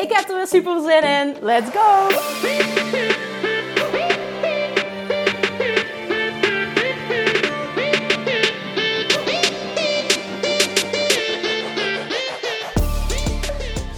Ik 0.00 0.12
heb 0.12 0.28
er 0.28 0.36
weer 0.36 0.46
super 0.46 0.80
zin 0.80 1.02
in. 1.02 1.36
Let's 1.40 1.70
go! 1.70 2.08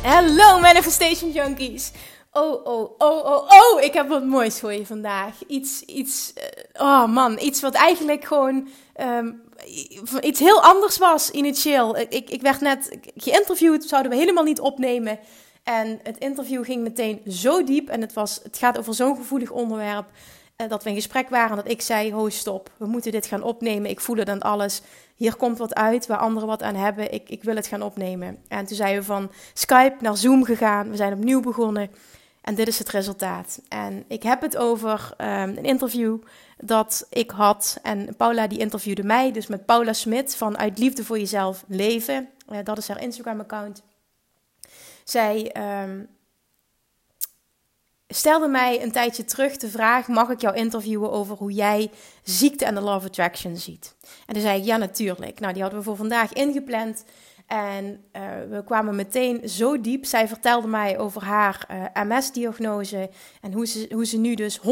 Hallo 0.03 0.61
Manifestation 0.61 1.31
Junkies! 1.31 1.93
Oh, 2.33 2.67
oh, 2.67 2.91
oh, 2.99 3.25
oh, 3.25 3.49
oh, 3.49 3.83
ik 3.83 3.93
heb 3.93 4.09
wat 4.09 4.25
moois 4.25 4.61
voor 4.61 4.73
je 4.73 4.87
vandaag. 4.87 5.35
Iets, 5.47 5.83
iets, 5.83 6.33
uh, 6.37 6.83
oh 6.87 7.07
man, 7.07 7.39
iets 7.41 7.61
wat 7.61 7.75
eigenlijk 7.75 8.25
gewoon 8.25 8.69
um, 9.01 9.43
iets 10.21 10.41
heel 10.41 10.63
anders 10.63 10.99
was 10.99 11.31
initieel. 11.31 11.99
Ik, 11.99 12.31
ik 12.31 12.43
werd 12.43 12.61
net 12.61 12.99
geïnterviewd, 13.17 13.85
zouden 13.85 14.11
we 14.13 14.19
helemaal 14.19 14.45
niet 14.45 14.61
opnemen. 14.61 15.19
En 15.63 16.01
het 16.03 16.19
interview 16.19 16.65
ging 16.65 16.83
meteen 16.83 17.21
zo 17.27 17.65
diep 17.65 17.89
en 17.89 18.01
het, 18.01 18.13
was, 18.13 18.41
het 18.43 18.59
gaat 18.59 18.79
over 18.79 18.95
zo'n 18.95 19.17
gevoelig 19.17 19.51
onderwerp. 19.51 20.07
Uh, 20.57 20.69
dat 20.69 20.83
we 20.83 20.89
in 20.89 20.95
gesprek 20.95 21.29
waren 21.29 21.57
dat 21.57 21.71
ik 21.71 21.83
zei, 21.83 22.13
ho 22.13 22.29
stop, 22.29 22.71
we 22.77 22.87
moeten 22.87 23.13
dit 23.13 23.27
gaan 23.27 23.43
opnemen. 23.43 23.91
Ik 23.91 24.01
voel 24.01 24.17
het 24.17 24.29
aan 24.29 24.41
alles. 24.41 24.83
Hier 25.15 25.37
komt 25.37 25.59
wat 25.59 25.75
uit 25.75 26.07
waar 26.07 26.19
anderen 26.19 26.49
wat 26.49 26.63
aan 26.63 26.75
hebben. 26.75 27.13
Ik, 27.13 27.29
ik 27.29 27.43
wil 27.43 27.57
het 27.57 27.67
gaan 27.67 27.83
opnemen. 27.83 28.39
En 28.49 28.67
toen 28.67 28.77
zijn 28.77 28.97
we 28.97 29.03
van 29.03 29.31
Skype 29.55 29.97
naar 30.01 30.17
Zoom 30.17 30.45
gegaan. 30.45 30.91
We 30.91 30.97
zijn 30.97 31.13
opnieuw 31.13 31.41
begonnen. 31.41 31.91
En 32.43 32.55
dit 32.55 32.69
is 32.69 32.79
het 32.79 32.89
resultaat. 32.89 33.61
En 33.69 34.05
ik 34.09 34.23
heb 34.23 34.41
het 34.41 34.57
over 34.57 35.15
um, 35.19 35.27
een 35.29 35.65
interview 35.65 36.19
dat 36.59 37.07
ik 37.11 37.31
had. 37.31 37.79
En 37.83 38.17
Paula 38.17 38.47
die 38.47 38.59
interviewde 38.59 39.03
mij, 39.03 39.33
dus 39.33 39.47
met 39.47 39.67
Paula 39.67 39.93
Smit 39.93 40.37
van 40.37 40.59
Uit 40.59 40.79
Liefde 40.79 41.05
voor 41.05 41.19
Jezelf 41.19 41.65
Leven. 41.69 42.29
Uh, 42.53 42.59
dat 42.65 42.79
is 42.79 42.89
haar 42.89 43.03
Instagram-account. 43.03 43.83
Zij 45.05 45.57
um, 45.83 46.09
stelde 48.09 48.49
mij 48.49 48.83
een 48.83 48.93
tijdje 48.93 49.25
terug 49.25 49.57
de 49.57 49.69
vraag: 49.69 50.09
mag 50.09 50.29
ik 50.29 50.41
jou 50.41 50.57
interviewen 50.57 51.13
over 51.13 51.37
hoe 51.37 51.53
jij 51.53 51.91
ziekte 52.23 52.65
en 52.65 52.75
de 52.75 52.81
Love 52.81 53.07
Attraction 53.07 53.57
ziet? 53.57 53.97
En 54.27 54.35
toen 54.35 54.43
zei 54.43 54.59
ik 54.59 54.65
ja, 54.65 54.77
natuurlijk. 54.77 55.41
Nou, 55.41 55.53
die 55.53 55.63
hadden 55.63 55.81
we 55.81 55.85
voor 55.87 55.97
vandaag 55.97 56.33
ingepland. 56.33 57.05
En 57.53 58.05
uh, 58.17 58.23
we 58.51 58.65
kwamen 58.65 58.97
meteen 58.97 59.49
zo 59.49 59.81
diep. 59.81 60.05
Zij 60.05 60.29
vertelde 60.29 60.69
mij 60.69 60.99
over 60.99 61.25
haar 61.25 61.65
eh, 61.69 62.03
MS-diagnose 62.05 63.11
en 63.41 63.53
hoe 63.53 63.67
ze, 63.67 63.87
hoe 63.91 64.07
ze 64.07 64.17
nu 64.19 64.35
dus 64.35 64.59
100% 64.59 64.63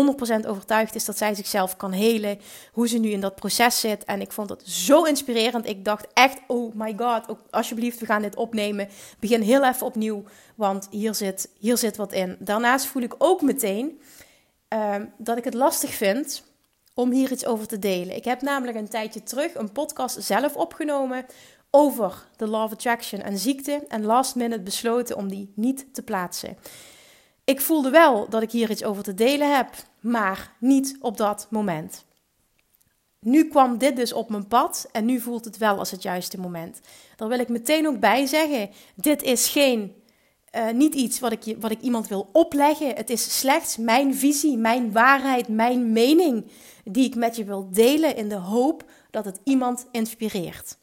overtuigd 0.46 0.94
is 0.94 1.04
dat 1.04 1.18
zij 1.18 1.34
zichzelf 1.34 1.76
kan 1.76 1.92
helen. 1.92 2.38
Hoe 2.72 2.88
ze 2.88 2.98
nu 2.98 3.08
in 3.08 3.20
dat 3.20 3.34
proces 3.34 3.80
zit. 3.80 4.04
En 4.04 4.20
ik 4.20 4.32
vond 4.32 4.50
het 4.50 4.68
zo 4.68 5.02
inspirerend. 5.02 5.68
Ik 5.68 5.84
dacht 5.84 6.06
echt, 6.12 6.38
oh 6.46 6.74
my 6.74 6.94
god, 6.96 7.28
ook, 7.28 7.38
alsjeblieft, 7.50 8.00
we 8.00 8.06
gaan 8.06 8.22
dit 8.22 8.36
opnemen. 8.36 8.88
Begin 9.18 9.40
heel 9.40 9.64
even 9.64 9.86
opnieuw, 9.86 10.22
want 10.54 10.88
hier 10.90 11.14
zit, 11.14 11.50
hier 11.58 11.76
zit 11.76 11.96
wat 11.96 12.12
in. 12.12 12.36
Daarnaast 12.38 12.86
voel 12.86 13.02
ik 13.02 13.14
ook 13.18 13.42
meteen 13.42 14.00
uh, 14.74 14.94
dat 15.18 15.38
ik 15.38 15.44
het 15.44 15.54
lastig 15.54 15.94
vind 15.94 16.42
om 16.94 17.10
hier 17.10 17.32
iets 17.32 17.46
over 17.46 17.66
te 17.66 17.78
delen. 17.78 18.16
Ik 18.16 18.24
heb 18.24 18.42
namelijk 18.42 18.76
een 18.76 18.88
tijdje 18.88 19.22
terug 19.22 19.54
een 19.54 19.72
podcast 19.72 20.22
zelf 20.22 20.56
opgenomen 20.56 21.26
over 21.70 22.28
de 22.36 22.46
Law 22.46 22.62
of 22.62 22.72
Attraction 22.72 23.20
en 23.20 23.38
ziekte 23.38 23.84
en 23.88 24.04
last 24.04 24.34
minute 24.34 24.62
besloten 24.62 25.16
om 25.16 25.28
die 25.28 25.52
niet 25.54 25.94
te 25.94 26.02
plaatsen. 26.02 26.56
Ik 27.44 27.60
voelde 27.60 27.90
wel 27.90 28.28
dat 28.28 28.42
ik 28.42 28.50
hier 28.50 28.70
iets 28.70 28.84
over 28.84 29.02
te 29.02 29.14
delen 29.14 29.56
heb, 29.56 29.68
maar 30.00 30.56
niet 30.58 30.96
op 31.00 31.16
dat 31.16 31.46
moment. 31.50 32.04
Nu 33.20 33.48
kwam 33.48 33.78
dit 33.78 33.96
dus 33.96 34.12
op 34.12 34.30
mijn 34.30 34.48
pad 34.48 34.88
en 34.92 35.04
nu 35.04 35.20
voelt 35.20 35.44
het 35.44 35.58
wel 35.58 35.78
als 35.78 35.90
het 35.90 36.02
juiste 36.02 36.40
moment. 36.40 36.80
Daar 37.16 37.28
wil 37.28 37.38
ik 37.38 37.48
meteen 37.48 37.86
ook 37.88 38.00
bij 38.00 38.26
zeggen: 38.26 38.70
dit 38.94 39.22
is 39.22 39.48
geen, 39.48 39.94
uh, 40.56 40.70
niet 40.70 40.94
iets 40.94 41.20
wat 41.20 41.32
ik, 41.32 41.56
wat 41.60 41.70
ik 41.70 41.80
iemand 41.80 42.08
wil 42.08 42.28
opleggen. 42.32 42.94
Het 42.94 43.10
is 43.10 43.38
slechts 43.38 43.76
mijn 43.76 44.14
visie, 44.14 44.56
mijn 44.56 44.92
waarheid, 44.92 45.48
mijn 45.48 45.92
mening 45.92 46.50
die 46.84 47.04
ik 47.04 47.14
met 47.14 47.36
je 47.36 47.44
wil 47.44 47.68
delen 47.70 48.16
in 48.16 48.28
de 48.28 48.34
hoop 48.34 48.84
dat 49.10 49.24
het 49.24 49.40
iemand 49.44 49.86
inspireert. 49.90 50.78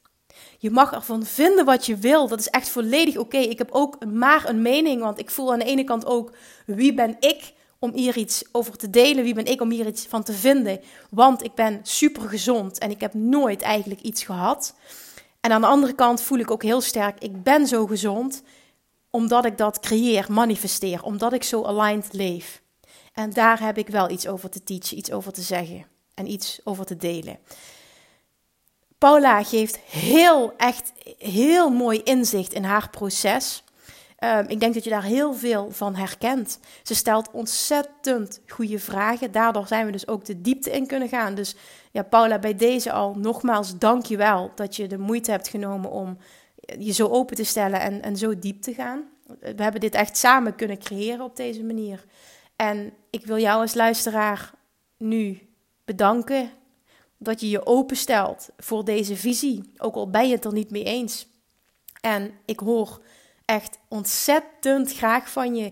Je 0.58 0.72
mag 0.72 0.94
ervan 0.94 1.26
vinden 1.26 1.66
wat 1.66 1.86
je 1.86 1.96
wil. 1.96 2.28
Dat 2.28 2.40
is 2.40 2.48
echt 2.48 2.70
volledig 2.70 3.18
oké. 3.18 3.38
Ik 3.38 3.58
heb 3.58 3.72
ook 3.72 4.06
maar 4.06 4.50
een 4.50 4.62
mening, 4.62 5.02
want 5.02 5.20
ik 5.20 5.30
voel 5.30 5.52
aan 5.52 5.60
de 5.60 5.66
ene 5.66 5.84
kant 5.84 6.06
ook 6.06 6.32
wie 6.66 6.94
ben 6.94 7.16
ik 7.20 7.54
om 7.80 7.94
hier 7.94 8.18
iets 8.18 8.44
over 8.52 8.78
te 8.78 8.90
delen. 8.90 9.24
Wie 9.24 9.34
ben 9.34 9.46
ik 9.46 9.62
om 9.62 9.72
hier 9.72 9.88
iets 9.88 10.06
van 10.06 10.24
te 10.24 10.34
vinden? 10.34 10.80
Want 11.10 11.44
ik 11.44 11.54
ben 11.54 11.80
super 11.84 12.30
gezond 12.30 12.78
en 12.78 12.92
ik 12.92 13.02
heb 13.02 13.14
nooit 13.14 13.62
eigenlijk 13.62 14.02
iets 14.02 14.24
gehad. 14.24 14.76
En 15.42 15.52
aan 15.52 15.62
de 15.62 15.68
andere 15.68 15.94
kant 15.94 16.22
voel 16.22 16.40
ik 16.40 16.52
ook 16.52 16.64
heel 16.64 16.82
sterk, 16.82 17.20
ik 17.20 17.44
ben 17.44 17.68
zo 17.68 17.86
gezond 17.86 18.44
omdat 19.10 19.46
ik 19.46 19.58
dat 19.58 19.80
creëer, 19.80 20.26
manifesteer, 20.30 21.04
omdat 21.04 21.34
ik 21.34 21.44
zo 21.44 21.64
aligned 21.64 22.14
leef. 22.14 22.62
En 23.14 23.34
daar 23.34 23.60
heb 23.60 23.78
ik 23.78 23.88
wel 23.88 24.10
iets 24.10 24.28
over 24.28 24.50
te 24.50 24.64
teachen, 24.64 24.98
iets 24.98 25.12
over 25.12 25.32
te 25.34 25.42
zeggen 25.42 25.86
en 26.14 26.32
iets 26.32 26.60
over 26.64 26.86
te 26.86 26.96
delen. 26.96 27.40
Paula 28.98 29.44
geeft 29.44 29.78
heel, 29.78 30.54
echt 30.58 30.94
heel 31.18 31.70
mooi 31.70 32.02
inzicht 32.04 32.54
in 32.54 32.64
haar 32.64 32.90
proces. 32.90 33.64
Um, 34.24 34.48
ik 34.48 34.60
denk 34.60 34.74
dat 34.74 34.84
je 34.84 34.90
daar 34.90 35.04
heel 35.04 35.34
veel 35.34 35.72
van 35.72 35.96
herkent. 35.96 36.60
Ze 36.84 36.96
stelt 36.96 37.32
ontzettend 37.32 38.42
goede 38.48 38.80
vragen. 38.80 39.32
Daardoor 39.32 39.68
zijn 39.68 39.86
we 39.86 39.92
dus 39.92 40.08
ook 40.08 40.26
de 40.26 40.42
diepte 40.42 40.72
in 40.72 40.88
kunnen 40.88 41.10
gaan. 41.10 41.36
Dus 41.36 41.56
ja, 41.92 42.04
Paula, 42.04 42.40
bij 42.40 42.56
deze 42.56 42.92
al 42.92 43.16
nogmaals 43.16 43.78
dank 43.78 44.06
je 44.06 44.18
wel 44.18 44.52
dat 44.56 44.76
je 44.76 44.88
de 44.88 44.98
moeite 44.98 45.32
hebt 45.32 45.48
genomen 45.48 45.92
om 45.92 46.18
je 46.80 46.92
zo 46.92 47.08
open 47.08 47.36
te 47.36 47.44
stellen 47.44 47.80
en, 47.80 48.02
en 48.02 48.18
zo 48.18 48.40
diep 48.40 48.62
te 48.62 48.74
gaan. 48.74 49.04
We 49.40 49.64
hebben 49.64 49.82
dit 49.82 49.96
echt 49.96 50.18
samen 50.18 50.56
kunnen 50.56 50.80
creëren 50.80 51.26
op 51.26 51.36
deze 51.36 51.64
manier. 51.64 52.06
En 52.56 52.94
ik 53.10 53.26
wil 53.26 53.38
jou 53.38 53.62
als 53.62 53.74
luisteraar 53.74 54.52
nu 54.98 55.50
bedanken 55.86 56.52
dat 57.18 57.42
je 57.42 57.50
je 57.50 57.66
openstelt 57.66 58.50
voor 58.58 58.86
deze 58.86 59.16
visie, 59.16 59.72
ook 59.78 59.96
al 59.96 60.10
ben 60.10 60.28
je 60.28 60.36
het 60.36 60.46
er 60.46 60.54
niet 60.54 60.72
mee 60.72 60.84
eens. 60.84 61.28
En 62.02 62.32
ik 62.46 62.60
hoor 62.60 63.02
echt 63.46 63.80
ontzettend 63.88 64.94
graag 64.94 65.32
van 65.32 65.56
je 65.56 65.72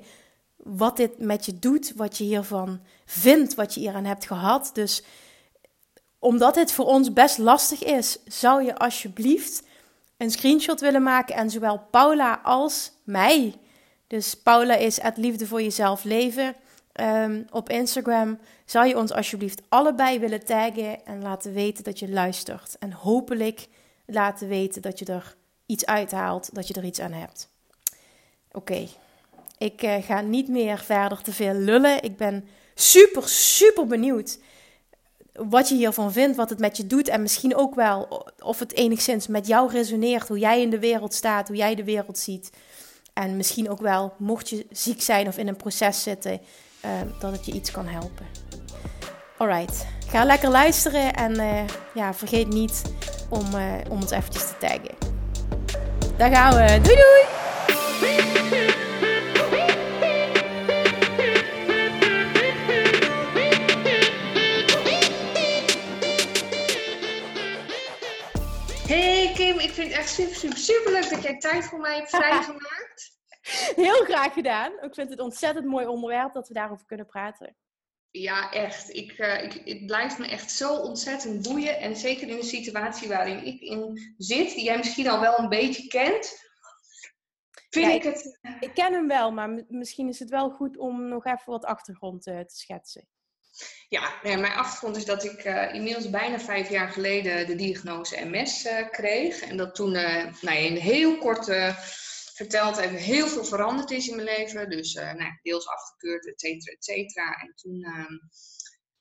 wat 0.56 0.98
dit 0.98 1.20
met 1.20 1.46
je 1.46 1.60
doet, 1.60 1.94
wat 1.96 2.18
je 2.18 2.24
hiervan 2.24 2.80
vindt, 3.06 3.56
wat 3.56 3.74
je 3.74 3.80
hieraan 3.80 4.06
hebt 4.06 4.26
gehad. 4.28 4.70
Dus 4.74 5.04
omdat 6.20 6.56
het 6.56 6.72
voor 6.72 6.86
ons 6.86 7.14
best 7.14 7.38
lastig 7.38 7.84
is, 7.84 8.18
zou 8.26 8.64
je 8.64 8.78
alsjeblieft 8.78 9.64
een 10.18 10.32
screenshot 10.32 10.80
willen 10.80 11.04
maken 11.04 11.36
en 11.36 11.50
zowel 11.50 11.80
Paula 11.92 12.40
als 12.44 12.92
mij. 13.04 13.56
Dus 14.08 14.36
Paula 14.36 14.76
is 14.76 15.02
het 15.02 15.18
liefde 15.18 15.48
voor 15.48 15.62
jezelf 15.62 16.04
leven 16.04 16.56
um, 17.02 17.46
op 17.52 17.70
Instagram. 17.70 18.40
Zou 18.66 18.88
je 18.88 18.98
ons 18.98 19.12
alsjeblieft 19.12 19.62
allebei 19.70 20.20
willen 20.20 20.46
taggen 20.46 21.06
en 21.06 21.22
laten 21.22 21.54
weten 21.54 21.84
dat 21.84 22.00
je 22.00 22.10
luistert. 22.10 22.76
En 22.80 22.92
hopelijk 22.92 23.68
laten 24.06 24.48
weten 24.48 24.82
dat 24.82 25.00
je 25.00 25.06
er 25.06 25.36
iets 25.66 25.86
uithaalt, 25.86 26.50
dat 26.56 26.68
je 26.68 26.74
er 26.74 26.84
iets 26.84 27.00
aan 27.00 27.12
hebt. 27.12 27.50
Oké, 28.52 28.88
ik 29.58 29.84
uh, 29.84 29.96
ga 30.02 30.22
niet 30.22 30.48
meer 30.48 30.78
verder 30.78 31.22
te 31.22 31.34
veel 31.34 31.54
lullen. 31.54 32.04
Ik 32.04 32.18
ben 32.18 32.48
super, 32.74 33.30
super 33.30 33.88
benieuwd 33.88 34.40
wat 35.34 35.70
je 35.70 35.76
hiervan 35.76 36.12
vindt, 36.12 36.38
wat 36.38 36.50
het 36.50 36.60
met 36.60 36.78
je 36.78 36.88
doet. 36.88 37.08
En 37.08 37.22
misschien 37.22 37.56
ook 37.56 37.76
wel 37.76 38.26
of 38.44 38.60
het 38.60 38.74
enigszins 38.74 39.28
met 39.28 39.48
jou 39.48 39.72
resoneert, 39.72 40.28
hoe 40.28 40.40
jij 40.40 40.62
in 40.62 40.70
de 40.70 40.80
wereld 40.80 41.14
staat, 41.14 41.48
hoe 41.48 41.58
jij 41.58 41.76
de 41.76 41.84
wereld 41.84 42.18
ziet. 42.18 42.50
En 43.14 43.38
misschien 43.38 43.70
ook 43.70 43.82
wel, 43.82 44.14
mocht 44.18 44.50
je 44.50 44.66
ziek 44.72 45.02
zijn 45.02 45.28
of 45.28 45.38
in 45.38 45.48
een 45.48 45.56
proces 45.56 46.04
zitten, 46.04 46.42
uh, 46.86 47.20
dat 47.20 47.32
het 47.32 47.46
je 47.46 47.52
iets 47.52 47.72
kan 47.72 47.88
helpen. 47.88 48.26
Alright, 49.38 49.88
ga 50.08 50.26
lekker 50.26 50.50
luisteren 50.50 51.14
en 51.14 51.40
uh, 51.40 51.62
ja, 51.94 52.14
vergeet 52.14 52.48
niet 52.48 52.82
om, 53.30 53.46
uh, 53.56 53.74
om 53.90 54.02
ons 54.02 54.12
eventjes 54.12 54.48
te 54.48 54.58
taggen. 54.60 54.96
Daar 56.18 56.32
gaan 56.32 56.54
we. 56.54 56.82
Doei 56.82 56.96
doei! 56.96 57.24
Hey 68.88 69.32
Kim, 69.36 69.60
ik 69.60 69.72
vind 69.72 69.88
het 69.88 69.98
echt 69.98 70.10
super, 70.10 70.36
super, 70.36 70.58
super 70.58 70.92
leuk 70.92 71.10
dat 71.10 71.24
jij 71.24 71.38
tijd 71.38 71.66
voor 71.66 71.80
mij 71.80 71.96
hebt 71.96 72.10
vrijgemaakt. 72.10 73.15
Heel 73.76 74.04
graag 74.04 74.34
gedaan. 74.34 74.72
Ik 74.72 74.94
vind 74.94 75.10
het 75.10 75.20
een 75.20 75.26
ontzettend 75.26 75.66
mooi 75.66 75.86
onderwerp 75.86 76.34
dat 76.34 76.48
we 76.48 76.54
daarover 76.54 76.86
kunnen 76.86 77.06
praten. 77.06 77.56
Ja, 78.12 78.52
echt. 78.52 78.94
Ik, 78.94 79.18
uh, 79.18 79.44
ik, 79.44 79.62
het 79.66 79.86
blijft 79.86 80.18
me 80.18 80.28
echt 80.28 80.52
zo 80.52 80.76
ontzettend 80.76 81.48
boeien. 81.48 81.80
En 81.80 81.96
zeker 81.96 82.28
in 82.28 82.36
de 82.36 82.44
situatie 82.44 83.08
waarin 83.08 83.46
ik 83.46 83.62
in 83.62 84.14
zit, 84.18 84.54
die 84.54 84.64
jij 84.64 84.78
misschien 84.78 85.08
al 85.08 85.20
wel 85.20 85.40
een 85.40 85.50
beetje 85.50 85.88
kent. 85.88 86.44
Vind 87.70 87.94
ik, 87.94 88.04
het... 88.04 88.40
ik 88.60 88.74
ken 88.74 88.94
hem 88.94 89.08
wel, 89.08 89.32
maar 89.32 89.64
misschien 89.68 90.08
is 90.08 90.20
het 90.20 90.30
wel 90.30 90.50
goed 90.50 90.78
om 90.78 91.08
nog 91.08 91.26
even 91.26 91.52
wat 91.52 91.66
achtergrond 91.66 92.28
uh, 92.28 92.40
te 92.40 92.56
schetsen. 92.56 93.08
Ja, 93.90 94.14
mijn 94.22 94.46
achtergrond 94.46 94.98
is 94.98 95.06
dat 95.06 95.24
ik 95.24 95.46
uh, 95.46 95.74
inmiddels 95.74 96.10
bijna 96.10 96.40
vijf 96.40 96.70
jaar 96.70 96.90
geleden 96.90 97.48
de 97.48 97.56
diagnose 97.56 98.26
MS 98.26 98.68
kreeg. 98.92 99.42
En 99.42 99.58
dat 99.58 99.76
toen 99.76 99.92
nou 100.42 100.58
in 100.58 100.76
heel 100.76 101.18
korte 101.18 101.76
verteld 102.36 102.78
even 102.78 102.96
heel 102.96 103.28
veel 103.28 103.46
veranderd 103.46 103.92
is 103.92 104.08
in 104.08 104.16
mijn 104.16 104.28
leven. 104.38 104.70
Dus 104.70 104.94
uh, 104.94 105.14
nou, 105.14 105.40
deels 105.42 105.68
afgekeurd, 105.68 106.28
et 106.28 106.40
cetera, 106.40 106.72
et 106.72 106.84
cetera. 106.84 107.34
En 107.34 107.54
toen 107.56 107.76
uh, 107.76 108.20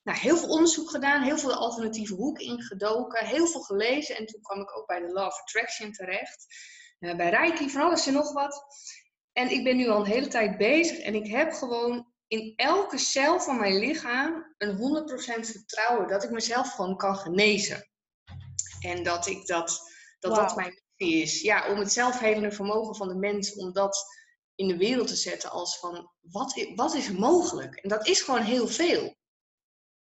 nou, 0.03 0.17
heel 0.19 0.37
veel 0.37 0.49
onderzoek 0.49 0.89
gedaan, 0.89 1.23
heel 1.23 1.37
veel 1.37 1.49
de 1.49 1.55
alternatieve 1.55 2.13
hoek 2.13 2.39
ingedoken, 2.39 3.25
heel 3.25 3.47
veel 3.47 3.61
gelezen. 3.61 4.15
En 4.17 4.25
toen 4.25 4.41
kwam 4.41 4.61
ik 4.61 4.77
ook 4.77 4.87
bij 4.87 4.99
de 4.99 5.11
Law 5.11 5.27
of 5.27 5.39
Attraction 5.41 5.91
terecht. 5.91 6.45
Uh, 6.99 7.15
bij 7.15 7.29
Reiki, 7.29 7.69
van 7.69 7.81
alles 7.81 8.07
en 8.07 8.13
nog 8.13 8.33
wat. 8.33 8.65
En 9.31 9.49
ik 9.49 9.63
ben 9.63 9.77
nu 9.77 9.87
al 9.87 9.99
een 9.99 10.11
hele 10.11 10.27
tijd 10.27 10.57
bezig 10.57 10.99
en 10.99 11.15
ik 11.15 11.27
heb 11.27 11.51
gewoon 11.51 12.13
in 12.27 12.53
elke 12.55 12.97
cel 12.97 13.39
van 13.39 13.59
mijn 13.59 13.77
lichaam 13.77 14.55
een 14.57 14.77
100% 14.77 15.45
vertrouwen 15.45 16.07
dat 16.07 16.23
ik 16.23 16.29
mezelf 16.29 16.71
gewoon 16.71 16.97
kan 16.97 17.15
genezen. 17.15 17.89
En 18.81 19.03
dat 19.03 19.27
ik 19.27 19.45
dat, 19.47 19.81
dat, 20.19 20.35
dat 20.35 20.55
mijn 20.55 20.84
is. 20.97 21.41
Ja, 21.41 21.71
om 21.71 21.77
het 21.77 21.91
zelfhelende 21.91 22.51
vermogen 22.51 22.95
van 22.95 23.07
de 23.07 23.15
mens, 23.15 23.55
om 23.55 23.73
dat 23.73 24.05
in 24.55 24.67
de 24.67 24.77
wereld 24.77 25.07
te 25.07 25.15
zetten 25.15 25.51
als 25.51 25.79
van, 25.79 26.11
wat, 26.21 26.67
wat 26.75 26.93
is 26.93 27.11
mogelijk? 27.11 27.75
En 27.75 27.89
dat 27.89 28.07
is 28.07 28.21
gewoon 28.21 28.41
heel 28.41 28.67
veel. 28.67 29.15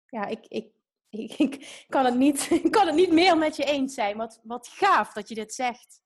Ja, 0.06 0.26
ik, 0.26 0.46
ik, 0.48 0.72
ik, 1.08 1.32
ik, 1.38 1.84
kan, 1.88 2.04
het 2.04 2.16
niet, 2.16 2.50
ik 2.64 2.70
kan 2.70 2.86
het 2.86 2.96
niet 2.96 3.12
meer 3.12 3.38
met 3.38 3.56
je 3.56 3.64
eens 3.64 3.94
zijn. 3.94 4.16
Wat, 4.16 4.40
wat 4.42 4.68
gaaf 4.68 5.12
dat 5.12 5.28
je 5.28 5.34
dit 5.34 5.54
zegt. 5.54 6.04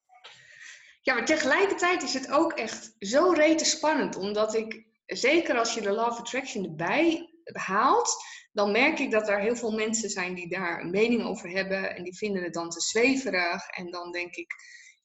Ja, 1.02 1.14
maar 1.14 1.24
tegelijkertijd 1.24 2.02
is 2.02 2.14
het 2.14 2.30
ook 2.30 2.52
echt 2.52 2.94
zo 2.98 3.30
rete 3.30 3.64
spannend. 3.64 4.16
Omdat 4.16 4.54
ik, 4.54 4.86
zeker 5.06 5.58
als 5.58 5.74
je 5.74 5.80
de 5.80 5.90
Law 5.90 6.10
of 6.10 6.18
Attraction 6.18 6.64
erbij 6.64 7.30
haalt, 7.52 8.24
dan 8.60 8.72
merk 8.72 8.98
ik 8.98 9.10
dat 9.10 9.28
er 9.28 9.40
heel 9.40 9.56
veel 9.56 9.70
mensen 9.70 10.10
zijn 10.10 10.34
die 10.34 10.48
daar 10.48 10.80
een 10.80 10.90
mening 10.90 11.24
over 11.24 11.50
hebben 11.50 11.96
en 11.96 12.04
die 12.04 12.16
vinden 12.16 12.42
het 12.42 12.54
dan 12.54 12.70
te 12.70 12.80
zweverig. 12.80 13.68
En 13.68 13.90
dan 13.90 14.12
denk 14.12 14.34
ik, 14.34 14.54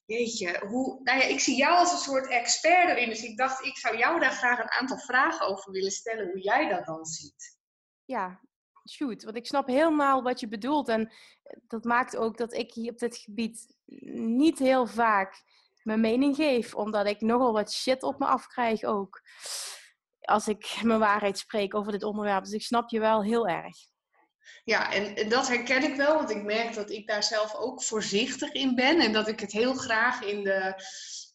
jeetje, 0.04 0.62
hoe, 0.66 1.00
nou 1.02 1.18
ja, 1.18 1.24
ik 1.24 1.40
zie 1.40 1.56
jou 1.56 1.76
als 1.76 1.92
een 1.92 1.98
soort 1.98 2.28
expert 2.28 2.88
erin, 2.88 3.08
dus 3.08 3.22
ik 3.22 3.36
dacht, 3.36 3.64
ik 3.64 3.76
zou 3.76 3.96
jou 3.96 4.20
daar 4.20 4.32
graag 4.32 4.58
een 4.58 4.70
aantal 4.70 4.98
vragen 4.98 5.46
over 5.46 5.72
willen 5.72 5.90
stellen, 5.90 6.26
hoe 6.26 6.40
jij 6.40 6.68
dat 6.68 6.86
dan 6.86 7.04
ziet. 7.04 7.58
Ja, 8.04 8.40
shoot, 8.90 9.24
want 9.24 9.36
ik 9.36 9.46
snap 9.46 9.66
helemaal 9.66 10.22
wat 10.22 10.40
je 10.40 10.48
bedoelt 10.48 10.88
en 10.88 11.12
dat 11.66 11.84
maakt 11.84 12.16
ook 12.16 12.38
dat 12.38 12.52
ik 12.52 12.72
hier 12.72 12.92
op 12.92 12.98
dit 12.98 13.16
gebied 13.16 13.76
niet 14.36 14.58
heel 14.58 14.86
vaak 14.86 15.42
mijn 15.82 16.00
mening 16.00 16.36
geef, 16.36 16.74
omdat 16.74 17.06
ik 17.06 17.20
nogal 17.20 17.52
wat 17.52 17.72
shit 17.72 18.02
op 18.02 18.18
me 18.18 18.26
afkrijg 18.26 18.84
ook 18.84 19.22
als 20.26 20.48
ik 20.48 20.76
mijn 20.82 20.98
waarheid 20.98 21.38
spreek 21.38 21.74
over 21.74 21.92
dit 21.92 22.02
onderwerp. 22.02 22.44
Dus 22.44 22.52
ik 22.52 22.62
snap 22.62 22.90
je 22.90 23.00
wel 23.00 23.22
heel 23.22 23.48
erg. 23.48 23.76
Ja, 24.64 24.92
en 24.92 25.28
dat 25.28 25.48
herken 25.48 25.82
ik 25.82 25.96
wel, 25.96 26.14
want 26.14 26.30
ik 26.30 26.42
merk 26.42 26.74
dat 26.74 26.90
ik 26.90 27.06
daar 27.06 27.22
zelf 27.22 27.54
ook 27.54 27.82
voorzichtig 27.82 28.52
in 28.52 28.74
ben. 28.74 29.00
En 29.00 29.12
dat 29.12 29.28
ik 29.28 29.40
het 29.40 29.52
heel 29.52 29.74
graag 29.74 30.22
in 30.22 30.44
de, 30.44 30.74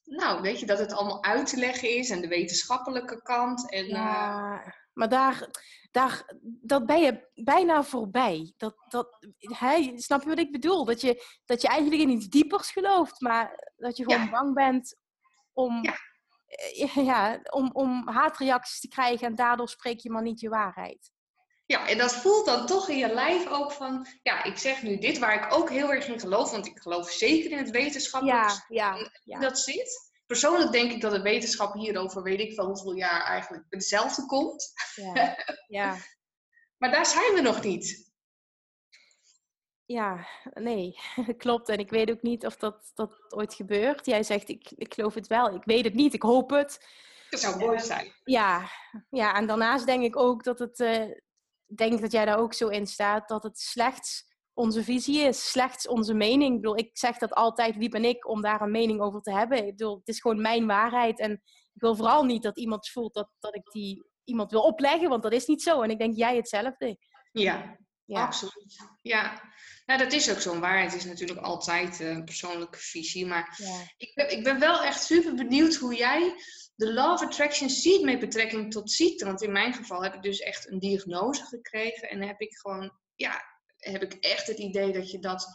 nou 0.03 0.41
weet 0.41 0.59
je, 0.59 0.65
dat 0.65 0.79
het 0.79 0.93
allemaal 0.93 1.23
uit 1.23 1.47
te 1.47 1.57
leggen 1.57 1.89
is 1.89 2.09
en 2.09 2.21
de 2.21 2.27
wetenschappelijke 2.27 3.21
kant. 3.21 3.71
En, 3.71 3.87
ja, 3.87 4.61
uh... 4.65 4.71
maar 4.93 5.09
daar, 5.09 5.49
daar, 5.91 6.33
dat 6.41 6.85
ben 6.85 7.01
je 7.01 7.29
bijna 7.33 7.83
voorbij. 7.83 8.53
Dat, 8.57 8.75
dat, 8.87 9.27
hij, 9.39 9.93
snap 9.95 10.21
je 10.21 10.29
wat 10.29 10.39
ik 10.39 10.51
bedoel? 10.51 10.85
Dat 10.85 11.01
je, 11.01 11.25
dat 11.45 11.61
je 11.61 11.67
eigenlijk 11.67 12.01
in 12.01 12.09
iets 12.09 12.27
diepers 12.27 12.71
gelooft, 12.71 13.21
maar 13.21 13.73
dat 13.75 13.97
je 13.97 14.03
gewoon 14.03 14.29
bang 14.29 14.53
bent 14.53 14.95
om... 15.53 15.83
Ja 15.83 15.91
eh, 15.91 16.10
ja, 16.93 17.39
om, 17.49 17.69
om 17.73 18.07
haatreacties 18.07 18.79
te 18.79 18.87
krijgen 18.87 19.27
en 19.27 19.35
daardoor 19.35 19.69
spreek 19.69 19.99
je 19.99 20.09
maar 20.09 20.21
niet 20.21 20.39
je 20.39 20.49
waarheid. 20.49 21.11
Ja, 21.65 21.87
en 21.87 21.97
dat 21.97 22.15
voelt 22.15 22.45
dan 22.45 22.65
toch 22.65 22.89
in 22.89 22.97
je 22.97 23.13
lijf 23.13 23.47
ook 23.47 23.71
van, 23.71 24.07
ja, 24.23 24.43
ik 24.43 24.57
zeg 24.57 24.83
nu 24.83 24.97
dit 24.97 25.17
waar 25.17 25.45
ik 25.45 25.53
ook 25.53 25.69
heel 25.69 25.91
erg 25.93 26.07
in 26.07 26.19
geloof, 26.19 26.51
want 26.51 26.65
ik 26.65 26.79
geloof 26.79 27.09
zeker 27.09 27.51
in 27.51 27.57
het 27.57 27.69
wetenschappelijk 27.69 28.49
ja, 28.67 28.95
ja, 28.95 29.11
ja. 29.23 29.39
dat 29.39 29.59
zit. 29.59 30.11
Persoonlijk 30.25 30.71
denk 30.71 30.91
ik 30.91 31.01
dat 31.01 31.11
de 31.11 31.21
wetenschap 31.21 31.73
hierover, 31.73 32.23
weet 32.23 32.39
ik 32.39 32.55
wel 32.55 32.65
hoeveel 32.65 32.95
jaar 32.95 33.23
eigenlijk 33.23 33.65
hetzelfde 33.69 34.25
komt. 34.25 34.73
Ja, 34.95 35.37
ja. 35.67 35.97
maar 36.77 36.91
daar 36.91 37.05
zijn 37.05 37.33
we 37.33 37.41
nog 37.41 37.63
niet 37.63 38.10
ja, 39.91 40.27
nee, 40.53 40.95
klopt. 41.37 41.69
En 41.69 41.77
ik 41.77 41.89
weet 41.89 42.11
ook 42.11 42.21
niet 42.21 42.45
of 42.45 42.55
dat, 42.57 42.91
dat 42.93 43.33
ooit 43.33 43.53
gebeurt. 43.53 44.05
Jij 44.05 44.23
zegt, 44.23 44.49
ik, 44.49 44.71
ik 44.75 44.93
geloof 44.93 45.13
het 45.13 45.27
wel. 45.27 45.55
Ik 45.55 45.63
weet 45.63 45.83
het 45.83 45.93
niet, 45.93 46.13
ik 46.13 46.21
hoop 46.21 46.49
het. 46.49 46.87
Dat 47.29 47.39
zou 47.39 47.59
mooi 47.59 47.79
zijn. 47.79 48.11
Ja, 48.23 48.69
ja 49.09 49.35
en 49.35 49.47
daarnaast 49.47 49.85
denk 49.85 50.03
ik 50.03 50.17
ook 50.17 50.43
dat 50.43 50.59
het, 50.59 50.79
uh, 50.79 51.11
denk 51.65 52.01
dat 52.01 52.11
jij 52.11 52.25
daar 52.25 52.37
ook 52.37 52.53
zo 52.53 52.67
in 52.67 52.87
staat, 52.87 53.27
dat 53.27 53.43
het 53.43 53.59
slechts 53.59 54.29
onze 54.53 54.83
visie 54.83 55.19
is, 55.19 55.49
slechts 55.51 55.87
onze 55.87 56.13
mening. 56.13 56.55
Ik 56.55 56.61
bedoel, 56.61 56.77
ik 56.77 56.97
zeg 56.97 57.17
dat 57.17 57.33
altijd, 57.33 57.77
wie 57.77 57.89
ben 57.89 58.05
ik 58.05 58.27
om 58.27 58.41
daar 58.41 58.61
een 58.61 58.71
mening 58.71 59.01
over 59.01 59.21
te 59.21 59.31
hebben? 59.31 59.57
Ik 59.57 59.77
bedoel, 59.77 59.97
het 59.97 60.07
is 60.07 60.19
gewoon 60.19 60.41
mijn 60.41 60.67
waarheid. 60.67 61.19
En 61.19 61.31
ik 61.73 61.81
wil 61.81 61.95
vooral 61.95 62.23
niet 62.23 62.43
dat 62.43 62.57
iemand 62.57 62.89
voelt 62.89 63.13
dat, 63.13 63.29
dat 63.39 63.55
ik 63.55 63.71
die 63.71 64.03
iemand 64.23 64.51
wil 64.51 64.61
opleggen, 64.61 65.09
want 65.09 65.23
dat 65.23 65.33
is 65.33 65.45
niet 65.45 65.61
zo. 65.61 65.81
En 65.81 65.89
ik 65.89 65.99
denk, 65.99 66.15
jij 66.15 66.35
hetzelfde. 66.35 66.97
Ja, 67.31 67.77
ja. 68.13 68.25
absoluut. 68.25 68.77
Ja, 69.01 69.51
nou, 69.85 69.99
dat 69.99 70.13
is 70.13 70.31
ook 70.31 70.39
zo'n 70.39 70.59
waarheid. 70.59 70.91
Het 70.91 71.01
is 71.01 71.07
natuurlijk 71.07 71.39
altijd 71.39 71.99
een 71.99 72.23
persoonlijke 72.23 72.77
visie. 72.77 73.25
Maar 73.25 73.55
ja. 73.57 73.83
ik, 73.97 74.11
ben, 74.15 74.31
ik 74.31 74.43
ben 74.43 74.59
wel 74.59 74.83
echt 74.83 75.03
super 75.03 75.35
benieuwd 75.35 75.75
hoe 75.75 75.95
jij 75.95 76.35
de 76.75 76.93
Law 76.93 77.13
of 77.13 77.21
Attraction 77.21 77.69
ziet 77.69 78.03
met 78.03 78.19
betrekking 78.19 78.71
tot 78.71 78.91
ziekte. 78.91 79.25
Want 79.25 79.41
in 79.41 79.51
mijn 79.51 79.73
geval 79.73 80.03
heb 80.03 80.13
ik 80.13 80.21
dus 80.21 80.39
echt 80.39 80.69
een 80.69 80.79
diagnose 80.79 81.43
gekregen. 81.43 82.09
En 82.09 82.21
heb 82.21 82.41
ik 82.41 82.57
gewoon, 82.57 82.97
ja, 83.15 83.43
heb 83.77 84.01
ik 84.01 84.13
echt 84.13 84.47
het 84.47 84.57
idee 84.57 84.91
dat 84.91 85.11
je 85.11 85.19
dat 85.19 85.47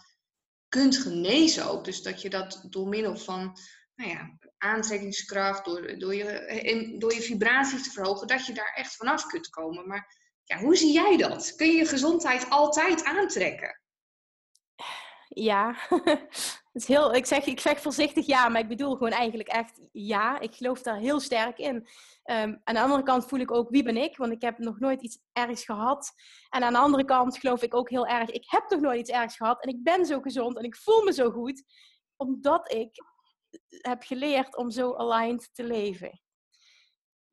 kunt 0.68 0.96
genezen 0.96 1.66
ook. 1.70 1.84
Dus 1.84 2.02
dat 2.02 2.22
je 2.22 2.30
dat 2.30 2.66
door 2.70 2.88
middel 2.88 3.16
van 3.16 3.58
nou 3.94 4.10
ja, 4.10 4.38
aantrekkingskracht, 4.58 5.64
door, 5.64 5.98
door, 5.98 6.14
je, 6.14 6.94
door 6.98 7.14
je 7.14 7.20
vibraties 7.20 7.82
te 7.82 7.90
verhogen, 7.90 8.26
dat 8.26 8.46
je 8.46 8.54
daar 8.54 8.72
echt 8.74 8.96
vanaf 8.96 9.26
kunt 9.26 9.48
komen. 9.48 9.86
Maar 9.86 10.25
ja, 10.46 10.58
hoe 10.58 10.76
zie 10.76 10.92
jij 10.92 11.16
dat? 11.16 11.54
Kun 11.54 11.66
je 11.66 11.76
je 11.76 11.86
gezondheid 11.86 12.50
altijd 12.50 13.04
aantrekken? 13.04 13.80
Ja, 15.28 15.76
het 16.72 16.72
is 16.72 16.86
heel, 16.86 17.14
ik, 17.14 17.26
zeg, 17.26 17.44
ik 17.44 17.60
zeg 17.60 17.80
voorzichtig 17.80 18.26
ja, 18.26 18.48
maar 18.48 18.60
ik 18.60 18.68
bedoel 18.68 18.92
gewoon 18.92 19.12
eigenlijk 19.12 19.48
echt 19.48 19.80
ja. 19.92 20.40
Ik 20.40 20.54
geloof 20.54 20.82
daar 20.82 20.96
heel 20.96 21.20
sterk 21.20 21.58
in. 21.58 21.74
Um, 21.74 22.60
aan 22.64 22.74
de 22.74 22.80
andere 22.80 23.02
kant 23.02 23.28
voel 23.28 23.38
ik 23.38 23.52
ook 23.52 23.70
wie 23.70 23.82
ben 23.82 23.96
ik, 23.96 24.16
want 24.16 24.32
ik 24.32 24.42
heb 24.42 24.58
nog 24.58 24.78
nooit 24.78 25.02
iets 25.02 25.18
ergs 25.32 25.64
gehad. 25.64 26.12
En 26.48 26.62
aan 26.62 26.72
de 26.72 26.78
andere 26.78 27.04
kant 27.04 27.38
geloof 27.38 27.62
ik 27.62 27.74
ook 27.74 27.90
heel 27.90 28.06
erg, 28.06 28.30
ik 28.30 28.44
heb 28.46 28.64
nog 28.68 28.80
nooit 28.80 29.00
iets 29.00 29.10
ergs 29.10 29.36
gehad 29.36 29.62
en 29.62 29.68
ik 29.68 29.82
ben 29.82 30.06
zo 30.06 30.20
gezond 30.20 30.56
en 30.56 30.64
ik 30.64 30.76
voel 30.76 31.02
me 31.04 31.12
zo 31.12 31.30
goed, 31.30 31.62
omdat 32.16 32.72
ik 32.72 32.90
heb 33.68 34.02
geleerd 34.02 34.56
om 34.56 34.70
zo 34.70 34.94
aligned 34.94 35.50
te 35.52 35.64
leven. 35.64 36.20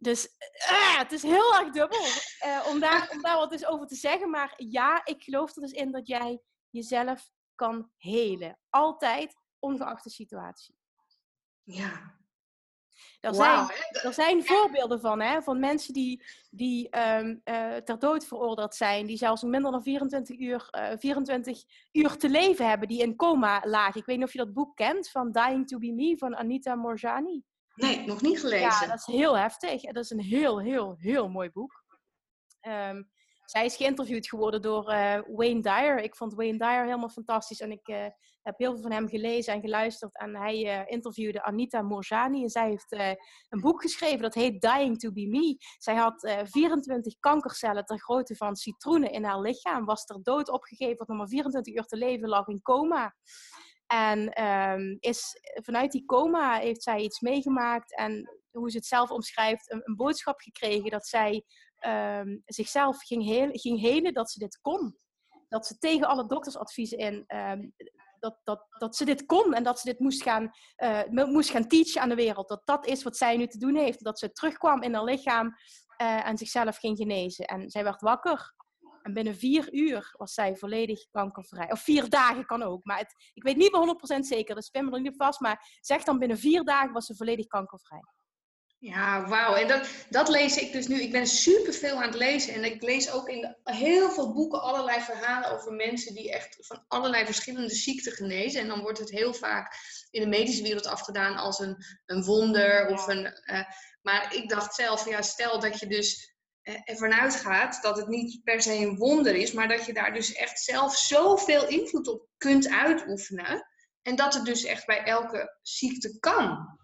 Dus 0.04 0.26
uh, 0.72 0.98
het 0.98 1.12
is 1.12 1.22
heel 1.22 1.56
erg 1.60 1.70
dubbel 1.70 2.06
uh, 2.46 2.68
om, 2.70 2.80
daar, 2.80 3.10
om 3.12 3.22
daar 3.22 3.38
wat 3.38 3.52
eens 3.52 3.66
over 3.66 3.88
te 3.88 3.96
zeggen. 3.96 4.30
Maar 4.30 4.54
ja, 4.58 5.06
ik 5.06 5.24
geloof 5.24 5.56
er 5.56 5.62
dus 5.62 5.72
in 5.72 5.92
dat 5.92 6.08
jij 6.08 6.42
jezelf 6.70 7.30
kan 7.56 7.92
helen. 7.98 8.60
Altijd, 8.70 9.36
ongeacht 9.60 10.04
de 10.04 10.10
situatie. 10.10 10.76
Ja. 11.64 12.22
Er 13.20 13.36
zijn, 13.36 13.70
er 14.04 14.14
zijn 14.14 14.46
voorbeelden 14.46 15.00
van, 15.00 15.22
hè, 15.22 15.42
van 15.42 15.60
mensen 15.60 15.94
die, 15.94 16.24
die 16.50 17.00
um, 17.00 17.42
uh, 17.46 17.76
ter 17.76 18.00
dood 18.00 18.26
veroordeeld 18.26 18.76
zijn, 18.76 19.06
die 19.06 19.18
zelfs 19.18 19.44
minder 19.44 19.72
dan 19.72 19.84
24 19.84 20.40
uur, 20.40 20.68
uh, 20.72 20.92
24 20.98 21.64
uur 21.92 22.18
te 22.18 22.30
leven 22.30 22.70
hebben, 22.70 22.88
die 22.88 23.02
in 23.02 23.16
coma 23.16 23.62
lagen. 23.66 24.00
Ik 24.00 24.06
weet 24.06 24.18
niet 24.18 24.26
of 24.26 24.32
je 24.32 24.38
dat 24.38 24.54
boek 24.54 24.76
kent 24.76 25.10
van 25.10 25.32
Dying 25.32 25.68
to 25.68 25.78
be 25.78 25.92
Me 25.92 26.18
van 26.18 26.36
Anita 26.36 26.76
Morjani. 26.76 27.44
Nee, 27.74 28.06
nog 28.06 28.22
niet 28.22 28.40
gelezen. 28.40 28.68
Ja, 28.68 28.88
dat 28.88 28.98
is 28.98 29.06
heel 29.06 29.38
heftig. 29.38 29.82
Dat 29.82 30.04
is 30.04 30.10
een 30.10 30.22
heel, 30.22 30.62
heel, 30.62 30.96
heel 31.00 31.30
mooi 31.30 31.50
boek. 31.50 31.84
Um, 32.62 33.12
zij 33.46 33.66
is 33.66 33.76
geïnterviewd 33.76 34.28
geworden 34.28 34.62
door 34.62 34.92
uh, 34.92 35.20
Wayne 35.28 35.62
Dyer. 35.62 36.00
Ik 36.00 36.16
vond 36.16 36.34
Wayne 36.34 36.58
Dyer 36.58 36.84
helemaal 36.84 37.10
fantastisch. 37.10 37.60
En 37.60 37.72
ik 37.72 37.88
uh, 37.88 38.06
heb 38.42 38.58
heel 38.58 38.74
veel 38.74 38.82
van 38.82 38.92
hem 38.92 39.08
gelezen 39.08 39.54
en 39.54 39.62
geluisterd. 39.62 40.18
En 40.18 40.36
hij 40.36 40.64
uh, 40.64 40.92
interviewde 40.92 41.44
Anita 41.44 41.82
Morjani. 41.82 42.44
En 42.44 42.50
zij 42.50 42.70
heeft 42.70 42.92
een 43.50 43.62
boek 43.62 43.82
geschreven 43.82 44.22
dat 44.22 44.34
heet 44.34 44.62
Dying 44.62 45.00
to 45.00 45.12
be 45.12 45.28
Me. 45.28 45.58
Zij 45.78 45.96
had 45.96 46.34
24 46.44 47.20
kankercellen 47.20 47.86
ter 47.86 48.00
grootte 48.00 48.36
van 48.36 48.56
citroenen 48.56 49.12
in 49.12 49.24
haar 49.24 49.40
lichaam. 49.40 49.86
Was 49.86 50.06
ter 50.06 50.24
dood 50.24 50.50
opgegeven, 50.50 50.98
had 50.98 51.08
nog 51.08 51.18
maar 51.18 51.28
24 51.28 51.76
uur 51.76 51.86
te 51.86 51.98
leven, 51.98 52.30
lag 52.30 52.48
in 52.48 52.62
coma. 52.62 53.16
En 53.88 54.30
ehm, 54.30 54.96
is, 55.00 55.40
vanuit 55.54 55.92
die 55.92 56.06
coma 56.06 56.60
heeft 56.60 56.84
zij 56.84 57.00
iets 57.00 57.20
meegemaakt 57.20 57.96
en 57.98 58.42
hoe 58.52 58.72
ze 58.72 58.78
het 58.78 58.86
zelf 58.86 59.12
omschrijft, 59.12 59.72
een, 59.72 59.82
een 59.84 59.96
boodschap 59.96 60.40
gekregen 60.40 60.90
dat 60.90 61.08
zij 61.08 61.44
um, 61.88 62.42
zichzelf 62.46 63.02
ging, 63.02 63.24
heel, 63.24 63.50
ging 63.52 63.80
helen, 63.80 64.14
dat 64.14 64.32
ze 64.32 64.40
dit 64.40 64.60
kon. 64.62 64.98
Dat 65.50 65.68
ze 65.68 65.78
tegen 65.78 66.08
alle 66.08 66.28
doktersadviezen 66.28 66.98
in, 66.98 67.24
um, 67.28 67.74
dat, 68.24 68.40
dat, 68.44 68.66
dat 68.78 68.96
ze 68.96 69.06
dit 69.06 69.26
kon 69.26 69.54
en 69.54 69.64
dat 69.64 69.80
ze 69.80 69.86
dit 69.86 70.00
moest 70.00 70.24
gaan, 70.24 70.52
uh, 70.84 71.26
moest 71.26 71.50
gaan 71.50 71.68
teachen 71.68 72.02
aan 72.02 72.10
de 72.10 72.16
wereld. 72.16 72.48
Dat 72.48 72.62
dat 72.66 72.86
is 72.86 73.04
wat 73.04 73.18
zij 73.18 73.38
nu 73.38 73.48
te 73.48 73.58
doen 73.58 73.76
heeft. 73.76 74.04
Dat 74.04 74.20
ze 74.20 74.32
terugkwam 74.32 74.82
in 74.82 74.94
haar 74.94 75.04
lichaam 75.04 75.48
uh, 76.02 76.28
en 76.28 76.38
zichzelf 76.38 76.78
ging 76.78 76.98
genezen. 76.98 77.46
En 77.46 77.70
zij 77.70 77.84
werd 77.84 78.02
wakker. 78.02 78.54
En 79.04 79.14
binnen 79.14 79.36
vier 79.36 79.74
uur 79.74 80.14
was 80.18 80.34
zij 80.34 80.56
volledig 80.56 81.10
kankervrij. 81.12 81.72
Of 81.72 81.82
vier 81.82 82.10
dagen 82.10 82.46
kan 82.46 82.64
ook. 82.64 82.84
Maar 82.84 82.98
het, 82.98 83.14
ik 83.34 83.44
weet 83.44 83.58
niet 83.58 83.72
meer 83.72 84.20
100% 84.20 84.20
zeker. 84.20 84.56
Dat 84.56 84.66
spin 84.66 84.86
me 84.86 84.92
er 84.92 85.02
niet 85.02 85.16
vast. 85.18 85.40
Maar 85.40 85.78
zeg 85.80 86.04
dan 86.04 86.20
binnen 86.20 86.38
vier 86.38 86.64
dagen 86.64 86.94
was 86.94 87.06
ze 87.06 87.16
volledig 87.16 87.48
kankervrij. 87.48 88.04
Ja, 88.78 89.28
wauw. 89.28 89.56
En 89.56 89.68
dat, 89.68 89.88
dat 90.10 90.30
lees 90.30 90.58
ik 90.58 90.72
dus 90.72 90.88
nu. 90.88 91.02
Ik 91.02 91.12
ben 91.12 91.28
super 91.28 91.74
veel 91.74 91.96
aan 91.96 92.08
het 92.08 92.16
lezen. 92.16 92.54
En 92.54 92.64
ik 92.64 92.82
lees 92.82 93.12
ook 93.12 93.30
in 93.30 93.56
heel 93.64 94.12
veel 94.12 94.34
boeken 94.34 94.62
allerlei 94.62 95.02
verhalen 95.02 95.52
over 95.52 95.74
mensen 95.74 96.14
die 96.14 96.32
echt 96.32 96.58
van 96.60 96.86
allerlei 96.88 97.26
verschillende 97.26 97.74
ziekten 97.74 98.12
genezen. 98.12 98.62
En 98.62 98.68
dan 98.68 98.82
wordt 98.82 99.00
het 99.00 99.10
heel 99.10 99.34
vaak 99.34 99.76
in 100.12 100.22
de 100.22 100.28
medische 100.28 100.64
wereld 100.64 100.88
afgedaan 100.88 101.36
als 101.36 101.60
een, 101.60 101.84
een 102.06 102.24
wonder. 102.24 102.88
Of 102.88 103.08
een, 103.08 103.42
uh, 103.46 103.64
maar 104.02 104.36
ik 104.36 104.50
dacht 104.50 104.76
zelf, 104.76 105.10
ja, 105.10 105.22
stel 105.22 105.60
dat 105.60 105.80
je 105.80 105.88
dus 105.88 106.33
ervan 106.64 107.14
uitgaat 107.14 107.82
dat 107.82 107.98
het 107.98 108.08
niet 108.08 108.44
per 108.44 108.62
se 108.62 108.74
een 108.74 108.98
wonder 108.98 109.36
is, 109.36 109.52
maar 109.52 109.68
dat 109.68 109.86
je 109.86 109.94
daar 109.94 110.14
dus 110.14 110.34
echt 110.34 110.60
zelf 110.60 110.98
zoveel 110.98 111.68
invloed 111.68 112.08
op 112.08 112.28
kunt 112.38 112.70
uitoefenen. 112.70 113.68
En 114.02 114.16
dat 114.16 114.34
het 114.34 114.46
dus 114.46 114.64
echt 114.64 114.86
bij 114.86 115.04
elke 115.04 115.58
ziekte 115.62 116.20
kan. 116.20 116.78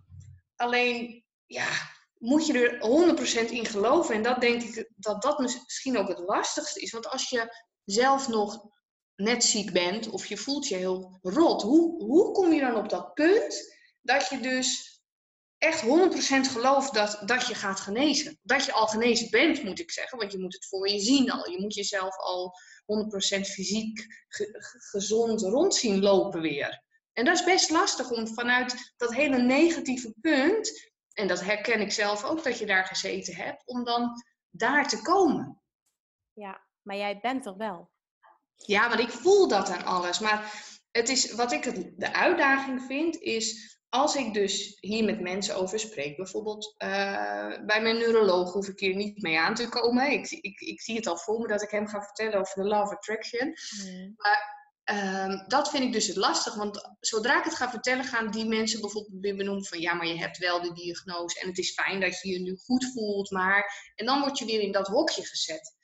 Alleen 0.55 1.23
ja, 1.45 1.67
moet 2.17 2.45
je 2.45 2.69
er 2.69 3.47
100% 3.47 3.51
in 3.51 3.65
geloven. 3.65 4.15
En 4.15 4.23
dat 4.23 4.41
denk 4.41 4.61
ik 4.61 4.91
dat 4.95 5.21
dat 5.21 5.39
misschien 5.39 5.97
ook 5.97 6.07
het 6.07 6.19
lastigste 6.19 6.81
is. 6.81 6.91
Want 6.91 7.07
als 7.07 7.29
je 7.29 7.53
zelf 7.83 8.27
nog 8.27 8.67
net 9.15 9.43
ziek 9.43 9.73
bent 9.73 10.09
of 10.09 10.25
je 10.25 10.37
voelt 10.37 10.67
je 10.67 10.75
heel 10.75 11.19
rot, 11.21 11.61
hoe, 11.61 12.03
hoe 12.03 12.31
kom 12.31 12.53
je 12.53 12.61
dan 12.61 12.75
op 12.75 12.89
dat 12.89 13.13
punt 13.13 13.77
dat 14.01 14.29
je 14.29 14.39
dus 14.39 14.98
echt 15.59 15.81
100% 15.81 15.85
gelooft 16.51 16.93
dat, 16.93 17.21
dat 17.25 17.47
je 17.47 17.55
gaat 17.55 17.79
genezen? 17.79 18.39
Dat 18.43 18.65
je 18.65 18.73
al 18.73 18.87
genezen 18.87 19.29
bent, 19.29 19.63
moet 19.63 19.79
ik 19.79 19.91
zeggen. 19.91 20.17
Want 20.17 20.31
je 20.31 20.39
moet 20.39 20.53
het 20.53 20.67
voor 20.67 20.89
je 20.89 20.99
zien 20.99 21.31
al. 21.31 21.49
Je 21.49 21.61
moet 21.61 21.73
jezelf 21.73 22.17
al 22.17 22.53
100% 23.37 23.41
fysiek 23.41 24.05
gezond 24.91 25.41
rond 25.41 25.75
zien 25.75 25.99
lopen 25.99 26.41
weer. 26.41 26.83
En 27.13 27.25
dat 27.25 27.33
is 27.35 27.43
best 27.43 27.69
lastig 27.69 28.11
om 28.11 28.27
vanuit 28.27 28.93
dat 28.97 29.13
hele 29.13 29.37
negatieve 29.37 30.13
punt 30.21 30.91
en 31.13 31.27
dat 31.27 31.41
herken 31.41 31.81
ik 31.81 31.91
zelf 31.91 32.23
ook 32.23 32.43
dat 32.43 32.59
je 32.59 32.65
daar 32.65 32.85
gezeten 32.85 33.35
hebt, 33.35 33.61
om 33.65 33.83
dan 33.83 34.23
daar 34.49 34.87
te 34.87 35.01
komen. 35.01 35.61
Ja, 36.33 36.65
maar 36.81 36.97
jij 36.97 37.19
bent 37.19 37.45
er 37.45 37.57
wel. 37.57 37.91
Ja, 38.55 38.89
want 38.89 38.99
ik 38.99 39.09
voel 39.09 39.47
dat 39.47 39.69
aan 39.69 39.85
alles. 39.85 40.19
Maar 40.19 40.53
het 40.91 41.09
is, 41.09 41.33
wat 41.33 41.51
ik 41.51 41.63
het, 41.63 41.93
de 41.97 42.13
uitdaging 42.13 42.81
vind, 42.81 43.17
is 43.17 43.78
als 43.89 44.15
ik 44.15 44.33
dus 44.33 44.77
hier 44.79 45.03
met 45.03 45.21
mensen 45.21 45.55
over 45.55 45.79
spreek, 45.79 46.17
bijvoorbeeld 46.17 46.75
uh, 46.83 47.65
bij 47.65 47.81
mijn 47.81 47.97
neuroloog 47.97 48.53
hoef 48.53 48.67
ik 48.67 48.79
hier 48.79 48.95
niet 48.95 49.21
mee 49.21 49.39
aan 49.39 49.55
te 49.55 49.69
komen. 49.69 50.11
Ik, 50.11 50.29
ik, 50.29 50.59
ik 50.59 50.81
zie 50.81 50.95
het 50.95 51.07
al 51.07 51.17
voor 51.17 51.39
me 51.39 51.47
dat 51.47 51.61
ik 51.61 51.71
hem 51.71 51.87
ga 51.87 52.01
vertellen 52.01 52.39
over 52.39 52.61
de 52.61 52.67
Law 52.67 52.81
of 52.81 52.91
Attraction. 52.91 53.47
Mm. 53.47 54.13
Maar 54.15 54.57
Um, 54.89 55.43
dat 55.47 55.69
vind 55.69 55.83
ik 55.83 55.93
dus 55.93 56.07
het 56.07 56.15
lastig, 56.15 56.55
want 56.55 56.95
zodra 56.99 57.37
ik 57.37 57.43
het 57.43 57.55
ga 57.55 57.69
vertellen, 57.69 58.03
gaan 58.03 58.31
die 58.31 58.45
mensen 58.45 58.81
bijvoorbeeld 58.81 59.21
weer 59.21 59.35
benoemen 59.35 59.65
van 59.65 59.79
ja, 59.79 59.93
maar 59.93 60.07
je 60.07 60.17
hebt 60.17 60.37
wel 60.37 60.61
de 60.61 60.73
diagnose 60.73 61.39
en 61.39 61.47
het 61.47 61.57
is 61.57 61.73
fijn 61.73 61.99
dat 61.99 62.21
je 62.21 62.29
je 62.29 62.39
nu 62.39 62.57
goed 62.57 62.91
voelt, 62.93 63.31
maar. 63.31 63.91
En 63.95 64.05
dan 64.05 64.19
word 64.19 64.37
je 64.37 64.45
weer 64.45 64.61
in 64.61 64.71
dat 64.71 64.87
hokje 64.87 65.25
gezet. 65.25 65.75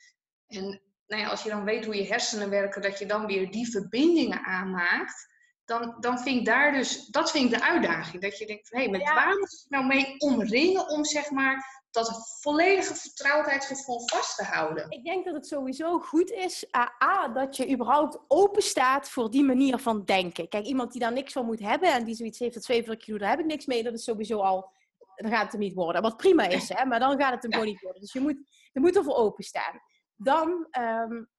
En 0.47 0.81
nou 1.07 1.21
ja, 1.21 1.29
als 1.29 1.43
je 1.43 1.49
dan 1.49 1.63
weet 1.63 1.85
hoe 1.85 1.95
je 1.95 2.07
hersenen 2.07 2.49
werken, 2.49 2.81
dat 2.81 2.99
je 2.99 3.05
dan 3.05 3.25
weer 3.25 3.51
die 3.51 3.71
verbindingen 3.71 4.43
aanmaakt, 4.43 5.27
dan, 5.65 5.95
dan 5.99 6.19
vind 6.19 6.39
ik 6.39 6.45
daar 6.45 6.71
dus, 6.71 7.05
dat 7.05 7.31
vind 7.31 7.51
ik 7.51 7.59
de 7.59 7.65
uitdaging. 7.65 8.21
Dat 8.21 8.37
je 8.37 8.45
denkt 8.45 8.71
hé, 8.71 8.79
hey, 8.79 8.89
met 8.89 9.03
waar 9.03 9.37
moet 9.37 9.51
je 9.51 9.65
nou 9.69 9.85
mee 9.85 10.15
omringen 10.17 10.89
om 10.89 11.05
zeg 11.05 11.31
maar 11.31 11.83
dat 11.91 12.37
volledige 12.41 12.95
vertrouwdheidsgevoel 12.95 14.01
vast 14.05 14.37
te 14.37 14.43
houden. 14.43 14.89
Ik 14.89 15.03
denk 15.03 15.25
dat 15.25 15.33
het 15.33 15.47
sowieso 15.47 15.99
goed 15.99 16.31
is, 16.31 16.65
A, 17.03 17.27
dat 17.27 17.55
je 17.55 17.71
überhaupt 17.71 18.19
open 18.27 18.61
staat 18.61 19.09
voor 19.09 19.31
die 19.31 19.43
manier 19.43 19.77
van 19.77 20.05
denken. 20.05 20.49
Kijk, 20.49 20.65
iemand 20.65 20.91
die 20.91 21.01
daar 21.01 21.13
niks 21.13 21.33
van 21.33 21.45
moet 21.45 21.59
hebben 21.59 21.93
en 21.93 22.03
die 22.03 22.15
zoiets 22.15 22.39
heeft 22.39 22.53
dat 22.53 22.63
42 22.63 23.05
kilo, 23.05 23.17
daar 23.17 23.29
heb 23.29 23.39
ik 23.39 23.45
niks 23.45 23.65
mee, 23.65 23.83
dat 23.83 23.93
is 23.93 24.03
sowieso 24.03 24.39
al, 24.39 24.71
dan 25.15 25.31
gaat 25.31 25.43
het 25.43 25.51
hem 25.51 25.61
niet 25.61 25.73
worden. 25.73 26.01
Wat 26.01 26.17
prima 26.17 26.47
is, 26.47 26.69
hè, 26.69 26.85
maar 26.85 26.99
dan 26.99 27.19
gaat 27.19 27.33
het 27.33 27.41
hem 27.41 27.51
gewoon 27.53 27.67
niet 27.67 27.81
worden. 27.81 28.01
Dus 28.01 28.13
je 28.13 28.19
moet, 28.19 28.37
je 28.73 28.79
moet 28.79 28.95
ervoor 28.95 29.15
openstaan. 29.15 29.79
Dan 30.15 30.67
um, 30.79 31.29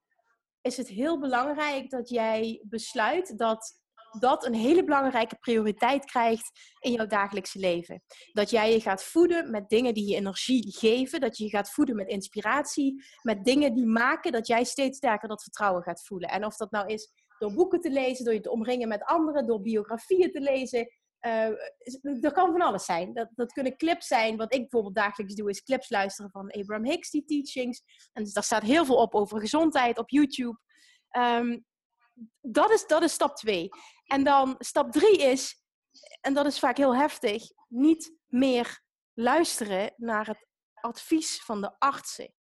is 0.61 0.77
het 0.77 0.89
heel 0.89 1.19
belangrijk 1.19 1.91
dat 1.91 2.09
jij 2.09 2.63
besluit 2.65 3.39
dat 3.39 3.81
dat 4.21 4.47
een 4.47 4.55
hele 4.55 4.85
belangrijke 4.85 5.37
prioriteit 5.37 6.05
krijgt 6.05 6.51
in 6.81 6.93
jouw 6.93 7.07
dagelijkse 7.07 7.59
leven. 7.59 8.03
Dat 8.33 8.51
jij 8.51 8.73
je 8.73 8.81
gaat 8.81 9.05
voeden 9.05 9.51
met 9.51 9.69
dingen 9.69 9.95
die 9.95 10.09
je 10.09 10.17
energie 10.17 10.77
geven. 10.79 11.21
Dat 11.21 11.37
je 11.37 11.45
je 11.45 11.51
gaat 11.51 11.71
voeden 11.71 11.97
met 11.97 12.09
inspiratie. 12.09 13.05
Met 13.23 13.45
dingen 13.45 13.75
die 13.75 13.87
maken 13.87 14.33
dat 14.33 14.47
jij 14.47 14.65
steeds 14.65 14.97
sterker 14.97 15.29
dat 15.29 15.43
vertrouwen 15.43 15.83
gaat 15.83 16.05
voelen. 16.05 16.29
En 16.29 16.45
of 16.45 16.57
dat 16.57 16.71
nou 16.71 16.87
is 16.87 17.13
door 17.39 17.55
boeken 17.55 17.81
te 17.81 17.91
lezen, 17.91 18.25
door 18.25 18.35
je 18.35 18.41
te 18.41 18.51
omringen 18.51 18.89
met 18.89 19.05
anderen, 19.05 19.47
door 19.47 19.61
biografieën 19.61 20.31
te 20.31 20.41
lezen. 20.41 20.89
Uh, 21.21 21.49
dat 22.21 22.33
kan 22.33 22.53
van 22.53 22.61
alles 22.61 22.85
zijn. 22.85 23.15
Dat, 23.15 23.29
dat 23.35 23.53
kunnen 23.53 23.77
clips 23.77 24.07
zijn. 24.07 24.37
Wat 24.37 24.53
ik 24.53 24.61
bijvoorbeeld 24.61 24.95
dagelijks 24.95 25.35
doe, 25.35 25.51
is 25.51 25.63
clips 25.63 25.91
luisteren 25.91 26.31
van 26.31 26.51
Abraham 26.51 26.85
Hicks, 26.85 27.11
die 27.11 27.25
teachings. 27.25 27.83
En 28.13 28.25
dus 28.25 28.33
daar 28.33 28.43
staat 28.43 28.63
heel 28.63 28.85
veel 28.85 28.97
op 28.97 29.15
over 29.15 29.41
gezondheid 29.41 29.99
op 29.99 30.11
YouTube. 30.11 30.59
Um, 31.19 31.65
dat, 32.41 32.71
is, 32.71 32.87
dat 32.87 33.03
is 33.03 33.13
stap 33.13 33.37
twee. 33.37 33.69
En 34.07 34.25
dan 34.25 34.55
stap 34.59 34.93
drie 34.93 35.19
is, 35.19 35.63
en 36.21 36.35
dat 36.35 36.47
is 36.47 36.59
vaak 36.59 36.77
heel 36.77 36.97
heftig, 36.97 37.43
niet 37.69 38.17
meer 38.27 38.83
luisteren 39.15 39.93
naar 39.97 40.27
het 40.27 40.47
advies 40.75 41.43
van 41.45 41.61
de 41.61 41.79
artsen. 41.79 42.35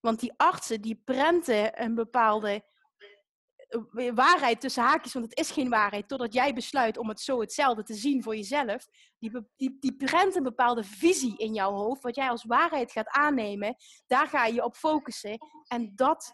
Want 0.00 0.20
die 0.20 0.32
artsen 0.36 0.80
die 0.80 1.02
prenten 1.04 1.82
een 1.82 1.94
bepaalde 1.94 2.64
eh, 3.66 4.14
waarheid 4.14 4.60
tussen 4.60 4.82
haakjes, 4.82 5.12
want 5.12 5.24
het 5.24 5.38
is 5.38 5.50
geen 5.50 5.68
waarheid, 5.68 6.08
totdat 6.08 6.32
jij 6.32 6.54
besluit 6.54 6.98
om 6.98 7.08
het 7.08 7.20
zo 7.20 7.40
hetzelfde 7.40 7.82
te 7.82 7.94
zien 7.94 8.22
voor 8.22 8.36
jezelf. 8.36 8.86
Die, 9.18 9.48
die, 9.56 9.76
die 9.80 9.96
prent 9.96 10.34
een 10.34 10.42
bepaalde 10.42 10.84
visie 10.84 11.36
in 11.38 11.54
jouw 11.54 11.72
hoofd, 11.72 12.02
wat 12.02 12.16
jij 12.16 12.28
als 12.28 12.44
waarheid 12.44 12.92
gaat 12.92 13.08
aannemen. 13.08 13.76
Daar 14.06 14.26
ga 14.26 14.46
je 14.46 14.64
op 14.64 14.76
focussen. 14.76 15.38
En 15.66 15.92
dat 15.94 16.32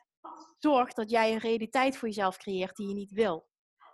zorgt 0.59 0.97
dat 0.97 1.11
jij 1.11 1.33
een 1.33 1.39
realiteit 1.39 1.97
voor 1.97 2.09
jezelf 2.09 2.37
creëert 2.37 2.77
die 2.77 2.89
je 2.89 2.95
niet 2.95 3.13
wil. 3.13 3.51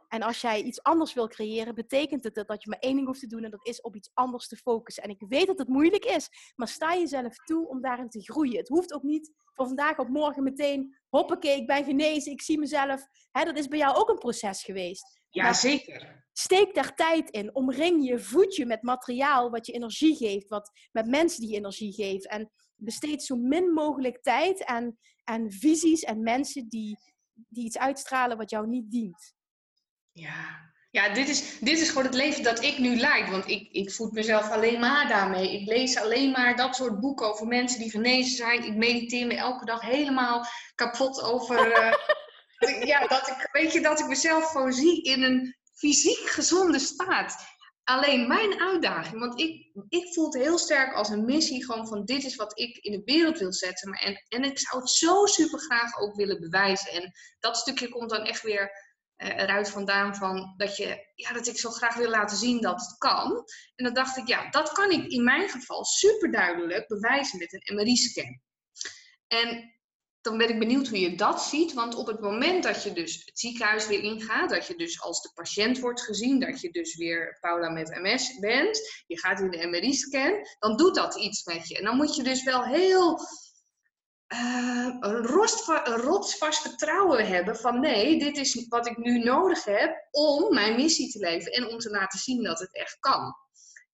En 0.08 0.22
als 0.22 0.40
jij 0.40 0.62
iets 0.62 0.82
anders 0.82 1.14
wil 1.14 1.28
creëren, 1.28 1.74
betekent 1.74 2.24
het 2.24 2.34
dat 2.34 2.62
je 2.62 2.70
maar 2.70 2.78
één 2.78 2.94
ding 2.94 3.06
hoeft 3.06 3.20
te 3.20 3.26
doen 3.26 3.44
en 3.44 3.50
dat 3.50 3.66
is 3.66 3.80
op 3.80 3.96
iets 3.96 4.10
anders 4.14 4.48
te 4.48 4.56
focussen. 4.56 5.02
En 5.02 5.10
ik 5.10 5.24
weet 5.28 5.46
dat 5.46 5.58
het 5.58 5.68
moeilijk 5.68 6.04
is, 6.04 6.28
maar 6.56 6.68
sta 6.68 6.94
jezelf 6.94 7.34
toe 7.36 7.68
om 7.68 7.80
daarin 7.80 8.08
te 8.08 8.20
groeien. 8.20 8.56
Het 8.56 8.68
hoeft 8.68 8.92
ook 8.92 9.02
niet 9.02 9.32
van 9.54 9.66
vandaag 9.66 9.98
op 9.98 10.08
morgen 10.08 10.42
meteen, 10.42 10.96
hoppakee, 11.08 11.60
ik 11.60 11.66
ben 11.66 11.84
genezen, 11.84 12.32
ik 12.32 12.42
zie 12.42 12.58
mezelf. 12.58 13.06
Hè, 13.30 13.44
dat 13.44 13.58
is 13.58 13.68
bij 13.68 13.78
jou 13.78 13.96
ook 13.96 14.08
een 14.08 14.18
proces 14.18 14.62
geweest. 14.62 15.20
Ja, 15.30 15.52
zeker. 15.52 16.26
Steek 16.32 16.74
daar 16.74 16.94
tijd 16.94 17.30
in. 17.30 17.54
Omring 17.54 18.06
je, 18.06 18.18
voed 18.18 18.56
je 18.56 18.66
met 18.66 18.82
materiaal 18.82 19.50
wat 19.50 19.66
je 19.66 19.72
energie 19.72 20.16
geeft, 20.16 20.48
wat, 20.48 20.70
met 20.92 21.06
mensen 21.06 21.40
die 21.40 21.50
je 21.50 21.56
energie 21.56 21.92
geven. 21.92 22.30
En 22.30 22.50
besteed 22.74 23.22
zo 23.22 23.36
min 23.36 23.72
mogelijk 23.72 24.22
tijd 24.22 24.64
aan, 24.64 24.96
aan 25.24 25.50
visies 25.50 26.02
en 26.02 26.22
mensen 26.22 26.68
die, 26.68 26.98
die 27.32 27.64
iets 27.64 27.78
uitstralen 27.78 28.36
wat 28.36 28.50
jou 28.50 28.66
niet 28.66 28.90
dient. 28.90 29.36
Ja, 30.18 30.72
ja 30.90 31.14
dit, 31.14 31.28
is, 31.28 31.58
dit 31.60 31.78
is 31.80 31.88
gewoon 31.88 32.04
het 32.04 32.14
leven 32.14 32.42
dat 32.42 32.62
ik 32.62 32.78
nu 32.78 32.96
leid. 32.96 33.30
Want 33.30 33.48
ik, 33.48 33.68
ik 33.72 33.90
voed 33.92 34.12
mezelf 34.12 34.50
alleen 34.50 34.80
maar 34.80 35.08
daarmee. 35.08 35.60
Ik 35.60 35.68
lees 35.68 35.96
alleen 35.96 36.30
maar 36.30 36.56
dat 36.56 36.76
soort 36.76 37.00
boeken 37.00 37.26
over 37.26 37.46
mensen 37.46 37.80
die 37.80 37.90
genezen 37.90 38.36
zijn. 38.36 38.64
Ik 38.64 38.74
mediteer 38.74 39.26
me 39.26 39.34
elke 39.34 39.64
dag 39.64 39.80
helemaal 39.80 40.46
kapot 40.74 41.22
over. 41.22 41.66
Uh, 41.66 42.84
ja, 42.92 43.06
dat 43.06 43.28
ik, 43.28 43.48
weet 43.52 43.72
je, 43.72 43.80
dat 43.80 44.00
ik 44.00 44.06
mezelf 44.06 44.50
gewoon 44.50 44.72
zie 44.72 45.02
in 45.02 45.22
een 45.22 45.56
fysiek 45.74 46.28
gezonde 46.28 46.78
staat. 46.78 47.56
Alleen 47.84 48.28
mijn 48.28 48.60
uitdaging, 48.60 49.18
want 49.18 49.40
ik, 49.40 49.70
ik 49.88 50.12
voel 50.14 50.24
het 50.24 50.42
heel 50.42 50.58
sterk 50.58 50.94
als 50.94 51.08
een 51.08 51.24
missie 51.24 51.64
gewoon 51.64 51.88
van 51.88 52.04
dit 52.04 52.24
is 52.24 52.36
wat 52.36 52.58
ik 52.58 52.76
in 52.76 52.92
de 52.92 53.02
wereld 53.04 53.38
wil 53.38 53.52
zetten. 53.52 53.90
Maar 53.90 53.98
en, 54.00 54.24
en 54.28 54.42
ik 54.42 54.58
zou 54.58 54.82
het 54.82 54.90
zo 54.90 55.26
super 55.26 55.58
graag 55.58 56.00
ook 56.00 56.14
willen 56.14 56.40
bewijzen. 56.40 56.92
En 56.92 57.12
dat 57.40 57.56
stukje 57.56 57.88
komt 57.88 58.10
dan 58.10 58.24
echt 58.24 58.42
weer 58.42 58.87
eruit 59.18 59.70
vandaan 59.70 60.16
van 60.16 60.54
dat, 60.56 60.76
je, 60.76 61.12
ja, 61.14 61.32
dat 61.32 61.46
ik 61.46 61.58
zo 61.58 61.70
graag 61.70 61.94
wil 61.94 62.10
laten 62.10 62.36
zien 62.36 62.60
dat 62.60 62.80
het 62.80 62.98
kan. 62.98 63.44
En 63.74 63.84
dan 63.84 63.94
dacht 63.94 64.16
ik, 64.16 64.26
ja, 64.26 64.50
dat 64.50 64.72
kan 64.72 64.90
ik 64.90 65.06
in 65.06 65.24
mijn 65.24 65.48
geval 65.48 65.84
super 65.84 66.32
duidelijk 66.32 66.86
bewijzen 66.86 67.38
met 67.38 67.52
een 67.52 67.76
MRI-scan. 67.76 68.40
En 69.26 69.78
dan 70.20 70.38
ben 70.38 70.48
ik 70.48 70.58
benieuwd 70.58 70.88
hoe 70.88 71.00
je 71.00 71.14
dat 71.14 71.42
ziet. 71.42 71.72
Want 71.72 71.94
op 71.94 72.06
het 72.06 72.20
moment 72.20 72.62
dat 72.62 72.82
je 72.82 72.92
dus 72.92 73.22
het 73.24 73.38
ziekenhuis 73.38 73.86
weer 73.86 74.02
ingaat, 74.02 74.50
dat 74.50 74.66
je 74.66 74.76
dus 74.76 75.00
als 75.00 75.22
de 75.22 75.30
patiënt 75.34 75.78
wordt 75.78 76.02
gezien, 76.02 76.40
dat 76.40 76.60
je 76.60 76.70
dus 76.70 76.96
weer 76.96 77.38
Paula 77.40 77.70
met 77.70 78.00
MS 78.02 78.38
bent, 78.38 79.02
je 79.06 79.18
gaat 79.18 79.40
in 79.40 79.50
de 79.50 79.66
MRI-scan, 79.66 80.46
dan 80.58 80.76
doet 80.76 80.94
dat 80.94 81.16
iets 81.16 81.44
met 81.44 81.68
je. 81.68 81.78
En 81.78 81.84
dan 81.84 81.96
moet 81.96 82.16
je 82.16 82.22
dus 82.22 82.44
wel 82.44 82.64
heel 82.64 83.20
uh, 84.28 84.96
een, 85.00 85.26
rotsvast 85.96 86.62
vertrouwen 86.62 87.26
hebben 87.26 87.56
van 87.56 87.80
nee, 87.80 88.18
dit 88.18 88.36
is 88.36 88.68
wat 88.68 88.86
ik 88.86 88.96
nu 88.96 89.18
nodig 89.18 89.64
heb 89.64 90.08
om 90.10 90.54
mijn 90.54 90.76
missie 90.76 91.10
te 91.10 91.18
leven 91.18 91.52
en 91.52 91.68
om 91.68 91.78
te 91.78 91.90
laten 91.90 92.18
zien 92.18 92.42
dat 92.42 92.58
het 92.58 92.74
echt 92.74 92.98
kan. 93.00 93.34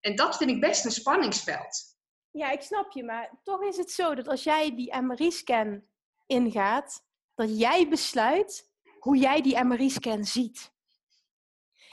En 0.01 0.17
dat 0.17 0.37
vind 0.37 0.51
ik 0.51 0.61
best 0.61 0.85
een 0.85 0.91
spanningsveld. 0.91 1.97
Ja, 2.31 2.51
ik 2.51 2.61
snap 2.61 2.93
je, 2.93 3.05
maar 3.05 3.41
toch 3.43 3.63
is 3.63 3.77
het 3.77 3.91
zo 3.91 4.15
dat 4.15 4.29
als 4.29 4.43
jij 4.43 4.75
die 4.75 5.01
MRI-scan 5.01 5.85
ingaat, 6.27 7.05
dat 7.35 7.59
jij 7.59 7.89
besluit 7.89 8.71
hoe 8.99 9.17
jij 9.17 9.43
die 9.43 9.65
MRI-scan 9.65 10.25
ziet. 10.25 10.73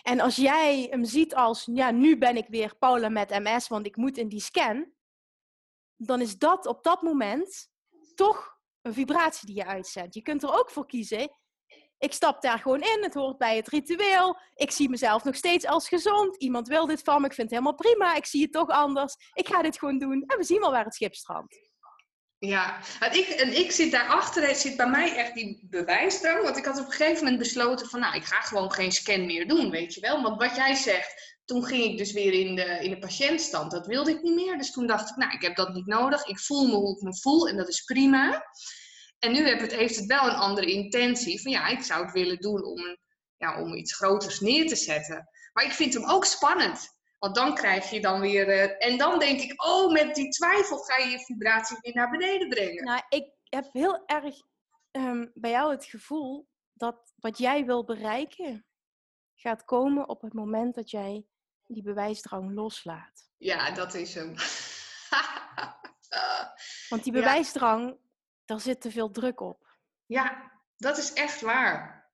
En 0.02 0.20
als 0.20 0.36
jij 0.36 0.88
hem 0.90 1.06
ziet 1.06 1.36
als, 1.36 1.70
ja, 1.74 1.92
nu 1.92 2.18
ben 2.18 2.38
ik 2.38 2.48
weer 2.48 2.76
Paula 2.78 3.10
met 3.10 3.30
MS, 3.30 3.68
want 3.68 3.86
ik 3.86 3.96
moet 3.96 4.18
in 4.18 4.28
die 4.28 4.42
scan, 4.42 4.92
dan 5.96 6.22
is 6.22 6.38
dat 6.38 6.66
op 6.66 6.84
dat 6.84 7.02
moment 7.02 7.71
toch 8.16 8.58
een 8.82 8.94
vibratie 8.94 9.48
die 9.48 9.56
je 9.56 9.66
uitzendt. 9.66 10.14
Je 10.16 10.22
kunt 10.22 10.44
er 10.44 10.54
ook 10.60 10.70
voor 10.72 10.86
kiezen. 10.86 11.30
Ik 11.98 12.14
stap 12.14 12.42
daar 12.42 12.60
gewoon 12.60 12.82
in, 12.82 13.04
het 13.04 13.14
hoort 13.14 13.38
bij 13.38 13.56
het 13.56 13.68
ritueel. 13.68 14.40
Ik 14.54 14.72
zie 14.72 14.90
mezelf 14.90 15.24
nog 15.24 15.36
steeds 15.36 15.66
als 15.66 15.88
gezond. 15.88 16.36
Iemand 16.36 16.68
wil 16.68 16.86
dit 16.86 17.02
van 17.02 17.22
me, 17.22 17.28
ik 17.28 17.34
vind 17.34 17.50
het 17.50 17.60
helemaal 17.60 17.80
prima. 17.82 18.16
Ik 18.16 18.26
zie 18.26 18.42
het 18.42 18.52
toch 18.52 18.70
anders. 18.70 19.16
Ik 19.34 19.48
ga 19.48 19.62
dit 19.62 19.80
gewoon 19.80 20.00
doen 20.00 20.24
en 20.28 20.38
we 20.38 20.44
zien 20.44 20.60
wel 20.60 20.72
waar 20.72 20.86
het 20.86 20.94
schip 20.94 21.16
strandt. 21.16 21.70
Ja, 22.38 22.80
en 23.00 23.14
ik, 23.18 23.28
en 23.28 23.60
ik 23.60 23.72
zit 23.72 23.92
daarachter, 23.92 24.56
zit 24.56 24.78
bij 24.78 24.90
mij 24.90 25.16
echt 25.16 25.34
die 25.34 25.68
bewijsdrang. 25.70 26.44
Want 26.44 26.58
ik 26.58 26.66
had 26.66 26.80
op 26.80 26.86
een 26.86 26.92
gegeven 26.92 27.24
moment 27.24 27.38
besloten 27.38 27.88
van, 27.90 28.00
nou, 28.00 28.16
ik 28.16 28.24
ga 28.24 28.42
gewoon 28.42 28.72
geen 28.72 28.92
scan 28.92 29.26
meer 29.26 29.48
doen, 29.48 29.70
weet 29.70 29.94
je 29.94 30.02
wel. 30.02 30.22
Want 30.22 30.42
wat 30.42 30.56
jij 30.56 30.76
zegt, 30.76 31.31
toen 31.46 31.66
ging 31.66 31.84
ik 31.84 31.98
dus 31.98 32.12
weer 32.12 32.34
in 32.34 32.56
de, 32.56 32.80
in 32.84 32.90
de 32.90 32.98
patiëntstand. 32.98 33.72
Dat 33.72 33.88
wilde 33.88 34.12
ik 34.12 34.22
niet 34.22 34.36
meer. 34.36 34.58
Dus 34.58 34.72
toen 34.72 34.88
dacht 34.88 35.10
ik, 35.10 35.16
nou, 35.16 35.32
ik 35.32 35.42
heb 35.42 35.56
dat 35.56 35.74
niet 35.74 35.86
nodig. 35.86 36.26
Ik 36.26 36.40
voel 36.40 36.68
me 36.68 36.74
hoe 36.74 36.96
ik 36.96 37.02
me 37.02 37.16
voel 37.16 37.48
en 37.48 37.58
dat 37.58 37.68
is 37.68 37.84
prima. 37.84 38.44
En 39.20 39.32
nu 39.32 39.48
het, 39.48 39.76
heeft 39.76 39.96
het 39.96 40.06
wel 40.06 40.28
een 40.28 40.36
andere 40.36 40.72
intentie. 40.72 41.42
Van 41.42 41.52
ja, 41.52 41.68
ik 41.68 41.82
zou 41.82 42.04
het 42.04 42.14
willen 42.14 42.38
doen 42.38 42.64
om, 42.64 42.98
ja, 43.38 43.62
om 43.62 43.74
iets 43.74 43.96
groters 43.96 44.40
neer 44.40 44.68
te 44.68 44.76
zetten. 44.76 45.30
Maar 45.54 45.64
ik 45.64 45.72
vind 45.72 45.94
hem 45.94 46.10
ook 46.10 46.26
spannend. 46.26 47.00
Want 47.20 47.36
dan 47.36 47.56
krijg 47.56 47.90
je 47.90 48.02
dan 48.02 48.20
weer. 48.20 48.48
Uh, 48.48 48.86
en 48.88 48.98
dan 48.98 49.20
denk 49.20 49.42
ik, 49.42 49.64
oh, 49.66 49.92
met 49.92 50.16
die 50.16 50.30
twijfel 50.30 50.78
ga 50.78 50.98
je 50.98 51.10
je 51.10 51.20
vibratie 51.20 51.78
weer 51.82 51.94
naar 51.94 52.10
beneden 52.10 52.50
brengen. 52.50 52.84
Nou, 52.84 53.02
ik 53.10 53.32
heb 53.50 53.68
heel 53.72 54.06
erg 54.06 54.36
um, 54.92 55.32
bij 55.34 55.52
jou 55.52 55.72
het 55.72 55.86
gevoel 55.86 56.48
dat 56.74 57.14
wat 57.16 57.38
jij 57.38 57.66
wil 57.66 57.84
bereiken 57.84 58.66
gaat 59.36 59.66
komen 59.66 60.10
op 60.10 60.22
het 60.22 60.34
moment 60.34 60.76
dat 60.76 60.90
jij 60.90 61.26
die 61.74 61.84
bewijsdrang 61.84 62.54
loslaat. 62.54 63.30
Ja, 63.38 63.72
dat 63.72 63.94
is 63.94 64.16
hem. 64.16 64.36
Want 66.90 67.04
die 67.04 67.14
bewijsdrang, 67.14 67.90
ja. 67.90 67.98
daar 68.46 68.60
zit 68.60 68.82
te 68.82 68.92
veel 68.92 69.12
druk 69.12 69.40
op. 69.40 69.78
Ja, 70.06 70.52
dat 70.76 70.98
is 70.98 71.14
echt 71.14 71.42
waar. 71.42 72.10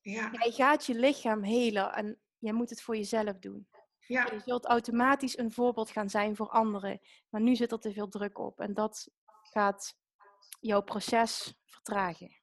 Ja. 0.00 0.30
Jij 0.32 0.50
gaat 0.50 0.86
je 0.86 0.94
lichaam 0.94 1.42
helen 1.42 1.92
en 1.92 2.20
jij 2.38 2.52
moet 2.52 2.70
het 2.70 2.82
voor 2.82 2.96
jezelf 2.96 3.38
doen. 3.38 3.68
Ja. 4.06 4.32
Je 4.32 4.40
zult 4.44 4.64
automatisch 4.64 5.38
een 5.38 5.52
voorbeeld 5.52 5.90
gaan 5.90 6.10
zijn 6.10 6.36
voor 6.36 6.48
anderen. 6.48 7.00
Maar 7.28 7.40
nu 7.40 7.56
zit 7.56 7.72
er 7.72 7.78
te 7.78 7.92
veel 7.92 8.08
druk 8.08 8.38
op. 8.38 8.60
En 8.60 8.74
dat 8.74 9.08
gaat 9.42 9.96
jouw 10.60 10.82
proces 10.82 11.54
vertragen. 11.64 12.42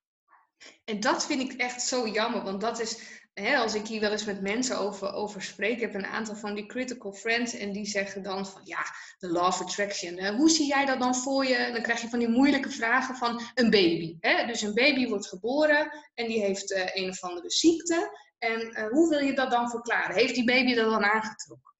En 0.83 0.99
dat 0.99 1.25
vind 1.25 1.41
ik 1.41 1.59
echt 1.59 1.81
zo 1.81 2.07
jammer, 2.07 2.43
want 2.43 2.61
dat 2.61 2.79
is, 2.79 3.20
hè, 3.33 3.57
als 3.57 3.75
ik 3.75 3.87
hier 3.87 3.99
wel 3.99 4.11
eens 4.11 4.25
met 4.25 4.41
mensen 4.41 4.77
over, 4.77 5.13
over 5.13 5.41
spreek, 5.41 5.75
ik 5.75 5.79
heb 5.79 5.93
een 5.93 6.05
aantal 6.05 6.35
van 6.35 6.55
die 6.55 6.65
critical 6.65 7.13
friends 7.13 7.53
en 7.53 7.71
die 7.71 7.85
zeggen 7.85 8.23
dan 8.23 8.47
van 8.47 8.61
ja, 8.63 8.85
de 9.17 9.27
law 9.27 9.47
of 9.47 9.61
attraction, 9.61 10.17
hè, 10.17 10.35
hoe 10.35 10.49
zie 10.49 10.67
jij 10.67 10.85
dat 10.85 10.99
dan 10.99 11.15
voor 11.15 11.45
je? 11.45 11.69
Dan 11.73 11.81
krijg 11.81 12.01
je 12.01 12.09
van 12.09 12.19
die 12.19 12.29
moeilijke 12.29 12.69
vragen 12.69 13.15
van 13.15 13.41
een 13.53 13.69
baby. 13.69 14.17
Hè? 14.19 14.45
Dus 14.45 14.61
een 14.61 14.73
baby 14.73 15.07
wordt 15.07 15.27
geboren 15.27 15.91
en 16.13 16.27
die 16.27 16.41
heeft 16.41 16.71
uh, 16.71 16.95
een 16.95 17.09
of 17.09 17.23
andere 17.23 17.49
ziekte. 17.49 18.19
En 18.37 18.61
uh, 18.61 18.87
hoe 18.87 19.09
wil 19.09 19.19
je 19.19 19.33
dat 19.33 19.51
dan 19.51 19.69
verklaren? 19.69 20.15
Heeft 20.15 20.35
die 20.35 20.45
baby 20.45 20.73
dat 20.73 20.89
dan 20.89 21.03
aangetrokken? 21.03 21.75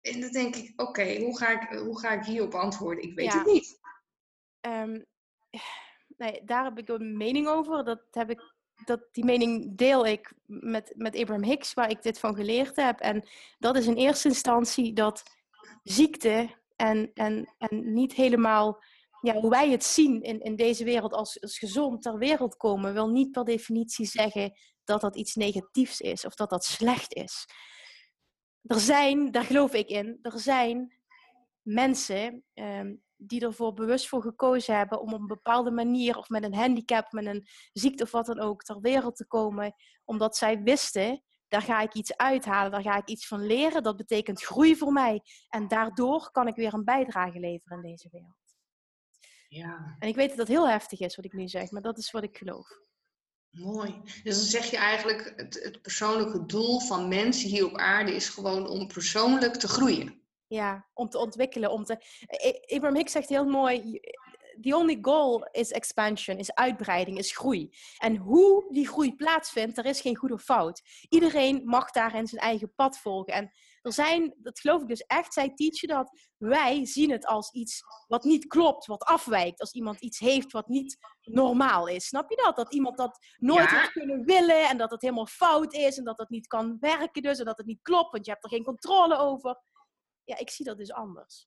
En 0.00 0.20
dan 0.20 0.30
denk 0.30 0.56
ik, 0.56 0.80
oké, 0.80 1.16
hoe, 1.16 1.38
ga 1.38 1.60
ik, 1.60 1.78
hoe 1.78 1.98
ga 1.98 2.10
ik 2.10 2.24
hierop 2.24 2.54
antwoorden? 2.54 3.04
Ik 3.04 3.14
weet 3.14 3.32
het 3.32 3.46
niet. 3.46 3.78
Um, 4.60 5.06
nee, 6.16 6.44
daar 6.44 6.64
heb 6.64 6.78
ik 6.78 6.88
een 6.88 7.16
mening 7.16 7.48
over. 7.48 7.84
Dat 7.84 8.02
heb 8.10 8.30
ik, 8.30 8.55
dat, 8.84 9.00
die 9.12 9.24
mening 9.24 9.76
deel 9.76 10.06
ik 10.06 10.32
met, 10.46 10.92
met 10.96 11.16
Abraham 11.16 11.44
Hicks, 11.44 11.74
waar 11.74 11.90
ik 11.90 12.02
dit 12.02 12.18
van 12.18 12.34
geleerd 12.34 12.76
heb. 12.76 13.00
En 13.00 13.28
dat 13.58 13.76
is 13.76 13.86
in 13.86 13.96
eerste 13.96 14.28
instantie 14.28 14.92
dat 14.92 15.22
ziekte 15.82 16.56
en, 16.76 17.10
en, 17.14 17.54
en 17.58 17.92
niet 17.92 18.12
helemaal 18.12 18.82
ja, 19.20 19.34
hoe 19.34 19.50
wij 19.50 19.70
het 19.70 19.84
zien 19.84 20.22
in, 20.22 20.40
in 20.40 20.56
deze 20.56 20.84
wereld 20.84 21.12
als, 21.12 21.40
als 21.40 21.58
gezond 21.58 22.02
ter 22.02 22.18
wereld 22.18 22.56
komen, 22.56 22.92
wil 22.92 23.08
niet 23.08 23.30
per 23.30 23.44
definitie 23.44 24.06
zeggen 24.06 24.52
dat 24.84 25.00
dat 25.00 25.16
iets 25.16 25.34
negatiefs 25.34 26.00
is 26.00 26.24
of 26.24 26.34
dat 26.34 26.50
dat 26.50 26.64
slecht 26.64 27.14
is. 27.14 27.46
Er 28.62 28.80
zijn, 28.80 29.30
daar 29.30 29.44
geloof 29.44 29.72
ik 29.72 29.88
in, 29.88 30.18
er 30.22 30.38
zijn 30.38 30.98
mensen 31.62 32.44
ehm, 32.54 32.94
die 33.16 33.40
ervoor 33.40 33.72
bewust 33.72 34.08
voor 34.08 34.22
gekozen 34.22 34.76
hebben 34.76 35.00
om 35.00 35.12
op 35.12 35.20
een 35.20 35.26
bepaalde 35.26 35.70
manier 35.70 36.16
of 36.16 36.28
met 36.28 36.42
een 36.42 36.54
handicap, 36.54 37.12
met 37.12 37.26
een 37.26 37.46
ziekte 37.72 38.02
of 38.02 38.10
wat 38.10 38.26
dan 38.26 38.40
ook 38.40 38.62
ter 38.62 38.80
wereld 38.80 39.16
te 39.16 39.26
komen, 39.26 39.74
omdat 40.04 40.36
zij 40.36 40.62
wisten, 40.62 41.22
daar 41.48 41.62
ga 41.62 41.80
ik 41.80 41.94
iets 41.94 42.16
uithalen, 42.16 42.70
daar 42.70 42.82
ga 42.82 42.96
ik 42.96 43.08
iets 43.08 43.26
van 43.26 43.46
leren, 43.46 43.82
dat 43.82 43.96
betekent 43.96 44.42
groei 44.42 44.76
voor 44.76 44.92
mij 44.92 45.22
en 45.48 45.68
daardoor 45.68 46.30
kan 46.30 46.46
ik 46.46 46.56
weer 46.56 46.74
een 46.74 46.84
bijdrage 46.84 47.40
leveren 47.40 47.76
in 47.76 47.90
deze 47.90 48.08
wereld. 48.10 48.34
Ja. 49.48 49.96
En 49.98 50.08
ik 50.08 50.14
weet 50.14 50.28
dat 50.28 50.38
dat 50.38 50.48
heel 50.48 50.68
heftig 50.68 51.00
is 51.00 51.16
wat 51.16 51.24
ik 51.24 51.32
nu 51.32 51.48
zeg, 51.48 51.70
maar 51.70 51.82
dat 51.82 51.98
is 51.98 52.10
wat 52.10 52.22
ik 52.22 52.36
geloof. 52.36 52.68
Mooi. 53.50 54.00
Dus 54.22 54.36
dan 54.36 54.46
zeg 54.46 54.70
je 54.70 54.76
eigenlijk, 54.76 55.32
het, 55.36 55.60
het 55.62 55.82
persoonlijke 55.82 56.46
doel 56.46 56.80
van 56.80 57.08
mensen 57.08 57.48
hier 57.48 57.66
op 57.66 57.76
aarde 57.76 58.14
is 58.14 58.28
gewoon 58.28 58.68
om 58.68 58.86
persoonlijk 58.86 59.54
te 59.54 59.68
groeien. 59.68 60.25
Ja, 60.48 60.86
om 60.94 61.08
te 61.08 61.18
ontwikkelen. 61.18 61.70
Om 61.70 61.84
te... 61.84 61.98
Abraham 62.74 62.96
Hicks 62.96 63.12
zegt 63.12 63.28
heel 63.28 63.44
mooi, 63.44 64.00
the 64.60 64.76
only 64.76 64.98
goal 65.00 65.48
is 65.52 65.70
expansion, 65.70 66.38
is 66.38 66.54
uitbreiding, 66.54 67.18
is 67.18 67.36
groei. 67.36 67.70
En 67.98 68.16
hoe 68.16 68.66
die 68.68 68.88
groei 68.88 69.14
plaatsvindt, 69.14 69.78
er 69.78 69.84
is 69.84 70.00
geen 70.00 70.16
goed 70.16 70.32
of 70.32 70.42
fout. 70.42 70.82
Iedereen 71.08 71.62
mag 71.64 71.90
daarin 71.90 72.26
zijn 72.26 72.40
eigen 72.40 72.74
pad 72.74 72.98
volgen. 72.98 73.34
En 73.34 73.50
er 73.82 73.92
zijn, 73.92 74.34
dat 74.38 74.60
geloof 74.60 74.82
ik 74.82 74.88
dus 74.88 75.00
echt, 75.00 75.32
zij 75.32 75.54
teachen 75.54 75.88
dat 75.88 76.20
wij 76.36 76.86
zien 76.86 77.10
het 77.10 77.26
als 77.26 77.50
iets 77.50 77.82
wat 78.06 78.24
niet 78.24 78.46
klopt, 78.46 78.86
wat 78.86 79.02
afwijkt. 79.04 79.60
Als 79.60 79.72
iemand 79.72 80.00
iets 80.00 80.18
heeft 80.18 80.52
wat 80.52 80.68
niet 80.68 80.96
normaal 81.22 81.88
is. 81.88 82.06
Snap 82.06 82.30
je 82.30 82.42
dat? 82.44 82.56
Dat 82.56 82.74
iemand 82.74 82.96
dat 82.96 83.18
nooit 83.36 83.70
ja. 83.70 83.78
heeft 83.78 83.92
kunnen 83.92 84.24
willen 84.24 84.68
en 84.68 84.78
dat 84.78 84.90
het 84.90 85.02
helemaal 85.02 85.26
fout 85.26 85.72
is 85.72 85.98
en 85.98 86.04
dat 86.04 86.18
het 86.18 86.28
niet 86.28 86.46
kan 86.46 86.76
werken 86.80 87.22
dus 87.22 87.38
en 87.38 87.44
dat 87.44 87.56
het 87.56 87.66
niet 87.66 87.82
klopt, 87.82 88.12
want 88.12 88.24
je 88.24 88.30
hebt 88.30 88.44
er 88.44 88.50
geen 88.50 88.64
controle 88.64 89.18
over 89.18 89.60
ja, 90.26 90.38
ik 90.38 90.50
zie 90.50 90.64
dat 90.64 90.78
dus 90.78 90.92
anders. 90.92 91.46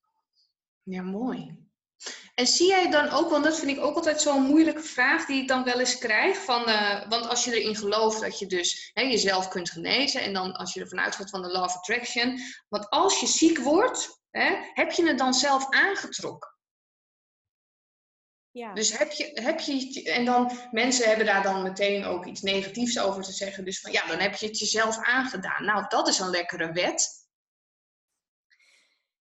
Ja, 0.83 1.01
mooi. 1.01 1.67
En 2.35 2.47
zie 2.47 2.67
jij 2.67 2.89
dan 2.89 3.09
ook, 3.09 3.29
want 3.29 3.43
dat 3.43 3.59
vind 3.59 3.77
ik 3.77 3.83
ook 3.83 3.95
altijd 3.95 4.21
zo'n 4.21 4.43
moeilijke 4.43 4.83
vraag 4.83 5.25
die 5.25 5.41
ik 5.41 5.47
dan 5.47 5.63
wel 5.63 5.79
eens 5.79 5.97
krijg. 5.97 6.37
Van, 6.37 6.69
uh, 6.69 7.09
want 7.09 7.27
als 7.27 7.43
je 7.43 7.61
erin 7.61 7.75
gelooft 7.75 8.21
dat 8.21 8.39
je 8.39 8.45
dus 8.45 8.91
hè, 8.93 9.01
jezelf 9.01 9.47
kunt 9.47 9.69
genezen. 9.69 10.21
En 10.21 10.33
dan 10.33 10.53
als 10.53 10.73
je 10.73 10.79
ervan 10.79 10.99
uitgaat 10.99 11.29
van 11.29 11.41
de 11.41 11.51
law 11.51 11.63
of 11.63 11.75
attraction. 11.75 12.39
Want 12.69 12.89
als 12.89 13.19
je 13.19 13.27
ziek 13.27 13.59
wordt, 13.59 14.21
hè, 14.29 14.55
heb 14.73 14.91
je 14.91 15.07
het 15.07 15.17
dan 15.17 15.33
zelf 15.33 15.69
aangetrokken? 15.69 16.57
Ja. 18.51 18.73
Dus 18.73 18.97
heb 18.97 19.11
je, 19.11 19.31
heb 19.33 19.59
je, 19.59 20.03
en 20.11 20.25
dan, 20.25 20.51
mensen 20.71 21.07
hebben 21.07 21.25
daar 21.25 21.43
dan 21.43 21.63
meteen 21.63 22.05
ook 22.05 22.25
iets 22.25 22.41
negatiefs 22.41 22.99
over 22.99 23.23
te 23.23 23.31
zeggen. 23.31 23.65
Dus 23.65 23.79
van 23.79 23.91
ja, 23.91 24.07
dan 24.07 24.19
heb 24.19 24.35
je 24.35 24.47
het 24.47 24.59
jezelf 24.59 24.97
aangedaan. 24.97 25.65
Nou, 25.65 25.85
dat 25.87 26.07
is 26.07 26.19
een 26.19 26.29
lekkere 26.29 26.71
wet. 26.71 27.28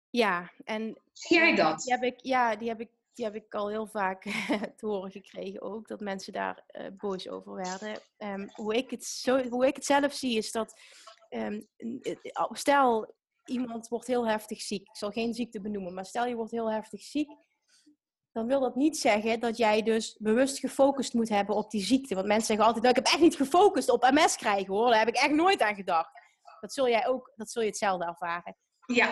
Ja, 0.10 0.52
en... 0.63 0.98
Zie 1.13 1.38
jij 1.38 1.56
dat? 1.56 1.82
Die 1.82 1.93
heb 1.93 2.04
ik, 2.04 2.19
ja, 2.22 2.56
die 2.56 2.67
heb 2.67 2.80
ik, 2.80 2.89
die 3.13 3.26
heb 3.26 3.36
ik 3.36 3.54
al 3.54 3.69
heel 3.69 3.88
vaak 3.88 4.24
te 4.78 4.86
horen 4.86 5.12
gekregen 5.12 5.62
ook. 5.62 5.88
Dat 5.88 6.00
mensen 6.00 6.34
daar 6.34 6.63
uh, 6.72 6.88
boos 6.98 7.30
over 7.30 7.54
werden. 7.54 8.02
Um, 8.17 8.50
hoe, 8.54 8.76
ik 8.76 8.89
het 8.89 9.06
zo, 9.06 9.43
hoe 9.50 9.67
ik 9.67 9.76
het 9.76 9.86
zelf 9.86 10.13
zie 10.13 10.38
is 10.38 10.52
dat... 10.52 10.82
Um, 11.30 11.67
stel, 12.52 13.13
iemand 13.45 13.88
wordt 13.88 14.08
heel 14.08 14.28
heftig 14.28 14.62
ziek. 14.62 14.88
Ik 14.88 14.95
zal 14.95 15.12
geen 15.12 15.34
ziekte 15.34 15.62
benoemen, 15.62 15.93
maar 15.93 16.06
stel 16.06 16.26
je 16.26 16.36
wordt 16.36 16.52
heel 16.52 16.72
heftig 16.72 17.02
ziek. 17.02 17.30
Dan 18.32 18.48
wil 18.48 18.60
dat 18.60 18.76
niet 18.76 18.98
zeggen 18.98 19.39
dat 19.39 19.58
jij 19.58 19.82
dus 19.82 20.17
bewust 20.19 20.60
gefocust 20.60 21.13
moet 21.13 21.30
hebben 21.30 21.56
op 21.56 21.72
die 21.72 21.84
ziekte. 21.84 22.15
Want 22.15 22.28
mensen 22.28 22.48
zeggen 22.48 22.65
altijd, 22.65 22.84
nou, 22.84 22.98
ik 22.98 23.04
heb 23.04 23.13
echt 23.13 23.24
niet 23.24 23.36
gefocust 23.36 23.89
op 23.89 24.10
MS 24.12 24.36
krijgen 24.36 24.74
hoor. 24.74 24.89
Daar 24.89 25.00
heb 25.00 25.08
ik 25.08 25.15
echt 25.15 25.32
nooit 25.32 25.62
aan 25.62 25.76
gedacht. 25.76 26.12
Dat 26.60 26.74
zul 26.74 26.89
jij 26.89 27.08
ook, 27.08 27.32
dat 27.36 27.52
zul 27.52 27.62
je 27.62 27.67
hetzelfde 27.67 28.06
ervaren. 28.06 28.58
Ja. 28.86 29.12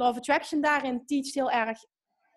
Of 0.00 0.16
Attraction 0.16 0.60
daarin 0.60 1.06
teacht 1.06 1.34
heel 1.34 1.50
erg. 1.50 1.78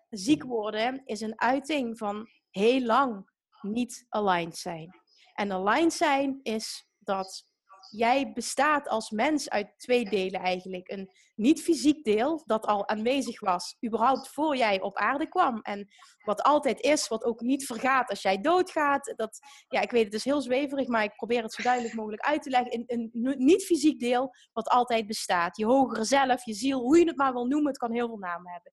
ziek 0.08 0.42
worden 0.42 1.02
is 1.04 1.20
een 1.20 1.40
uiting 1.40 1.98
van 1.98 2.28
heel 2.50 2.80
lang 2.80 3.30
niet 3.60 4.06
aligned 4.08 4.56
zijn. 4.56 5.00
En 5.34 5.52
aligned 5.52 5.92
zijn 5.92 6.40
is 6.42 6.88
dat 6.98 7.49
jij 7.90 8.32
bestaat 8.32 8.88
als 8.88 9.10
mens 9.10 9.50
uit 9.50 9.78
twee 9.78 10.04
delen 10.04 10.40
eigenlijk. 10.40 10.90
Een 10.90 11.10
niet-fysiek 11.34 12.04
deel, 12.04 12.42
dat 12.44 12.66
al 12.66 12.88
aanwezig 12.88 13.40
was, 13.40 13.76
überhaupt 13.86 14.28
voor 14.28 14.56
jij 14.56 14.80
op 14.80 14.96
aarde 14.96 15.28
kwam. 15.28 15.60
En 15.60 15.88
wat 16.24 16.42
altijd 16.42 16.80
is, 16.80 17.08
wat 17.08 17.24
ook 17.24 17.40
niet 17.40 17.66
vergaat 17.66 18.10
als 18.10 18.22
jij 18.22 18.40
doodgaat. 18.40 19.12
Dat, 19.16 19.38
ja, 19.68 19.80
ik 19.80 19.90
weet 19.90 20.04
het 20.04 20.14
is 20.14 20.24
heel 20.24 20.40
zweverig, 20.40 20.88
maar 20.88 21.04
ik 21.04 21.16
probeer 21.16 21.42
het 21.42 21.52
zo 21.52 21.62
duidelijk 21.62 21.94
mogelijk 21.94 22.22
uit 22.22 22.42
te 22.42 22.50
leggen. 22.50 22.72
Een, 22.86 23.10
een 23.12 23.34
niet-fysiek 23.38 24.00
deel, 24.00 24.34
wat 24.52 24.68
altijd 24.68 25.06
bestaat. 25.06 25.56
Je 25.56 25.64
hogere 25.66 26.04
zelf, 26.04 26.44
je 26.44 26.54
ziel, 26.54 26.80
hoe 26.80 26.98
je 26.98 27.06
het 27.06 27.16
maar 27.16 27.32
wil 27.32 27.46
noemen, 27.46 27.68
het 27.68 27.78
kan 27.78 27.92
heel 27.92 28.08
veel 28.08 28.18
namen 28.18 28.52
hebben. 28.52 28.72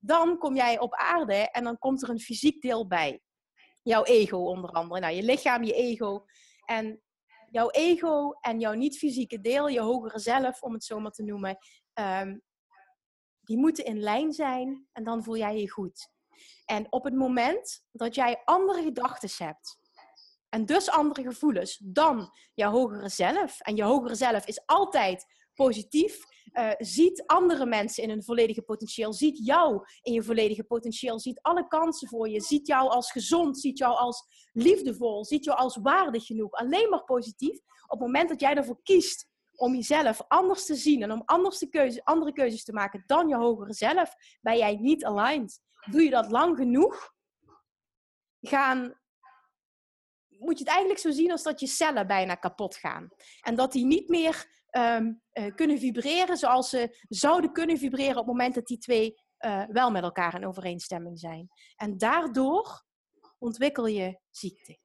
Dan 0.00 0.38
kom 0.38 0.54
jij 0.54 0.78
op 0.78 0.94
aarde 0.94 1.50
en 1.50 1.64
dan 1.64 1.78
komt 1.78 2.02
er 2.02 2.08
een 2.08 2.20
fysiek 2.20 2.60
deel 2.60 2.86
bij. 2.86 3.20
Jouw 3.82 4.04
ego 4.04 4.36
onder 4.36 4.70
andere. 4.70 5.00
Nou, 5.00 5.14
je 5.14 5.22
lichaam, 5.22 5.64
je 5.64 5.72
ego. 5.72 6.24
En 6.64 7.02
jouw 7.50 7.70
ego 7.70 8.32
en 8.40 8.60
jouw 8.60 8.72
niet-fysieke 8.72 9.40
deel, 9.40 9.68
je 9.68 9.80
hogere 9.80 10.18
zelf, 10.18 10.62
om 10.62 10.72
het 10.72 10.84
zo 10.84 11.00
maar 11.00 11.10
te 11.10 11.22
noemen, 11.22 11.58
um, 11.94 12.42
die 13.40 13.58
moeten 13.58 13.84
in 13.84 14.00
lijn 14.00 14.32
zijn 14.32 14.88
en 14.92 15.04
dan 15.04 15.22
voel 15.22 15.36
jij 15.36 15.60
je 15.60 15.70
goed. 15.70 16.10
En 16.64 16.92
op 16.92 17.04
het 17.04 17.14
moment 17.14 17.84
dat 17.92 18.14
jij 18.14 18.42
andere 18.44 18.82
gedachten 18.82 19.46
hebt 19.46 19.78
en 20.48 20.66
dus 20.66 20.90
andere 20.90 21.22
gevoelens 21.22 21.80
dan 21.84 22.30
jouw 22.54 22.70
hogere 22.70 23.08
zelf, 23.08 23.60
en 23.60 23.76
je 23.76 23.82
hogere 23.82 24.14
zelf 24.14 24.46
is 24.46 24.66
altijd 24.66 25.26
positief, 25.54 26.24
uh, 26.52 26.70
ziet 26.78 27.22
andere 27.26 27.66
mensen 27.66 28.02
in 28.02 28.08
hun 28.08 28.24
volledige 28.24 28.62
potentieel, 28.62 29.12
ziet 29.12 29.46
jou 29.46 29.84
in 30.02 30.12
je 30.12 30.22
volledige 30.22 30.64
potentieel, 30.64 31.18
ziet 31.18 31.40
alle 31.42 31.68
kansen 31.68 32.08
voor 32.08 32.28
je, 32.28 32.40
ziet 32.40 32.66
jou 32.66 32.88
als 32.88 33.12
gezond, 33.12 33.58
ziet 33.58 33.78
jou 33.78 33.96
als 33.96 34.24
liefdevol, 34.52 35.24
ziet 35.24 35.44
jou 35.44 35.58
als 35.58 35.76
waardig 35.76 36.26
genoeg. 36.26 36.52
Alleen 36.52 36.88
maar 36.90 37.04
positief. 37.04 37.58
Op 37.82 37.98
het 37.98 38.00
moment 38.00 38.28
dat 38.28 38.40
jij 38.40 38.54
ervoor 38.54 38.82
kiest 38.82 39.26
om 39.54 39.74
jezelf 39.74 40.22
anders 40.28 40.66
te 40.66 40.74
zien 40.74 41.02
en 41.02 41.12
om 41.12 41.22
anders 41.24 41.66
andere 42.04 42.32
keuzes 42.32 42.64
te 42.64 42.72
maken 42.72 43.02
dan 43.06 43.28
je 43.28 43.36
hogere 43.36 43.72
zelf, 43.72 44.14
ben 44.40 44.56
jij 44.56 44.76
niet 44.76 45.04
aligned. 45.04 45.60
Doe 45.90 46.02
je 46.02 46.10
dat 46.10 46.30
lang 46.30 46.56
genoeg, 46.56 47.12
gaan 48.40 48.96
moet 50.38 50.58
je 50.58 50.64
het 50.64 50.72
eigenlijk 50.72 51.00
zo 51.00 51.10
zien 51.10 51.30
als 51.30 51.42
dat 51.42 51.60
je 51.60 51.66
cellen 51.66 52.06
bijna 52.06 52.34
kapot 52.34 52.76
gaan. 52.76 53.08
En 53.40 53.54
dat 53.54 53.72
die 53.72 53.84
niet 53.84 54.08
meer 54.08 54.57
Ehm, 54.70 55.12
eh, 55.32 55.54
kunnen 55.54 55.78
vibreren 55.78 56.36
zoals 56.36 56.68
ze 56.68 57.04
zouden 57.08 57.52
kunnen 57.52 57.78
vibreren 57.78 58.16
op 58.16 58.26
het 58.26 58.26
moment 58.26 58.54
dat 58.54 58.66
die 58.66 58.78
twee 58.78 59.14
uh, 59.40 59.64
wel 59.68 59.90
met 59.90 60.02
elkaar 60.02 60.34
in 60.34 60.46
overeenstemming 60.46 61.18
zijn. 61.18 61.48
En 61.76 61.98
daardoor 61.98 62.84
ontwikkel 63.38 63.86
je 63.86 64.18
ziekte. 64.30 64.78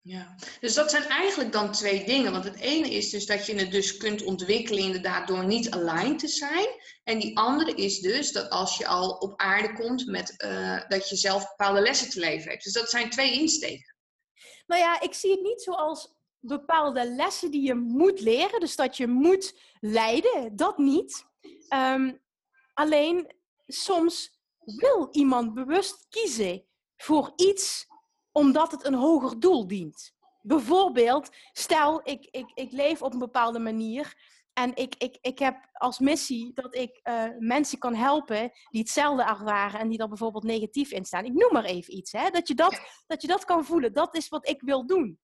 Ja, 0.00 0.34
dus 0.60 0.74
dat 0.74 0.90
zijn 0.90 1.02
eigenlijk 1.02 1.52
dan 1.52 1.72
twee 1.72 2.04
dingen. 2.04 2.32
Want 2.32 2.44
het 2.44 2.60
ene 2.60 2.90
is 2.90 3.10
dus 3.10 3.26
dat 3.26 3.46
je 3.46 3.54
het 3.54 3.70
dus 3.70 3.96
kunt 3.96 4.22
ontwikkelen 4.22 4.82
inderdaad 4.82 5.28
door 5.28 5.44
niet 5.44 5.70
aligned 5.70 6.18
te 6.18 6.28
zijn. 6.28 6.66
En 7.04 7.18
die 7.18 7.36
andere 7.36 7.74
is 7.74 8.00
dus 8.00 8.32
dat 8.32 8.50
als 8.50 8.76
je 8.76 8.86
al 8.86 9.10
op 9.10 9.40
aarde 9.40 9.72
komt 9.72 10.06
met 10.06 10.34
uh, 10.44 10.88
dat 10.88 11.08
je 11.08 11.16
zelf 11.16 11.48
bepaalde 11.48 11.80
lessen 11.80 12.10
te 12.10 12.20
leven 12.20 12.50
hebt. 12.50 12.64
Dus 12.64 12.72
dat 12.72 12.90
zijn 12.90 13.10
twee 13.10 13.32
insteken. 13.32 13.94
Nou 14.66 14.80
ja, 14.80 15.00
ik 15.00 15.14
zie 15.14 15.30
het 15.30 15.42
niet 15.42 15.62
zoals 15.62 16.15
bepaalde 16.46 17.10
lessen 17.10 17.50
die 17.50 17.62
je 17.62 17.74
moet 17.74 18.20
leren. 18.20 18.60
Dus 18.60 18.76
dat 18.76 18.96
je 18.96 19.06
moet 19.06 19.58
leiden, 19.80 20.56
dat 20.56 20.78
niet. 20.78 21.26
Um, 21.74 22.22
alleen 22.74 23.34
soms 23.66 24.40
wil 24.64 25.08
iemand 25.10 25.54
bewust 25.54 26.06
kiezen 26.08 26.64
voor 26.96 27.32
iets 27.36 27.86
omdat 28.32 28.70
het 28.70 28.84
een 28.84 28.94
hoger 28.94 29.40
doel 29.40 29.66
dient. 29.66 30.14
Bijvoorbeeld, 30.42 31.30
stel 31.52 32.00
ik, 32.04 32.28
ik, 32.30 32.50
ik 32.54 32.72
leef 32.72 33.02
op 33.02 33.12
een 33.12 33.18
bepaalde 33.18 33.58
manier 33.58 34.14
en 34.52 34.76
ik, 34.76 34.94
ik, 34.98 35.18
ik 35.20 35.38
heb 35.38 35.68
als 35.72 35.98
missie 35.98 36.52
dat 36.54 36.74
ik 36.74 37.00
uh, 37.02 37.24
mensen 37.38 37.78
kan 37.78 37.94
helpen 37.94 38.52
die 38.70 38.80
hetzelfde 38.80 39.22
ervaren 39.22 39.80
en 39.80 39.88
die 39.88 39.98
er 39.98 40.08
bijvoorbeeld 40.08 40.44
negatief 40.44 40.90
in 40.90 41.04
staan. 41.04 41.24
Ik 41.24 41.32
noem 41.32 41.52
maar 41.52 41.64
even 41.64 41.96
iets, 41.96 42.12
hè? 42.12 42.30
Dat, 42.30 42.48
je 42.48 42.54
dat, 42.54 42.80
dat 43.06 43.22
je 43.22 43.28
dat 43.28 43.44
kan 43.44 43.64
voelen. 43.64 43.92
Dat 43.92 44.16
is 44.16 44.28
wat 44.28 44.48
ik 44.48 44.60
wil 44.60 44.86
doen. 44.86 45.18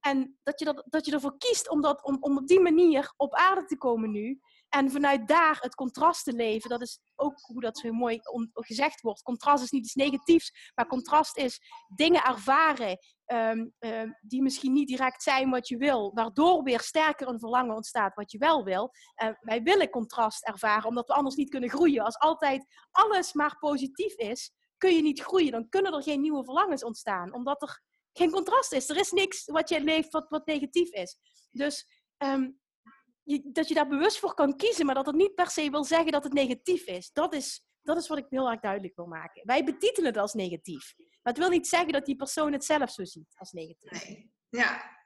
En 0.00 0.38
dat 0.42 0.58
je, 0.58 0.64
dat, 0.64 0.84
dat 0.86 1.06
je 1.06 1.12
ervoor 1.12 1.38
kiest 1.38 1.70
om, 1.70 1.80
dat, 1.80 2.04
om, 2.04 2.16
om 2.20 2.36
op 2.36 2.46
die 2.46 2.60
manier 2.60 3.12
op 3.16 3.34
aarde 3.34 3.64
te 3.64 3.76
komen 3.76 4.10
nu. 4.10 4.40
En 4.68 4.90
vanuit 4.90 5.28
daar 5.28 5.58
het 5.60 5.74
contrast 5.74 6.24
te 6.24 6.32
leven. 6.32 6.70
Dat 6.70 6.80
is 6.80 7.00
ook 7.16 7.38
hoe 7.40 7.60
dat 7.60 7.78
zo 7.78 7.92
mooi 7.92 8.18
gezegd 8.52 9.00
wordt. 9.00 9.22
Contrast 9.22 9.64
is 9.64 9.70
niet 9.70 9.84
iets 9.84 9.94
negatiefs. 9.94 10.72
Maar 10.74 10.86
contrast 10.86 11.36
is 11.36 11.60
dingen 11.94 12.24
ervaren 12.24 12.98
um, 13.26 13.72
um, 13.78 14.18
die 14.20 14.42
misschien 14.42 14.72
niet 14.72 14.88
direct 14.88 15.22
zijn 15.22 15.50
wat 15.50 15.68
je 15.68 15.76
wil. 15.76 16.10
Waardoor 16.14 16.62
weer 16.62 16.80
sterker 16.80 17.28
een 17.28 17.38
verlangen 17.38 17.74
ontstaat 17.74 18.14
wat 18.14 18.32
je 18.32 18.38
wel 18.38 18.64
wil. 18.64 18.90
Wij 19.40 19.62
willen 19.62 19.90
contrast 19.90 20.46
ervaren 20.46 20.88
omdat 20.88 21.06
we 21.06 21.14
anders 21.14 21.34
niet 21.34 21.50
kunnen 21.50 21.70
groeien. 21.70 22.04
Als 22.04 22.18
altijd 22.18 22.66
alles 22.90 23.32
maar 23.32 23.58
positief 23.58 24.14
is, 24.14 24.52
kun 24.76 24.94
je 24.94 25.02
niet 25.02 25.20
groeien. 25.20 25.52
Dan 25.52 25.68
kunnen 25.68 25.92
er 25.92 26.02
geen 26.02 26.20
nieuwe 26.20 26.44
verlangens 26.44 26.84
ontstaan. 26.84 27.32
Omdat 27.32 27.62
er 27.62 27.82
geen 28.18 28.30
contrast 28.30 28.72
is. 28.72 28.88
Er 28.88 28.96
is 28.96 29.10
niks 29.10 29.44
wat 29.44 29.68
je 29.68 29.80
leeft 29.80 30.12
wat, 30.28 30.46
negatief 30.46 30.90
is. 30.90 31.16
Dus 31.50 31.86
je, 33.22 33.40
dat 33.44 33.68
je 33.68 33.74
daar 33.74 33.88
bewust 33.88 34.18
voor 34.18 34.34
kan 34.34 34.56
kiezen, 34.56 34.86
maar 34.86 34.94
dat 34.94 35.06
het 35.06 35.14
niet 35.14 35.34
per 35.34 35.50
se 35.50 35.70
wil 35.70 35.84
zeggen 35.84 36.12
dat 36.12 36.24
het 36.24 36.32
negatief 36.32 36.86
is. 36.86 37.10
Dat 37.12 37.34
is, 37.34 37.66
dat 37.82 37.96
is 37.96 38.08
wat 38.08 38.18
ik 38.18 38.26
heel 38.28 38.50
erg 38.50 38.60
duidelijk 38.60 38.96
wil 38.96 39.06
maken. 39.06 39.46
Wij 39.46 39.64
betitelen 39.64 40.08
het 40.08 40.18
als 40.18 40.34
negatief. 40.34 40.94
Maar 40.96 41.32
het 41.32 41.38
wil 41.38 41.48
niet 41.50 41.68
zeggen 41.68 41.92
dat 41.92 42.06
die 42.06 42.16
persoon 42.16 42.52
het 42.52 42.64
zelf 42.64 42.90
zo 42.90 43.04
ziet 43.04 43.34
als 43.34 43.52
negatief. 43.52 44.04
Nee. 44.04 44.32
Ja. 44.48 44.96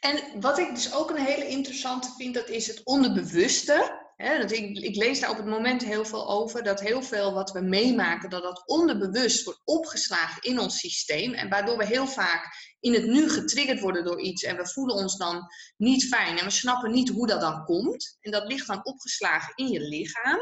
En 0.00 0.40
wat 0.40 0.58
ik 0.58 0.74
dus 0.74 0.94
ook 0.94 1.10
een 1.10 1.24
hele 1.24 1.46
interessante 1.46 2.12
vind, 2.16 2.34
dat 2.34 2.48
is 2.48 2.66
het 2.66 2.84
onderbewuste. 2.84 4.06
Dat 4.18 4.50
ik, 4.52 4.78
ik, 4.78 4.96
lees 4.96 5.20
daar 5.20 5.30
op 5.30 5.36
het 5.36 5.46
moment 5.46 5.84
heel 5.84 6.04
veel 6.04 6.28
over, 6.28 6.62
dat 6.62 6.80
heel 6.80 7.02
veel 7.02 7.32
wat 7.32 7.50
we 7.50 7.60
meemaken, 7.60 8.30
dat 8.30 8.42
dat 8.42 8.62
onderbewust 8.66 9.44
wordt 9.44 9.60
opgeslagen 9.64 10.42
in 10.42 10.58
ons 10.58 10.78
systeem. 10.78 11.34
En 11.34 11.48
waardoor 11.48 11.76
we 11.76 11.86
heel 11.86 12.06
vaak 12.06 12.74
in 12.80 12.94
het 12.94 13.06
nu 13.06 13.30
getriggerd 13.30 13.80
worden 13.80 14.04
door 14.04 14.20
iets 14.20 14.42
en 14.42 14.56
we 14.56 14.68
voelen 14.68 14.96
ons 14.96 15.16
dan 15.16 15.46
niet 15.76 16.04
fijn 16.04 16.38
en 16.38 16.44
we 16.44 16.50
snappen 16.50 16.90
niet 16.90 17.08
hoe 17.08 17.26
dat 17.26 17.40
dan 17.40 17.64
komt. 17.64 18.18
En 18.20 18.30
dat 18.30 18.46
ligt 18.46 18.66
dan 18.66 18.84
opgeslagen 18.84 19.52
in 19.54 19.68
je 19.68 19.80
lichaam. 19.80 20.38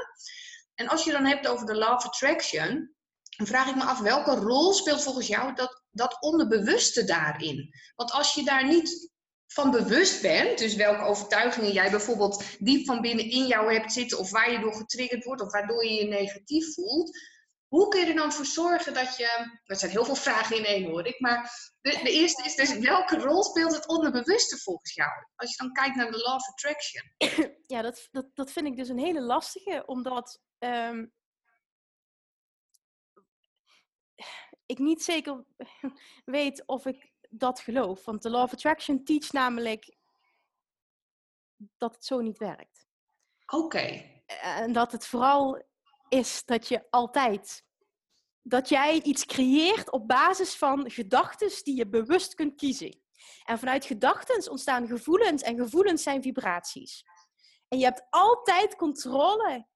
En 0.74 0.88
als 0.88 1.04
je 1.04 1.12
dan 1.12 1.24
hebt 1.24 1.46
over 1.46 1.66
de 1.66 1.74
law 1.74 1.94
of 1.94 2.04
attraction, 2.04 2.94
dan 3.36 3.46
vraag 3.46 3.68
ik 3.68 3.76
me 3.76 3.84
af 3.84 4.00
welke 4.00 4.34
rol 4.34 4.72
speelt 4.72 5.02
volgens 5.02 5.26
jou 5.26 5.54
dat, 5.54 5.82
dat 5.90 6.16
onderbewuste 6.20 7.04
daarin? 7.04 7.70
Want 7.94 8.12
als 8.12 8.34
je 8.34 8.44
daar 8.44 8.66
niet 8.66 9.10
van 9.46 9.70
bewust 9.70 10.22
bent, 10.22 10.58
dus 10.58 10.74
welke 10.74 11.02
overtuigingen 11.02 11.72
jij 11.72 11.90
bijvoorbeeld 11.90 12.44
diep 12.58 12.86
van 12.86 13.00
binnen 13.00 13.30
in 13.30 13.46
jou 13.46 13.72
hebt 13.72 13.92
zitten, 13.92 14.18
of 14.18 14.30
waar 14.30 14.52
je 14.52 14.58
door 14.58 14.74
getriggerd 14.74 15.24
wordt, 15.24 15.42
of 15.42 15.52
waardoor 15.52 15.84
je 15.84 15.94
je 15.94 16.06
negatief 16.06 16.74
voelt, 16.74 17.18
hoe 17.68 17.88
kun 17.88 18.00
je 18.00 18.06
er 18.06 18.14
dan 18.14 18.32
voor 18.32 18.44
zorgen 18.44 18.94
dat 18.94 19.16
je. 19.16 19.58
Er 19.64 19.76
zijn 19.76 19.90
heel 19.90 20.04
veel 20.04 20.14
vragen 20.14 20.56
in 20.56 20.64
één 20.64 20.84
hoor 20.84 21.06
ik, 21.06 21.20
maar 21.20 21.50
de, 21.80 21.90
de 21.90 22.10
eerste 22.10 22.44
is 22.44 22.54
dus 22.54 22.78
welke 22.78 23.18
rol 23.18 23.42
speelt 23.42 23.74
het 23.74 23.88
onderbewuste 23.88 24.58
volgens 24.58 24.94
jou? 24.94 25.10
Als 25.36 25.50
je 25.50 25.56
dan 25.56 25.72
kijkt 25.72 25.96
naar 25.96 26.10
de 26.10 26.18
Law 26.18 26.34
of 26.34 26.48
Attraction. 26.48 27.04
Ja, 27.66 27.82
dat, 27.82 28.08
dat, 28.10 28.26
dat 28.34 28.50
vind 28.50 28.66
ik 28.66 28.76
dus 28.76 28.88
een 28.88 28.98
hele 28.98 29.22
lastige, 29.22 29.82
omdat. 29.86 30.40
Um, 30.58 31.12
ik 34.66 34.78
niet 34.78 35.02
zeker 35.02 35.44
weet 36.24 36.62
of 36.66 36.86
ik 36.86 37.12
dat 37.30 37.60
geloof. 37.60 38.04
Want 38.04 38.22
de 38.22 38.30
Law 38.30 38.42
of 38.42 38.52
Attraction 38.52 39.04
teach 39.04 39.32
namelijk 39.32 39.96
dat 41.76 41.94
het 41.94 42.04
zo 42.04 42.20
niet 42.20 42.38
werkt. 42.38 42.86
Oké. 43.46 44.14
En 44.42 44.72
dat 44.72 44.92
het 44.92 45.06
vooral 45.06 45.62
is 46.08 46.44
dat 46.44 46.68
je 46.68 46.86
altijd. 46.90 47.64
Dat 48.42 48.68
jij 48.68 49.02
iets 49.02 49.24
creëert 49.24 49.90
op 49.90 50.08
basis 50.08 50.56
van 50.56 50.90
gedachten 50.90 51.64
die 51.64 51.76
je 51.76 51.88
bewust 51.88 52.34
kunt 52.34 52.54
kiezen. 52.56 53.00
En 53.44 53.58
vanuit 53.58 53.84
gedachten 53.84 54.50
ontstaan 54.50 54.86
gevoelens 54.86 55.42
en 55.42 55.56
gevoelens 55.56 56.02
zijn 56.02 56.22
vibraties. 56.22 57.04
En 57.68 57.78
je 57.78 57.84
hebt 57.84 58.06
altijd 58.10 58.76
controle 58.76 59.66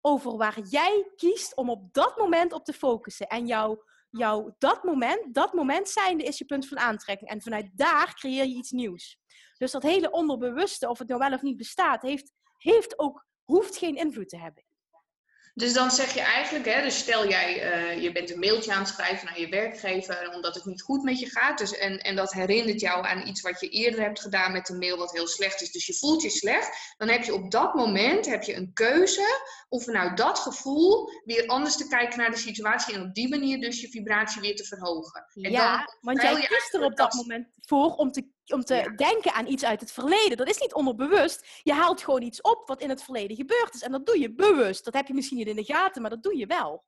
over 0.00 0.36
waar 0.36 0.60
jij 0.60 1.10
kiest 1.16 1.56
om 1.56 1.70
op 1.70 1.92
dat 1.92 2.16
moment 2.16 2.52
op 2.52 2.64
te 2.64 2.72
focussen. 2.72 3.26
En 3.26 3.46
jouw 3.46 3.84
jouw 4.10 4.54
dat 4.58 4.84
moment, 4.84 5.34
dat 5.34 5.52
moment 5.52 5.88
zijnde 5.88 6.24
is 6.24 6.38
je 6.38 6.44
punt 6.44 6.68
van 6.68 6.78
aantrekking. 6.78 7.30
En 7.30 7.42
vanuit 7.42 7.70
daar 7.74 8.14
creëer 8.14 8.46
je 8.46 8.54
iets 8.54 8.70
nieuws. 8.70 9.18
Dus 9.56 9.70
dat 9.70 9.82
hele 9.82 10.10
onderbewuste, 10.10 10.88
of 10.88 10.98
het 10.98 11.08
nou 11.08 11.20
wel 11.20 11.32
of 11.32 11.42
niet 11.42 11.56
bestaat, 11.56 12.02
heeft, 12.02 12.32
heeft 12.56 12.98
ook, 12.98 13.26
hoeft 13.44 13.76
geen 13.76 13.96
invloed 13.96 14.28
te 14.28 14.38
hebben. 14.38 14.64
Dus 15.58 15.72
dan 15.72 15.90
zeg 15.90 16.14
je 16.14 16.20
eigenlijk, 16.20 16.64
hè, 16.64 16.82
dus 16.82 16.98
stel 16.98 17.28
jij, 17.28 17.78
uh, 17.94 18.02
je 18.02 18.12
bent 18.12 18.30
een 18.30 18.38
mailtje 18.38 18.72
aan 18.72 18.78
het 18.78 18.88
schrijven 18.88 19.26
naar 19.26 19.40
je 19.40 19.48
werkgever 19.48 20.32
omdat 20.34 20.54
het 20.54 20.64
niet 20.64 20.82
goed 20.82 21.02
met 21.02 21.20
je 21.20 21.30
gaat. 21.30 21.58
Dus, 21.58 21.76
en, 21.76 21.98
en 21.98 22.16
dat 22.16 22.32
herinnert 22.32 22.80
jou 22.80 23.06
aan 23.06 23.26
iets 23.26 23.40
wat 23.40 23.60
je 23.60 23.68
eerder 23.68 24.00
hebt 24.00 24.20
gedaan 24.20 24.52
met 24.52 24.68
een 24.68 24.78
mail 24.78 24.96
wat 24.96 25.12
heel 25.12 25.26
slecht 25.26 25.62
is. 25.62 25.72
Dus 25.72 25.86
je 25.86 25.94
voelt 25.94 26.22
je 26.22 26.30
slecht. 26.30 26.94
Dan 26.96 27.08
heb 27.08 27.24
je 27.24 27.34
op 27.34 27.50
dat 27.50 27.74
moment 27.74 28.26
heb 28.26 28.42
je 28.42 28.54
een 28.54 28.72
keuze 28.72 29.40
om 29.68 29.80
vanuit 29.80 30.16
dat 30.16 30.38
gevoel 30.38 31.10
weer 31.24 31.46
anders 31.46 31.76
te 31.76 31.88
kijken 31.88 32.18
naar 32.18 32.30
de 32.30 32.36
situatie. 32.36 32.94
En 32.94 33.02
op 33.02 33.14
die 33.14 33.28
manier 33.28 33.60
dus 33.60 33.80
je 33.80 33.88
vibratie 33.88 34.40
weer 34.40 34.56
te 34.56 34.64
verhogen. 34.64 35.24
En 35.34 35.50
ja, 35.50 35.76
dan 35.76 35.96
want 36.00 36.22
jij 36.22 36.34
kiest 36.34 36.74
er 36.74 36.84
op 36.84 36.96
dat 36.96 37.14
moment 37.14 37.48
voor 37.60 37.94
om 37.94 38.12
te 38.12 38.36
om 38.52 38.64
te 38.64 38.92
denken 38.96 39.32
aan 39.32 39.46
iets 39.46 39.64
uit 39.64 39.80
het 39.80 39.92
verleden. 39.92 40.36
Dat 40.36 40.48
is 40.48 40.58
niet 40.58 40.74
onderbewust. 40.74 41.46
Je 41.62 41.72
haalt 41.72 42.02
gewoon 42.02 42.22
iets 42.22 42.40
op 42.40 42.68
wat 42.68 42.80
in 42.80 42.88
het 42.88 43.02
verleden 43.02 43.36
gebeurd 43.36 43.74
is. 43.74 43.82
En 43.82 43.92
dat 43.92 44.06
doe 44.06 44.18
je 44.18 44.34
bewust. 44.34 44.84
Dat 44.84 44.94
heb 44.94 45.06
je 45.06 45.14
misschien 45.14 45.38
niet 45.38 45.46
in 45.46 45.56
de 45.56 45.64
gaten, 45.64 46.00
maar 46.02 46.10
dat 46.10 46.22
doe 46.22 46.36
je 46.36 46.46
wel. 46.46 46.84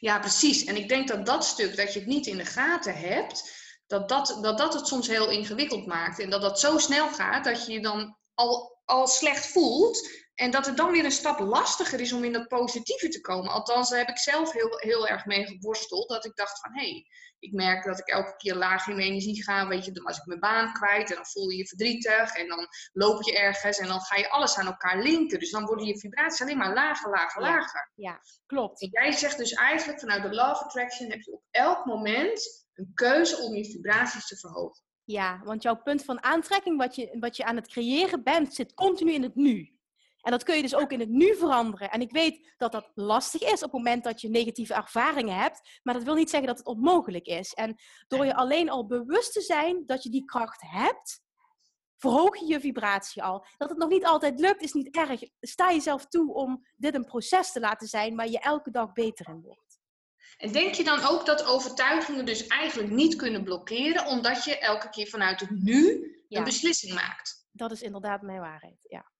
Ja, 0.00 0.18
precies. 0.18 0.64
En 0.64 0.76
ik 0.76 0.88
denk 0.88 1.08
dat 1.08 1.26
dat 1.26 1.44
stuk, 1.44 1.76
dat 1.76 1.92
je 1.92 1.98
het 1.98 2.08
niet 2.08 2.26
in 2.26 2.36
de 2.36 2.44
gaten 2.44 2.94
hebt, 2.94 3.52
dat 3.86 4.08
dat, 4.08 4.38
dat, 4.42 4.58
dat 4.58 4.74
het 4.74 4.86
soms 4.86 5.06
heel 5.06 5.30
ingewikkeld 5.30 5.86
maakt. 5.86 6.18
En 6.18 6.30
dat 6.30 6.40
dat 6.40 6.60
zo 6.60 6.78
snel 6.78 7.08
gaat 7.08 7.44
dat 7.44 7.66
je 7.66 7.72
je 7.72 7.80
dan 7.80 8.16
al, 8.34 8.80
al 8.84 9.06
slecht 9.06 9.46
voelt. 9.46 10.10
En 10.38 10.50
dat 10.50 10.66
het 10.66 10.76
dan 10.76 10.92
weer 10.92 11.04
een 11.04 11.10
stap 11.10 11.38
lastiger 11.38 12.00
is 12.00 12.12
om 12.12 12.24
in 12.24 12.32
dat 12.32 12.48
positieve 12.48 13.08
te 13.08 13.20
komen. 13.20 13.50
Althans, 13.50 13.90
daar 13.90 13.98
heb 13.98 14.08
ik 14.08 14.18
zelf 14.18 14.52
heel, 14.52 14.78
heel 14.78 15.08
erg 15.08 15.26
mee 15.26 15.46
geworsteld. 15.46 16.08
Dat 16.08 16.24
ik 16.24 16.36
dacht 16.36 16.60
van, 16.60 16.72
hé, 16.72 16.90
hey, 16.90 17.06
ik 17.38 17.52
merk 17.52 17.84
dat 17.84 17.98
ik 17.98 18.08
elke 18.08 18.36
keer 18.36 18.54
laag 18.54 18.86
in 18.86 18.96
mijn 18.96 19.08
energie 19.08 19.42
ga. 19.42 19.68
Weet 19.68 19.84
je, 19.84 19.92
dan 19.92 20.04
was 20.04 20.18
ik 20.18 20.26
mijn 20.26 20.40
baan 20.40 20.72
kwijt 20.72 21.10
en 21.10 21.14
dan 21.14 21.26
voel 21.26 21.48
je 21.48 21.56
je 21.56 21.66
verdrietig. 21.66 22.34
En 22.34 22.48
dan 22.48 22.66
loop 22.92 23.22
je 23.22 23.38
ergens 23.38 23.78
en 23.78 23.86
dan 23.86 24.00
ga 24.00 24.16
je 24.16 24.30
alles 24.30 24.56
aan 24.56 24.66
elkaar 24.66 25.02
linken. 25.02 25.38
Dus 25.38 25.50
dan 25.50 25.64
worden 25.64 25.86
je 25.86 25.98
vibraties 25.98 26.40
alleen 26.40 26.56
maar 26.56 26.74
lager, 26.74 27.10
lager, 27.10 27.42
lager. 27.42 27.92
Ja, 27.94 28.20
klopt. 28.46 28.82
En 28.82 28.88
jij 28.90 29.12
zegt 29.12 29.38
dus 29.38 29.52
eigenlijk 29.52 30.00
vanuit 30.00 30.22
de 30.22 30.34
Love 30.34 30.64
Attraction 30.64 31.10
heb 31.10 31.20
je 31.20 31.32
op 31.32 31.42
elk 31.50 31.84
moment 31.84 32.66
een 32.74 32.90
keuze 32.94 33.36
om 33.36 33.54
je 33.54 33.64
vibraties 33.64 34.26
te 34.26 34.36
verhogen. 34.36 34.82
Ja, 35.04 35.40
want 35.44 35.62
jouw 35.62 35.82
punt 35.82 36.04
van 36.04 36.22
aantrekking, 36.22 36.78
wat 36.78 36.94
je, 36.94 37.16
wat 37.20 37.36
je 37.36 37.44
aan 37.44 37.56
het 37.56 37.68
creëren 37.68 38.22
bent, 38.22 38.54
zit 38.54 38.74
continu 38.74 39.12
in 39.12 39.22
het 39.22 39.34
nu. 39.34 39.77
En 40.20 40.30
dat 40.30 40.42
kun 40.42 40.56
je 40.56 40.62
dus 40.62 40.74
ook 40.74 40.92
in 40.92 41.00
het 41.00 41.08
nu 41.08 41.34
veranderen. 41.36 41.90
En 41.90 42.00
ik 42.00 42.10
weet 42.10 42.54
dat 42.56 42.72
dat 42.72 42.90
lastig 42.94 43.42
is 43.42 43.52
op 43.52 43.60
het 43.60 43.72
moment 43.72 44.04
dat 44.04 44.20
je 44.20 44.28
negatieve 44.28 44.74
ervaringen 44.74 45.36
hebt. 45.36 45.80
Maar 45.82 45.94
dat 45.94 46.02
wil 46.02 46.14
niet 46.14 46.30
zeggen 46.30 46.48
dat 46.48 46.58
het 46.58 46.66
onmogelijk 46.66 47.26
is. 47.26 47.52
En 47.52 47.76
door 48.08 48.24
je 48.24 48.34
alleen 48.34 48.70
al 48.70 48.86
bewust 48.86 49.32
te 49.32 49.40
zijn 49.40 49.82
dat 49.86 50.02
je 50.02 50.10
die 50.10 50.24
kracht 50.24 50.62
hebt, 50.66 51.20
verhoog 51.96 52.38
je 52.38 52.46
je 52.46 52.60
vibratie 52.60 53.22
al. 53.22 53.46
Dat 53.56 53.68
het 53.68 53.78
nog 53.78 53.88
niet 53.88 54.04
altijd 54.04 54.40
lukt, 54.40 54.62
is 54.62 54.72
niet 54.72 54.96
erg. 54.96 55.20
Sta 55.40 55.72
jezelf 55.72 56.06
toe 56.06 56.34
om 56.34 56.66
dit 56.76 56.94
een 56.94 57.04
proces 57.04 57.52
te 57.52 57.60
laten 57.60 57.88
zijn 57.88 58.16
waar 58.16 58.28
je 58.28 58.38
elke 58.38 58.70
dag 58.70 58.92
beter 58.92 59.28
in 59.28 59.40
wordt. 59.40 59.78
En 60.36 60.52
denk 60.52 60.74
je 60.74 60.84
dan 60.84 61.04
ook 61.04 61.26
dat 61.26 61.44
overtuigingen 61.44 62.24
dus 62.24 62.46
eigenlijk 62.46 62.90
niet 62.90 63.16
kunnen 63.16 63.44
blokkeren, 63.44 64.06
omdat 64.06 64.44
je 64.44 64.58
elke 64.58 64.88
keer 64.88 65.06
vanuit 65.06 65.40
het 65.40 65.50
nu 65.50 66.12
een 66.28 66.44
beslissing 66.44 66.94
maakt? 66.94 67.46
Dat 67.52 67.72
is 67.72 67.82
inderdaad 67.82 68.22
mijn 68.22 68.40
waarheid, 68.40 68.78
ja. 68.88 69.12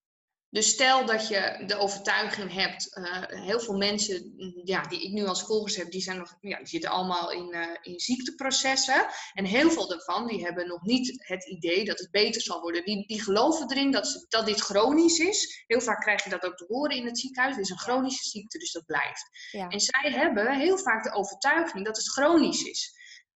Dus 0.51 0.69
stel 0.69 1.07
dat 1.07 1.29
je 1.29 1.63
de 1.67 1.77
overtuiging 1.77 2.53
hebt, 2.53 2.97
uh, 2.99 3.23
heel 3.27 3.61
veel 3.61 3.77
mensen 3.77 4.33
ja, 4.65 4.83
die 4.83 5.03
ik 5.03 5.13
nu 5.13 5.27
als 5.27 5.43
volgers 5.43 5.77
heb, 5.77 5.91
die, 5.91 6.01
zijn 6.01 6.19
nog, 6.19 6.37
ja, 6.41 6.57
die 6.59 6.67
zitten 6.67 6.91
allemaal 6.91 7.33
in, 7.33 7.55
uh, 7.55 7.77
in 7.83 8.01
ziekteprocessen. 8.01 9.07
En 9.33 9.45
heel 9.45 9.71
veel 9.71 9.89
daarvan 9.89 10.27
die 10.27 10.45
hebben 10.45 10.67
nog 10.67 10.83
niet 10.83 11.27
het 11.27 11.47
idee 11.49 11.85
dat 11.85 11.99
het 11.99 12.11
beter 12.11 12.43
zal 12.43 12.61
worden. 12.61 12.85
Die, 12.85 13.07
die 13.07 13.23
geloven 13.23 13.71
erin 13.71 13.91
dat, 13.91 14.07
ze, 14.07 14.27
dat 14.29 14.47
dit 14.47 14.61
chronisch 14.61 15.19
is. 15.19 15.65
Heel 15.67 15.81
vaak 15.81 16.01
krijg 16.01 16.25
je 16.25 16.31
dat 16.31 16.45
ook 16.45 16.57
te 16.57 16.65
horen 16.69 16.97
in 16.97 17.07
het 17.07 17.19
ziekenhuis. 17.19 17.55
Het 17.55 17.65
is 17.65 17.71
een 17.71 17.79
chronische 17.79 18.29
ziekte, 18.29 18.59
dus 18.59 18.73
dat 18.73 18.87
blijft. 18.87 19.49
Ja. 19.51 19.69
En 19.69 19.81
zij 19.81 20.11
hebben 20.11 20.59
heel 20.59 20.79
vaak 20.79 21.05
de 21.05 21.13
overtuiging 21.13 21.85
dat 21.85 21.97
het 21.97 22.11
chronisch 22.11 22.63
is. 22.63 22.93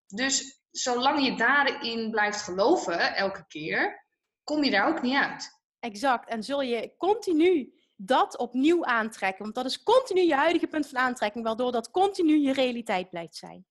Dus 0.06 0.60
zolang 0.70 1.24
je 1.24 1.36
daarin 1.36 2.10
blijft 2.10 2.42
geloven, 2.42 3.14
elke 3.14 3.44
keer, 3.46 4.06
kom 4.44 4.64
je 4.64 4.70
daar 4.70 4.88
ook 4.88 5.02
niet 5.02 5.16
uit. 5.16 5.60
Exact. 5.82 6.28
En 6.28 6.42
zul 6.42 6.60
je 6.60 6.92
continu 6.96 7.72
dat 7.96 8.38
opnieuw 8.38 8.84
aantrekken. 8.84 9.42
Want 9.42 9.54
dat 9.54 9.64
is 9.64 9.82
continu 9.82 10.20
je 10.20 10.34
huidige 10.34 10.66
punt 10.66 10.86
van 10.86 10.98
aantrekking, 10.98 11.44
waardoor 11.44 11.72
dat 11.72 11.90
continu 11.90 12.38
je 12.38 12.52
realiteit 12.52 13.10
blijft 13.10 13.36
zijn. 13.36 13.66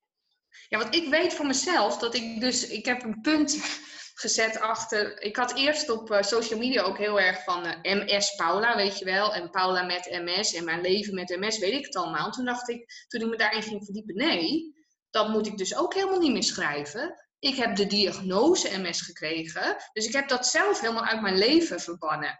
Ja, 0.70 0.78
want 0.78 0.96
ik 0.96 1.10
weet 1.10 1.34
voor 1.34 1.46
mezelf 1.46 1.98
dat 1.98 2.16
ik 2.16 2.40
dus, 2.40 2.68
ik 2.68 2.86
heb 2.86 3.04
een 3.04 3.22
punt 3.22 3.58
gezet 4.24 4.60
achter. 4.60 5.22
Ik 5.22 5.36
had 5.36 5.58
eerst 5.58 5.90
op 5.90 6.12
uh, 6.12 6.22
social 6.22 6.60
media 6.60 6.82
ook 6.82 6.98
heel 6.98 7.20
erg 7.20 7.44
van 7.44 7.66
eh, 7.66 7.96
MS 7.96 8.36
Paula, 8.36 8.76
weet 8.76 9.00
je 9.00 9.06
wel. 9.06 9.34
En 9.34 9.50
Paula 9.50 9.84
met 9.84 10.22
MS 10.24 10.54
en 10.54 10.64
mijn 10.64 10.82
leven 10.82 11.14
met 11.14 11.38
MS, 11.40 11.60
weet 11.60 11.74
ik 11.74 11.86
het 11.86 11.96
allemaal. 11.96 12.32
Toen 12.32 12.46
dacht 12.46 12.70
ik, 12.70 13.06
toen 13.08 13.22
ik 13.22 13.28
me 13.28 13.38
daarin 13.38 13.64
ging 13.64 13.84
verdiepen, 13.84 14.16
nee, 14.16 14.74
dat 15.10 15.30
moet 15.30 15.48
ik 15.48 15.58
dus 15.58 15.76
ook 15.76 15.94
helemaal 15.94 16.20
niet 16.20 16.32
meer 16.32 16.44
schrijven. 16.44 17.16
Ik 17.42 17.56
heb 17.56 17.76
de 17.76 17.88
diagnose 17.88 18.78
MS 18.80 19.02
gekregen, 19.02 19.78
dus 19.94 20.08
ik 20.08 20.14
heb 20.14 20.28
dat 20.28 20.48
zelf 20.48 20.80
helemaal 20.80 21.06
uit 21.06 21.22
mijn 21.22 21.38
leven 21.38 21.80
verbannen. 21.80 22.40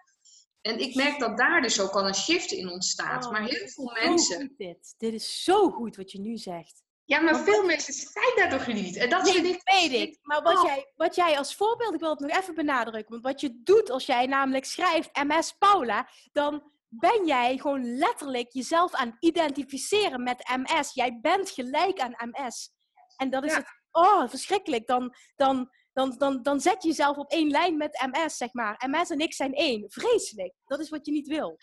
En 0.62 0.80
ik 0.80 0.96
merk 0.96 1.20
dat 1.20 1.38
daar 1.38 1.62
dus 1.62 1.80
ook 1.80 1.92
al 1.92 2.08
een 2.08 2.16
shift 2.16 2.52
in 2.52 2.70
ontstaat. 2.70 3.26
Oh, 3.26 3.32
maar 3.32 3.44
heel 3.44 3.68
veel 3.68 3.92
mensen. 4.04 4.54
dit. 4.58 4.96
dit 4.98 5.14
is 5.14 5.44
zo 5.44 5.70
goed 5.70 5.96
wat 5.96 6.12
je 6.12 6.20
nu 6.20 6.38
zegt. 6.38 6.84
Ja, 7.06 7.20
maar 7.20 7.44
veel 7.44 7.66
mensen 7.66 7.94
zijn 7.94 8.34
daar 8.36 8.50
toch 8.50 8.68
niet. 8.68 8.96
En 8.96 9.10
dat 9.10 9.24
nee, 9.24 9.36
ik, 9.36 9.62
weet 9.64 9.92
ik. 9.92 10.18
Maar 10.22 10.42
wat, 10.42 10.62
jij, 10.66 10.92
wat 10.96 11.16
jij 11.16 11.38
als 11.38 11.56
voorbeeld, 11.56 11.94
ik 11.94 12.00
wil 12.00 12.10
het 12.10 12.20
nog 12.20 12.38
even 12.38 12.56
benadrukken. 12.56 13.12
Want 13.12 13.24
wat 13.24 13.42
je 13.42 13.62
doet 13.64 13.90
als 13.90 14.06
jij 14.06 14.26
namelijk 14.26 14.66
schrijft 14.66 15.24
MS 15.24 15.56
Paula, 15.58 16.10
dan 16.32 16.72
ben 16.88 17.26
jij 17.26 17.58
gewoon 17.58 17.98
letterlijk 17.98 18.52
jezelf 18.52 18.94
aan 18.94 19.18
identificeren 19.20 20.24
met 20.24 20.52
MS. 20.56 20.94
Jij 20.94 21.20
bent 21.22 21.50
gelijk 21.50 22.00
aan 22.00 22.30
MS. 22.32 22.72
En 23.18 23.30
dat 23.30 23.44
is 23.44 23.56
het 23.56 23.81
oh, 23.92 24.30
verschrikkelijk. 24.30 24.88
Dan, 24.88 25.16
dan, 25.36 25.70
dan, 25.94 26.16
dan, 26.18 26.44
dan 26.44 26.60
zet 26.60 26.84
je 26.84 26.90
jezelf 26.90 27.18
op 27.18 27.32
één 27.32 27.50
lijn 27.50 27.78
met 27.78 28.10
MS, 28.12 28.38
zeg 28.38 28.54
maar. 28.54 28.84
MS 28.88 29.10
en 29.10 29.20
ik 29.20 29.34
zijn 29.34 29.54
één. 29.54 29.86
Vreselijk. 29.88 30.54
Dat 30.66 30.80
is 30.80 30.90
wat 30.90 31.06
je 31.06 31.12
niet 31.12 31.28
wil. 31.28 31.60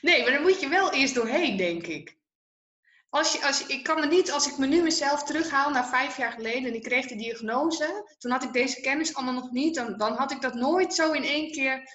Nee, 0.00 0.22
maar 0.22 0.32
dan 0.32 0.42
moet 0.42 0.60
je 0.60 0.68
wel 0.68 0.92
eerst 0.92 1.14
doorheen, 1.14 1.56
denk 1.56 1.86
ik. 1.86 2.16
Als 3.10 3.32
je, 3.32 3.46
als 3.46 3.66
ik 3.66 3.84
kan 3.84 4.00
me 4.00 4.06
niet, 4.06 4.30
als 4.30 4.46
ik 4.46 4.58
me 4.58 4.66
nu 4.66 4.82
mezelf 4.82 5.22
terughaal 5.22 5.70
naar 5.70 5.88
vijf 5.88 6.16
jaar 6.16 6.32
geleden 6.32 6.68
en 6.68 6.74
ik 6.74 6.82
kreeg 6.82 7.06
de 7.06 7.16
diagnose, 7.16 8.14
toen 8.18 8.30
had 8.30 8.42
ik 8.42 8.52
deze 8.52 8.80
kennis 8.80 9.14
allemaal 9.14 9.34
nog 9.34 9.50
niet, 9.50 9.74
dan, 9.74 9.96
dan 9.96 10.16
had 10.16 10.30
ik 10.30 10.40
dat 10.40 10.54
nooit 10.54 10.94
zo 10.94 11.12
in 11.12 11.24
één 11.24 11.50
keer, 11.50 11.90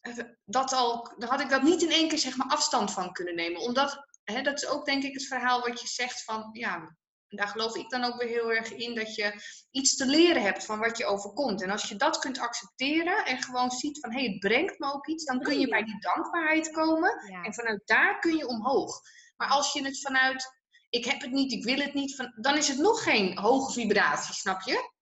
eh, 0.00 0.18
dat 0.44 0.72
al, 0.72 1.14
dan 1.18 1.28
had 1.28 1.40
ik 1.40 1.48
dat 1.48 1.62
niet 1.62 1.82
in 1.82 1.90
één 1.90 2.08
keer 2.08 2.18
zeg 2.18 2.36
maar 2.36 2.46
afstand 2.46 2.92
van 2.92 3.12
kunnen 3.12 3.34
nemen. 3.34 3.60
Omdat, 3.60 4.06
hè, 4.24 4.42
dat 4.42 4.62
is 4.62 4.68
ook 4.68 4.84
denk 4.84 5.02
ik 5.02 5.12
het 5.12 5.26
verhaal 5.26 5.60
wat 5.60 5.80
je 5.80 5.86
zegt 5.86 6.24
van, 6.24 6.48
ja, 6.52 6.96
en 7.28 7.36
daar 7.36 7.48
geloof 7.48 7.76
ik 7.76 7.90
dan 7.90 8.04
ook 8.04 8.22
weer 8.22 8.28
heel 8.28 8.52
erg 8.52 8.72
in 8.72 8.94
dat 8.94 9.14
je 9.14 9.32
iets 9.70 9.96
te 9.96 10.06
leren 10.06 10.42
hebt 10.42 10.64
van 10.64 10.78
wat 10.78 10.98
je 10.98 11.06
overkomt. 11.06 11.62
En 11.62 11.70
als 11.70 11.88
je 11.88 11.96
dat 11.96 12.18
kunt 12.18 12.38
accepteren 12.38 13.24
en 13.24 13.42
gewoon 13.42 13.70
ziet 13.70 14.00
van 14.00 14.12
hé, 14.12 14.18
hey, 14.18 14.28
het 14.28 14.38
brengt 14.38 14.78
me 14.78 14.92
ook 14.92 15.06
iets, 15.06 15.24
dan 15.24 15.40
kun 15.40 15.60
je 15.60 15.68
bij 15.68 15.84
die 15.84 16.00
dankbaarheid 16.00 16.70
komen. 16.70 17.10
En 17.42 17.54
vanuit 17.54 17.82
daar 17.84 18.18
kun 18.18 18.36
je 18.36 18.46
omhoog. 18.46 19.00
Maar 19.36 19.48
als 19.48 19.72
je 19.72 19.84
het 19.84 20.00
vanuit 20.00 20.62
ik 20.94 21.04
heb 21.04 21.20
het 21.20 21.30
niet, 21.30 21.52
ik 21.52 21.64
wil 21.64 21.78
het 21.78 21.94
niet, 21.94 22.16
van, 22.16 22.32
dan 22.36 22.56
is 22.56 22.68
het 22.68 22.78
nog 22.78 23.02
geen 23.02 23.38
hoge 23.38 23.72
vibratie, 23.72 24.34
snap 24.34 24.60
je? 24.60 24.92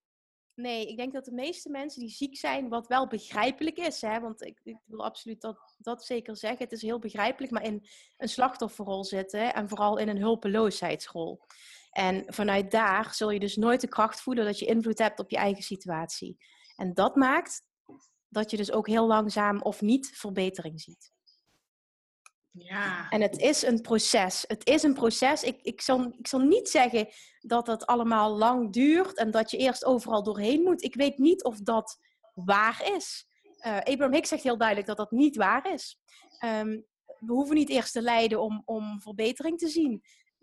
Nee, 0.54 0.87
ik 0.87 0.96
denk 0.96 1.12
dat 1.12 1.24
de 1.24 1.32
meeste 1.32 1.70
mensen 1.70 2.00
die 2.00 2.11
ziek 2.11 2.37
zijn, 2.37 2.68
wat 2.68 2.87
wel 2.87 3.06
begrijpelijk 3.06 3.76
is, 3.76 4.00
hè, 4.00 4.20
want 4.20 4.42
ik, 4.42 4.61
ik, 4.62 4.76
wil 4.85 5.04
absoluut 5.04 5.40
dat, 5.40 5.74
dat 5.78 6.04
zeker 6.04 6.37
zeggen, 6.37 6.58
het 6.58 6.72
is 6.72 6.82
heel 6.82 6.98
begrijpelijk, 6.98 7.52
maar 7.52 7.62
in 7.62 7.87
een 8.16 8.28
slachtofferrol 8.28 9.04
zitten 9.04 9.54
en 9.54 9.68
vooral 9.68 9.98
in 9.98 10.08
een 10.08 10.18
hulpeloosheidsrol. 10.18 11.40
En 11.92 12.24
vanuit 12.26 12.70
daar 12.70 13.14
zul 13.14 13.31
je 13.31 13.40
dus 13.40 13.57
nooit 13.57 13.81
de 13.81 13.88
kracht 13.88 14.20
voelen 14.20 14.44
dat 14.44 14.59
je 14.59 14.66
invloed 14.66 14.98
hebt 14.98 15.18
op 15.18 15.31
je 15.31 15.37
eigen 15.37 15.62
situatie. 15.62 16.37
En 16.76 16.94
dat 16.94 17.16
maakt 17.16 17.62
dat 18.28 18.50
je 18.50 18.57
dus 18.57 18.72
ook 18.72 18.87
heel 18.87 19.07
langzaam 19.07 19.62
of 19.62 19.81
niet 19.81 20.11
verbetering 20.14 20.81
ziet. 20.81 21.12
Ja. 22.50 23.09
En 23.09 23.20
het 23.20 23.38
is 23.38 23.62
een 23.62 23.81
proces. 23.81 24.44
Het 24.46 24.66
is 24.66 24.83
een 24.83 24.94
proces. 24.94 25.42
Ik, 25.42 25.62
ik, 25.62 25.81
zal, 25.81 26.14
ik 26.18 26.26
zal 26.26 26.40
niet 26.40 26.68
zeggen 26.68 27.09
dat 27.40 27.66
het 27.66 27.87
allemaal 27.87 28.37
lang 28.37 28.72
duurt 28.72 29.16
en 29.16 29.31
dat 29.31 29.50
je 29.50 29.57
eerst 29.57 29.85
overal 29.85 30.22
doorheen 30.22 30.62
moet. 30.62 30.83
Ik 30.83 30.94
weet 30.94 31.18
niet 31.18 31.44
of 31.44 31.61
dat 31.61 31.98
waar 32.35 32.90
is. 32.94 33.26
Uh, 33.66 33.76
Abraham 33.76 34.12
Hicks 34.12 34.28
zegt 34.28 34.42
heel 34.42 34.57
duidelijk 34.57 34.87
dat 34.87 34.96
dat 34.96 35.11
niet 35.11 35.37
waar 35.37 35.72
is. 35.72 36.00
Um, 36.44 36.87
we 37.18 37.33
hoeven 37.33 37.55
niet 37.55 37.68
eerst 37.68 37.92
te 37.92 38.02
lijden 38.02 38.40
om, 38.40 38.62
om 38.64 39.00
verbetering 39.00 39.59
te 39.59 39.68
zien 39.68 40.02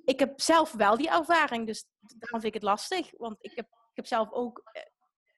ik 0.10 0.20
heb 0.20 0.42
zelf 0.42 0.72
wel 0.72 0.98
die 0.98 1.10
ervaring, 1.10 1.68
dus 1.68 1.86
daarom 2.00 2.42
vind 2.42 2.44
ik 2.44 2.54
het 2.54 2.64
lastig. 2.64 3.12
Want 3.18 3.38
ik 3.40 3.52
heb, 3.56 3.66
ik 3.66 3.96
heb 3.96 4.06
zelf 4.06 4.32
ook 4.32 4.62
eh, 4.64 4.82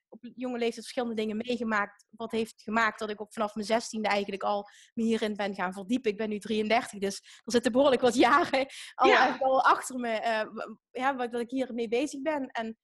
op 0.10 0.20
jonge 0.36 0.58
leeftijd 0.58 0.84
verschillende 0.84 1.16
dingen 1.16 1.38
meegemaakt. 1.38 2.06
Wat 2.10 2.32
heeft 2.32 2.62
gemaakt 2.62 3.00
dat 3.00 3.10
ik 3.10 3.22
ook 3.22 3.34
vanaf 3.34 3.56
mijn 3.56 3.68
zestiende 3.68 4.08
eigenlijk 4.08 4.44
al 4.44 4.68
me 4.94 5.04
hierin 5.04 5.36
ben 5.36 5.56
gaan 5.56 5.74
verdiepen. 5.74 6.12
Ik 6.12 6.18
ben 6.18 6.30
nu 6.30 6.40
33, 6.40 7.00
dus 7.00 7.18
er 7.18 7.52
zitten 7.52 7.72
behoorlijk 7.72 8.02
wat 8.02 8.16
jaren 8.16 8.68
al, 8.96 9.08
ja. 9.08 9.38
al 9.40 9.64
achter 9.64 10.00
me. 10.00 10.20
Uh, 10.22 10.66
ja, 10.92 11.14
dat 11.14 11.42
ik 11.42 11.50
hiermee 11.50 11.88
bezig 11.88 12.22
ben. 12.22 12.48
En 12.48 12.78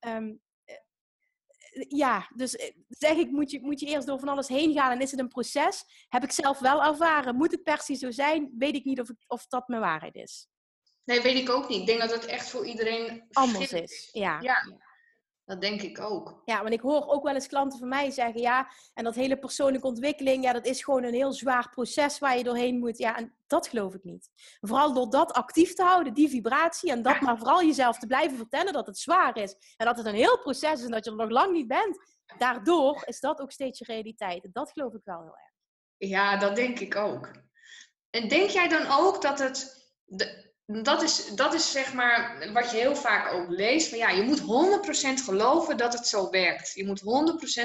um, 0.00 0.40
ja, 1.88 2.30
dus 2.34 2.72
zeg 2.88 3.16
ik, 3.16 3.30
moet 3.30 3.50
je, 3.50 3.60
moet 3.60 3.80
je 3.80 3.86
eerst 3.86 4.06
door 4.06 4.18
van 4.18 4.28
alles 4.28 4.48
heen 4.48 4.72
gaan 4.72 4.92
en 4.92 5.00
is 5.00 5.10
het 5.10 5.20
een 5.20 5.28
proces? 5.28 5.84
Heb 6.08 6.22
ik 6.22 6.32
zelf 6.32 6.58
wel 6.58 6.84
ervaren. 6.84 7.36
Moet 7.36 7.52
het 7.52 7.62
per 7.62 7.80
se 7.80 7.94
zo 7.94 8.10
zijn? 8.10 8.54
Weet 8.58 8.74
ik 8.74 8.84
niet 8.84 9.00
of, 9.00 9.08
ik, 9.08 9.24
of 9.26 9.46
dat 9.46 9.68
mijn 9.68 9.80
waarheid 9.80 10.14
is. 10.14 10.48
Nee, 11.08 11.20
weet 11.20 11.36
ik 11.36 11.50
ook 11.50 11.68
niet. 11.68 11.80
Ik 11.80 11.86
denk 11.86 12.00
dat 12.00 12.10
het 12.10 12.26
echt 12.26 12.48
voor 12.48 12.66
iedereen 12.66 13.24
anders 13.32 13.72
is. 13.72 14.08
Ja. 14.12 14.40
ja. 14.40 14.78
Dat 15.44 15.60
denk 15.60 15.82
ik 15.82 16.00
ook. 16.00 16.42
Ja, 16.44 16.62
want 16.62 16.74
ik 16.74 16.80
hoor 16.80 17.06
ook 17.06 17.22
wel 17.22 17.34
eens 17.34 17.46
klanten 17.46 17.78
van 17.78 17.88
mij 17.88 18.10
zeggen, 18.10 18.40
ja, 18.40 18.70
en 18.94 19.04
dat 19.04 19.14
hele 19.14 19.38
persoonlijke 19.38 19.86
ontwikkeling, 19.86 20.44
ja, 20.44 20.52
dat 20.52 20.66
is 20.66 20.84
gewoon 20.84 21.04
een 21.04 21.14
heel 21.14 21.32
zwaar 21.32 21.70
proces 21.70 22.18
waar 22.18 22.36
je 22.36 22.44
doorheen 22.44 22.78
moet. 22.78 22.98
Ja, 22.98 23.16
en 23.16 23.36
dat 23.46 23.68
geloof 23.68 23.94
ik 23.94 24.04
niet. 24.04 24.30
Vooral 24.60 24.92
door 24.92 25.10
dat 25.10 25.32
actief 25.32 25.74
te 25.74 25.82
houden, 25.82 26.14
die 26.14 26.28
vibratie, 26.28 26.90
en 26.90 27.02
dat 27.02 27.20
maar 27.20 27.38
vooral 27.38 27.62
jezelf 27.62 27.98
te 27.98 28.06
blijven 28.06 28.36
vertellen 28.36 28.72
dat 28.72 28.86
het 28.86 28.98
zwaar 28.98 29.36
is. 29.36 29.54
En 29.76 29.86
dat 29.86 29.96
het 29.96 30.06
een 30.06 30.14
heel 30.14 30.38
proces 30.38 30.78
is 30.78 30.84
en 30.84 30.90
dat 30.90 31.04
je 31.04 31.10
er 31.10 31.16
nog 31.16 31.30
lang 31.30 31.52
niet 31.52 31.68
bent. 31.68 31.98
Daardoor 32.38 33.02
is 33.06 33.20
dat 33.20 33.40
ook 33.40 33.52
steeds 33.52 33.78
je 33.78 33.84
realiteit. 33.84 34.48
dat 34.52 34.72
geloof 34.72 34.94
ik 34.94 35.04
wel 35.04 35.20
heel 35.20 35.36
erg. 35.36 35.52
Ja, 36.10 36.36
dat 36.36 36.56
denk 36.56 36.78
ik 36.78 36.96
ook. 36.96 37.30
En 38.10 38.28
denk 38.28 38.50
jij 38.50 38.68
dan 38.68 38.86
ook 38.90 39.22
dat 39.22 39.38
het. 39.38 39.86
De, 40.04 40.48
dat 40.72 41.02
is, 41.02 41.26
dat 41.26 41.54
is 41.54 41.70
zeg 41.70 41.92
maar 41.92 42.50
wat 42.52 42.70
je 42.70 42.76
heel 42.76 42.96
vaak 42.96 43.32
ook 43.32 43.48
leest. 43.48 43.90
Maar 43.90 43.98
ja, 43.98 44.08
je 44.10 44.22
moet 44.22 44.40
100% 44.40 45.24
geloven 45.24 45.76
dat 45.76 45.92
het 45.92 46.06
zo 46.06 46.30
werkt. 46.30 46.72
Je 46.74 46.86
moet 46.86 47.00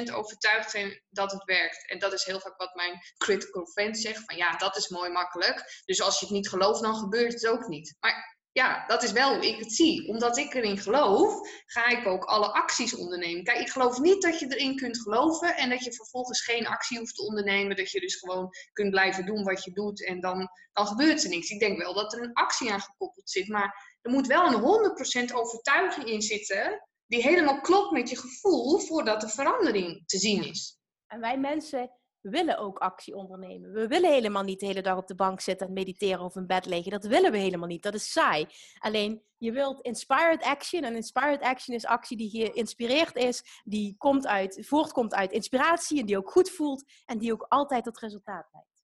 100% 0.10 0.14
overtuigd 0.14 0.72
zijn 0.72 1.02
dat 1.10 1.32
het 1.32 1.44
werkt. 1.44 1.90
En 1.90 2.00
dat 2.00 2.14
is 2.14 2.24
heel 2.24 2.40
vaak 2.40 2.58
wat 2.58 2.76
mijn 2.76 3.00
critical 3.18 3.66
friend 3.66 3.98
zegt. 3.98 4.24
Van 4.26 4.38
ja, 4.38 4.58
dat 4.58 4.78
is 4.78 4.90
mooi 4.90 5.10
makkelijk. 5.10 5.82
Dus 5.86 6.02
als 6.02 6.20
je 6.20 6.26
het 6.26 6.36
niet 6.36 6.50
gelooft, 6.50 6.82
dan 6.82 6.96
gebeurt 6.96 7.34
het 7.34 7.48
ook 7.48 7.68
niet. 7.68 7.96
Maar 8.00 8.33
ja, 8.54 8.86
dat 8.88 9.04
is 9.04 9.12
wel 9.12 9.36
hoe 9.36 9.48
ik 9.48 9.60
het 9.60 9.74
zie. 9.74 10.08
Omdat 10.08 10.38
ik 10.38 10.54
erin 10.54 10.78
geloof, 10.78 11.50
ga 11.66 11.88
ik 11.88 12.08
ook 12.08 12.24
alle 12.24 12.54
acties 12.54 12.96
ondernemen. 12.96 13.44
Kijk, 13.44 13.60
ik 13.60 13.70
geloof 13.70 14.00
niet 14.00 14.22
dat 14.22 14.40
je 14.40 14.56
erin 14.56 14.76
kunt 14.76 15.02
geloven 15.02 15.56
en 15.56 15.70
dat 15.70 15.84
je 15.84 15.94
vervolgens 15.94 16.42
geen 16.42 16.68
actie 16.68 16.98
hoeft 16.98 17.16
te 17.16 17.26
ondernemen. 17.26 17.76
Dat 17.76 17.92
je 17.92 18.00
dus 18.00 18.16
gewoon 18.16 18.50
kunt 18.74 18.90
blijven 18.90 19.26
doen 19.26 19.44
wat 19.44 19.64
je 19.64 19.72
doet 19.72 20.06
en 20.06 20.20
dan, 20.20 20.50
gebeurt 20.74 21.24
er 21.24 21.30
niks. 21.30 21.50
Ik 21.50 21.60
denk 21.60 21.78
wel 21.78 21.94
dat 21.94 22.14
er 22.14 22.22
een 22.22 22.34
actie 22.34 22.72
aan 22.72 22.82
gekoppeld 22.82 23.30
zit, 23.30 23.48
maar 23.48 23.98
er 24.02 24.12
moet 24.12 24.28
wel 24.28 24.46
een 24.46 25.30
100% 25.32 25.34
overtuiging 25.34 26.08
in 26.08 26.22
zitten 26.22 26.88
die 27.06 27.22
helemaal 27.22 27.62
klopt 27.62 27.92
met 27.92 28.10
je 28.10 28.18
gevoel 28.18 28.80
voordat 28.80 29.22
de 29.22 29.30
verandering 29.30 30.04
te 30.06 30.18
zien 30.18 30.44
is. 30.44 30.78
En 31.08 31.20
wij 31.20 31.38
mensen 31.38 31.92
willen 32.30 32.58
ook 32.58 32.78
actie 32.78 33.16
ondernemen. 33.16 33.72
We 33.72 33.88
willen 33.88 34.12
helemaal 34.12 34.44
niet 34.44 34.60
de 34.60 34.66
hele 34.66 34.82
dag 34.82 34.98
op 34.98 35.08
de 35.08 35.16
bank 35.16 35.42
zitten 35.42 35.68
en 35.68 35.74
mediteren 35.74 36.26
of 36.26 36.36
in 36.36 36.48
bed 36.48 36.66
liggen. 36.66 36.92
Dat 36.92 37.06
willen 37.06 37.32
we 37.32 37.38
helemaal 37.38 37.68
niet. 37.68 37.84
Dat 37.84 37.94
is 37.94 38.12
saai. 38.12 38.48
Alleen 38.80 39.22
je 39.38 39.52
wilt 39.52 39.82
inspired 39.82 40.44
action. 40.44 40.84
En 40.84 40.96
inspired 40.96 41.42
action 41.42 41.76
is 41.76 41.86
actie 41.86 42.18
die 42.18 42.30
geïnspireerd 42.30 43.16
is, 43.16 43.62
die 43.64 43.96
komt 43.98 44.28
uit, 44.28 44.66
voortkomt 44.68 45.14
uit 45.14 45.32
inspiratie 45.32 46.00
en 46.00 46.06
die 46.06 46.18
ook 46.18 46.32
goed 46.32 46.50
voelt 46.50 46.84
en 47.06 47.18
die 47.18 47.34
ook 47.34 47.46
altijd 47.50 47.84
tot 47.84 48.00
resultaat 48.00 48.48
leidt. 48.52 48.84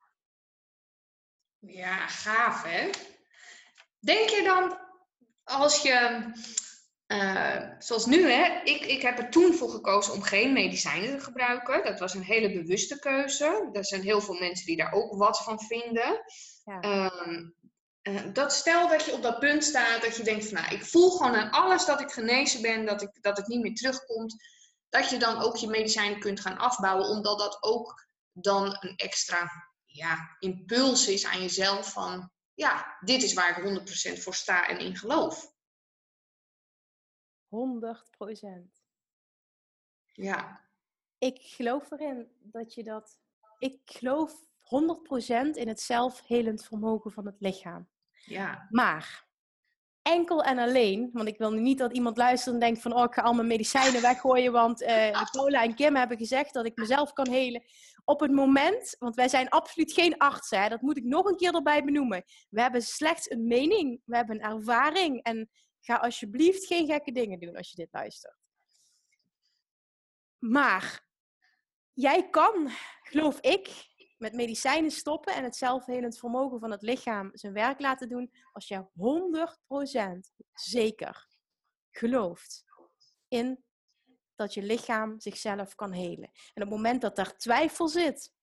Ja, 1.59 2.07
gaaf 2.07 2.63
hè? 2.63 2.89
Denk 3.99 4.29
je 4.29 4.43
dan 4.43 4.77
als 5.43 5.81
je 5.81 6.31
uh, 7.11 7.69
zoals 7.79 8.05
nu, 8.05 8.31
hè, 8.31 8.61
ik, 8.63 8.85
ik 8.85 9.01
heb 9.01 9.17
er 9.17 9.29
toen 9.29 9.53
voor 9.53 9.69
gekozen 9.69 10.13
om 10.13 10.21
geen 10.21 10.53
medicijnen 10.53 11.17
te 11.17 11.23
gebruiken. 11.23 11.83
Dat 11.83 11.99
was 11.99 12.13
een 12.13 12.23
hele 12.23 12.51
bewuste 12.51 12.99
keuze. 12.99 13.69
Er 13.71 13.85
zijn 13.85 14.01
heel 14.01 14.21
veel 14.21 14.39
mensen 14.39 14.65
die 14.65 14.77
daar 14.77 14.91
ook 14.91 15.15
wat 15.15 15.43
van 15.43 15.59
vinden. 15.59 16.21
Ja. 16.63 17.09
Um, 17.15 17.55
uh, 18.03 18.21
dat 18.33 18.53
stel 18.53 18.87
dat 18.87 19.05
je 19.05 19.13
op 19.13 19.21
dat 19.21 19.39
punt 19.39 19.63
staat 19.63 20.01
dat 20.01 20.15
je 20.15 20.23
denkt 20.23 20.45
van 20.45 20.53
nou, 20.53 20.75
ik 20.75 20.85
voel 20.85 21.09
gewoon 21.09 21.35
aan 21.35 21.51
alles 21.51 21.85
dat 21.85 22.01
ik 22.01 22.11
genezen 22.11 22.61
ben, 22.61 22.85
dat, 22.85 23.01
ik, 23.01 23.17
dat 23.21 23.37
het 23.37 23.47
niet 23.47 23.61
meer 23.61 23.75
terugkomt. 23.75 24.35
Dat 24.89 25.09
je 25.09 25.17
dan 25.17 25.41
ook 25.41 25.55
je 25.55 25.67
medicijnen 25.67 26.19
kunt 26.19 26.39
gaan 26.39 26.57
afbouwen, 26.57 27.07
omdat 27.07 27.39
dat 27.39 27.57
ook 27.63 28.07
dan 28.31 28.77
een 28.79 28.95
extra 28.95 29.51
ja, 29.85 30.35
impuls 30.39 31.07
is 31.07 31.25
aan 31.25 31.41
jezelf 31.41 31.91
van 31.91 32.31
ja, 32.53 32.97
dit 32.99 33.23
is 33.23 33.33
waar 33.33 33.57
ik 33.57 33.79
100% 34.17 34.21
voor 34.21 34.35
sta 34.35 34.67
en 34.67 34.79
in 34.79 34.95
geloof. 34.95 35.57
100 37.49 38.09
procent. 38.17 38.83
Ja. 40.13 40.67
Ik 41.17 41.37
geloof 41.41 41.91
erin 41.91 42.27
dat 42.41 42.73
je 42.73 42.83
dat. 42.83 43.19
Ik 43.57 43.79
geloof 43.85 44.47
100% 44.59 45.49
in 45.53 45.67
het 45.67 45.79
zelfhelend 45.79 46.65
vermogen 46.65 47.11
van 47.11 47.25
het 47.25 47.35
lichaam. 47.39 47.89
Ja. 48.11 48.67
Maar 48.69 49.27
enkel 50.01 50.43
en 50.43 50.57
alleen, 50.57 51.09
want 51.13 51.27
ik 51.27 51.37
wil 51.37 51.51
niet 51.51 51.77
dat 51.77 51.93
iemand 51.93 52.17
luistert 52.17 52.53
en 52.53 52.59
denkt 52.59 52.81
van 52.81 52.93
oh, 52.93 53.03
ik 53.03 53.13
ga 53.13 53.21
al 53.21 53.33
mijn 53.33 53.47
medicijnen 53.47 54.01
weggooien, 54.01 54.51
want 54.51 54.81
uh, 54.83 55.23
Paula 55.31 55.63
en 55.63 55.75
Kim 55.75 55.95
hebben 55.95 56.17
gezegd 56.17 56.53
dat 56.53 56.65
ik 56.65 56.77
mezelf 56.77 57.13
kan 57.13 57.29
helen. 57.29 57.63
Op 58.05 58.19
het 58.19 58.31
moment, 58.31 58.95
want 58.99 59.15
wij 59.15 59.27
zijn 59.27 59.49
absoluut 59.49 59.93
geen 59.93 60.17
artsen, 60.17 60.61
hè, 60.61 60.69
dat 60.69 60.81
moet 60.81 60.97
ik 60.97 61.03
nog 61.03 61.25
een 61.25 61.37
keer 61.37 61.55
erbij 61.55 61.83
benoemen. 61.83 62.23
We 62.49 62.61
hebben 62.61 62.81
slechts 62.81 63.31
een 63.31 63.47
mening, 63.47 64.01
we 64.05 64.15
hebben 64.15 64.35
een 64.35 64.51
ervaring 64.51 65.23
en 65.23 65.49
Ga 65.79 65.95
alsjeblieft 65.95 66.65
geen 66.65 66.85
gekke 66.87 67.11
dingen 67.11 67.39
doen 67.39 67.55
als 67.55 67.69
je 67.69 67.75
dit 67.75 67.89
luistert. 67.91 68.37
Maar 70.37 71.07
jij 71.93 72.29
kan, 72.29 72.69
geloof 73.03 73.39
ik, 73.39 73.87
met 74.17 74.33
medicijnen 74.33 74.91
stoppen 74.91 75.33
en 75.33 75.43
het 75.43 75.55
zelfhelend 75.55 76.19
vermogen 76.19 76.59
van 76.59 76.71
het 76.71 76.81
lichaam 76.81 77.29
zijn 77.33 77.53
werk 77.53 77.79
laten 77.79 78.09
doen 78.09 78.31
als 78.51 78.67
je 78.67 78.85
100% 80.37 80.43
zeker 80.53 81.27
gelooft 81.91 82.63
in 83.27 83.63
dat 84.35 84.53
je 84.53 84.61
lichaam 84.61 85.19
zichzelf 85.19 85.75
kan 85.75 85.91
helen. 85.91 86.29
En 86.53 86.63
op 86.63 86.69
het 86.69 86.69
moment 86.69 87.01
dat 87.01 87.15
daar 87.15 87.37
twijfel 87.37 87.87
zit, 87.87 88.33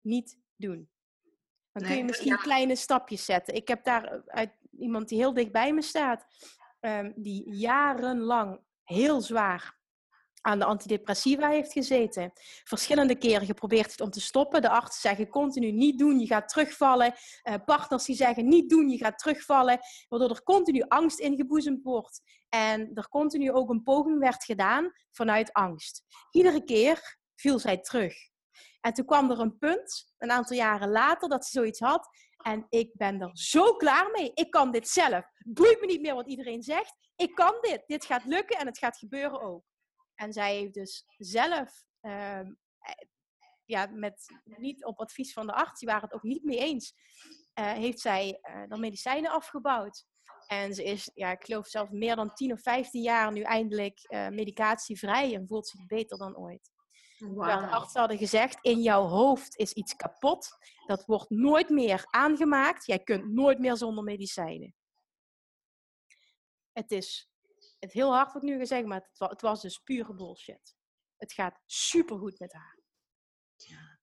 niet 0.00 0.38
doen. 0.56 0.90
Dan 1.72 1.82
kun 1.82 1.96
je 1.96 2.04
misschien 2.04 2.38
kleine 2.38 2.76
stapjes 2.76 3.24
zetten. 3.24 3.54
Ik 3.54 3.68
heb 3.68 3.84
daar 3.84 4.22
uit 4.26 4.61
iemand 4.82 5.08
die 5.08 5.18
heel 5.18 5.34
dicht 5.34 5.52
bij 5.52 5.72
me 5.72 5.82
staat, 5.82 6.26
um, 6.80 7.12
die 7.16 7.54
jarenlang 7.54 8.60
heel 8.84 9.20
zwaar 9.20 9.80
aan 10.42 10.58
de 10.58 10.64
antidepressiva 10.64 11.48
heeft 11.48 11.72
gezeten. 11.72 12.32
Verschillende 12.64 13.18
keren 13.18 13.46
geprobeerd 13.46 13.90
het 13.90 14.00
om 14.00 14.10
te 14.10 14.20
stoppen. 14.20 14.62
De 14.62 14.68
artsen 14.68 15.00
zeggen 15.00 15.28
continu 15.28 15.72
niet 15.72 15.98
doen, 15.98 16.18
je 16.18 16.26
gaat 16.26 16.48
terugvallen. 16.48 17.14
Uh, 17.44 17.54
partners 17.64 18.04
die 18.04 18.16
zeggen 18.16 18.48
niet 18.48 18.70
doen, 18.70 18.88
je 18.88 18.96
gaat 18.96 19.18
terugvallen. 19.18 19.78
Waardoor 20.08 20.30
er 20.30 20.42
continu 20.42 20.82
angst 20.88 21.18
ingeboezemd 21.18 21.82
wordt. 21.82 22.20
En 22.48 22.90
er 22.94 23.08
continu 23.08 23.52
ook 23.52 23.70
een 23.70 23.82
poging 23.82 24.18
werd 24.18 24.44
gedaan 24.44 24.92
vanuit 25.10 25.52
angst. 25.52 26.02
Iedere 26.30 26.64
keer 26.64 27.18
viel 27.34 27.58
zij 27.58 27.78
terug. 27.78 28.14
En 28.80 28.92
toen 28.92 29.04
kwam 29.04 29.30
er 29.30 29.40
een 29.40 29.58
punt, 29.58 30.12
een 30.18 30.30
aantal 30.30 30.56
jaren 30.56 30.90
later, 30.90 31.28
dat 31.28 31.44
ze 31.44 31.50
zoiets 31.50 31.80
had. 31.80 32.08
En 32.42 32.66
ik 32.68 32.90
ben 32.92 33.20
er 33.20 33.30
zo 33.32 33.74
klaar 33.74 34.10
mee. 34.10 34.30
Ik 34.34 34.50
kan 34.50 34.70
dit 34.70 34.88
zelf. 34.88 35.24
Boeit 35.38 35.80
me 35.80 35.86
niet 35.86 36.00
meer 36.00 36.14
wat 36.14 36.28
iedereen 36.28 36.62
zegt. 36.62 36.96
Ik 37.16 37.34
kan 37.34 37.58
dit. 37.60 37.82
Dit 37.86 38.04
gaat 38.04 38.24
lukken 38.24 38.58
en 38.58 38.66
het 38.66 38.78
gaat 38.78 38.98
gebeuren 38.98 39.40
ook. 39.40 39.64
En 40.14 40.32
zij 40.32 40.56
heeft 40.56 40.74
dus 40.74 41.04
zelf, 41.16 41.84
ehm, 42.00 42.52
eh, 42.78 43.06
ja, 43.64 43.86
met, 43.86 44.26
niet 44.44 44.84
op 44.84 45.00
advies 45.00 45.32
van 45.32 45.46
de 45.46 45.52
arts, 45.52 45.80
die 45.80 45.88
waren 45.88 46.04
het 46.04 46.14
ook 46.14 46.22
niet 46.22 46.44
mee 46.44 46.58
eens, 46.58 46.94
uh, 47.60 47.72
heeft 47.72 48.00
zij 48.00 48.38
uh, 48.42 48.62
dan 48.68 48.80
medicijnen 48.80 49.30
afgebouwd. 49.30 50.04
En 50.46 50.74
ze 50.74 50.84
is, 50.84 51.10
ja, 51.14 51.30
ik 51.30 51.44
geloof 51.44 51.66
zelfs 51.66 51.90
meer 51.90 52.16
dan 52.16 52.34
10 52.34 52.52
of 52.52 52.60
15 52.60 53.02
jaar 53.02 53.32
nu 53.32 53.40
eindelijk 53.40 53.98
medicatievrij 54.30 55.34
en 55.34 55.46
voelt 55.46 55.68
zich 55.68 55.86
beter 55.86 56.18
dan 56.18 56.36
ooit. 56.36 56.70
Wow. 57.24 57.60
de 57.60 57.66
artsen 57.66 58.00
hadden 58.00 58.18
gezegd, 58.18 58.58
in 58.60 58.82
jouw 58.82 59.06
hoofd 59.06 59.56
is 59.56 59.72
iets 59.72 59.96
kapot. 59.96 60.48
Dat 60.86 61.04
wordt 61.06 61.30
nooit 61.30 61.68
meer 61.68 62.06
aangemaakt. 62.10 62.86
Jij 62.86 62.98
kunt 62.98 63.32
nooit 63.32 63.58
meer 63.58 63.76
zonder 63.76 64.04
medicijnen. 64.04 64.74
Het 66.72 66.90
is 66.90 67.30
het 67.78 67.92
heel 67.92 68.12
hard 68.14 68.32
wat 68.32 68.42
nu 68.42 68.58
gezegd, 68.58 68.86
maar 68.86 69.00
het, 69.00 69.30
het 69.30 69.40
was 69.40 69.60
dus 69.60 69.78
pure 69.78 70.14
bullshit. 70.14 70.74
Het 71.16 71.32
gaat 71.32 71.60
supergoed 71.66 72.38
met 72.38 72.52
haar. 72.52 72.78
Ja. 73.56 74.00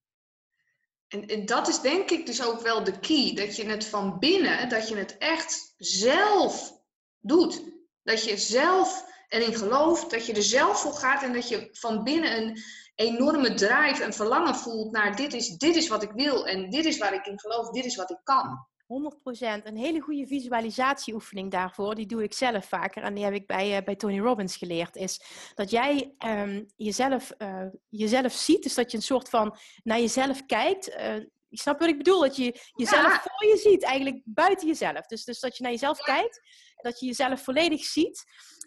En, 1.07 1.25
en, 1.25 1.45
dat 1.45 1.67
is 1.67 1.81
denk 1.81 2.09
ik 2.09 2.25
dus 2.25 2.43
ook 2.43 2.61
wel 2.61 2.83
de 2.83 2.99
key. 2.99 3.33
Dat 3.35 3.55
je 3.55 3.65
het 3.65 3.85
van 3.85 4.19
binnen, 4.19 4.69
dat 4.69 4.87
je 4.87 4.95
het 4.95 5.17
echt 5.17 5.73
zelf 5.77 6.81
doet. 7.19 7.63
Dat 8.03 8.23
je 8.23 8.37
zelf 8.37 9.05
erin 9.27 9.55
gelooft, 9.55 10.11
dat 10.11 10.25
je 10.25 10.33
er 10.33 10.43
zelf 10.43 10.81
voor 10.81 10.93
gaat 10.93 11.23
en 11.23 11.33
dat 11.33 11.47
je 11.47 11.69
van 11.71 12.03
binnen 12.03 12.37
een 12.37 12.57
enorme 12.99 13.53
drive 13.53 14.03
en 14.03 14.13
verlangen 14.13 14.55
voelt 14.55 14.91
naar 14.91 15.15
dit 15.15 15.33
is, 15.33 15.57
dit 15.57 15.75
is 15.75 15.87
wat 15.87 16.03
ik 16.03 16.11
wil 16.11 16.47
en 16.47 16.69
dit 16.69 16.85
is 16.85 16.97
waar 16.97 17.13
ik 17.13 17.25
in 17.25 17.39
geloof, 17.39 17.69
dit 17.69 17.85
is 17.85 17.95
wat 17.95 18.09
ik 18.09 18.19
kan. 18.23 18.67
100%. 18.89 19.63
Een 19.63 19.77
hele 19.77 19.99
goede 19.99 20.27
visualisatieoefening 20.27 21.51
daarvoor, 21.51 21.95
die 21.95 22.05
doe 22.05 22.23
ik 22.23 22.33
zelf 22.33 22.65
vaker 22.65 23.03
en 23.03 23.13
die 23.13 23.23
heb 23.23 23.33
ik 23.33 23.47
bij, 23.47 23.77
uh, 23.77 23.83
bij 23.85 23.95
Tony 23.95 24.19
Robbins 24.19 24.57
geleerd, 24.57 24.95
is 24.95 25.21
dat 25.55 25.71
jij 25.71 26.13
um, 26.25 26.65
jezelf, 26.75 27.31
uh, 27.37 27.65
jezelf 27.89 28.31
ziet, 28.31 28.63
dus 28.63 28.73
dat 28.73 28.91
je 28.91 28.97
een 28.97 29.03
soort 29.03 29.29
van 29.29 29.57
naar 29.83 29.99
jezelf 29.99 30.45
kijkt. 30.45 30.89
Uh, 30.89 31.25
Je 31.49 31.59
snapt 31.59 31.79
wat 31.79 31.89
ik 31.89 31.97
bedoel? 31.97 32.19
Dat 32.19 32.35
je 32.35 32.59
jezelf 32.75 33.21
voor 33.21 33.49
je 33.49 33.57
ziet, 33.57 33.83
eigenlijk 33.83 34.21
buiten 34.25 34.67
jezelf. 34.67 35.05
Dus, 35.05 35.23
dus 35.23 35.39
dat 35.39 35.57
je 35.57 35.63
naar 35.63 35.71
jezelf 35.71 35.99
kijkt, 35.99 36.41
dat 36.75 36.99
je 36.99 37.05
jezelf 37.05 37.43
volledig 37.43 37.83
ziet. 37.83 38.23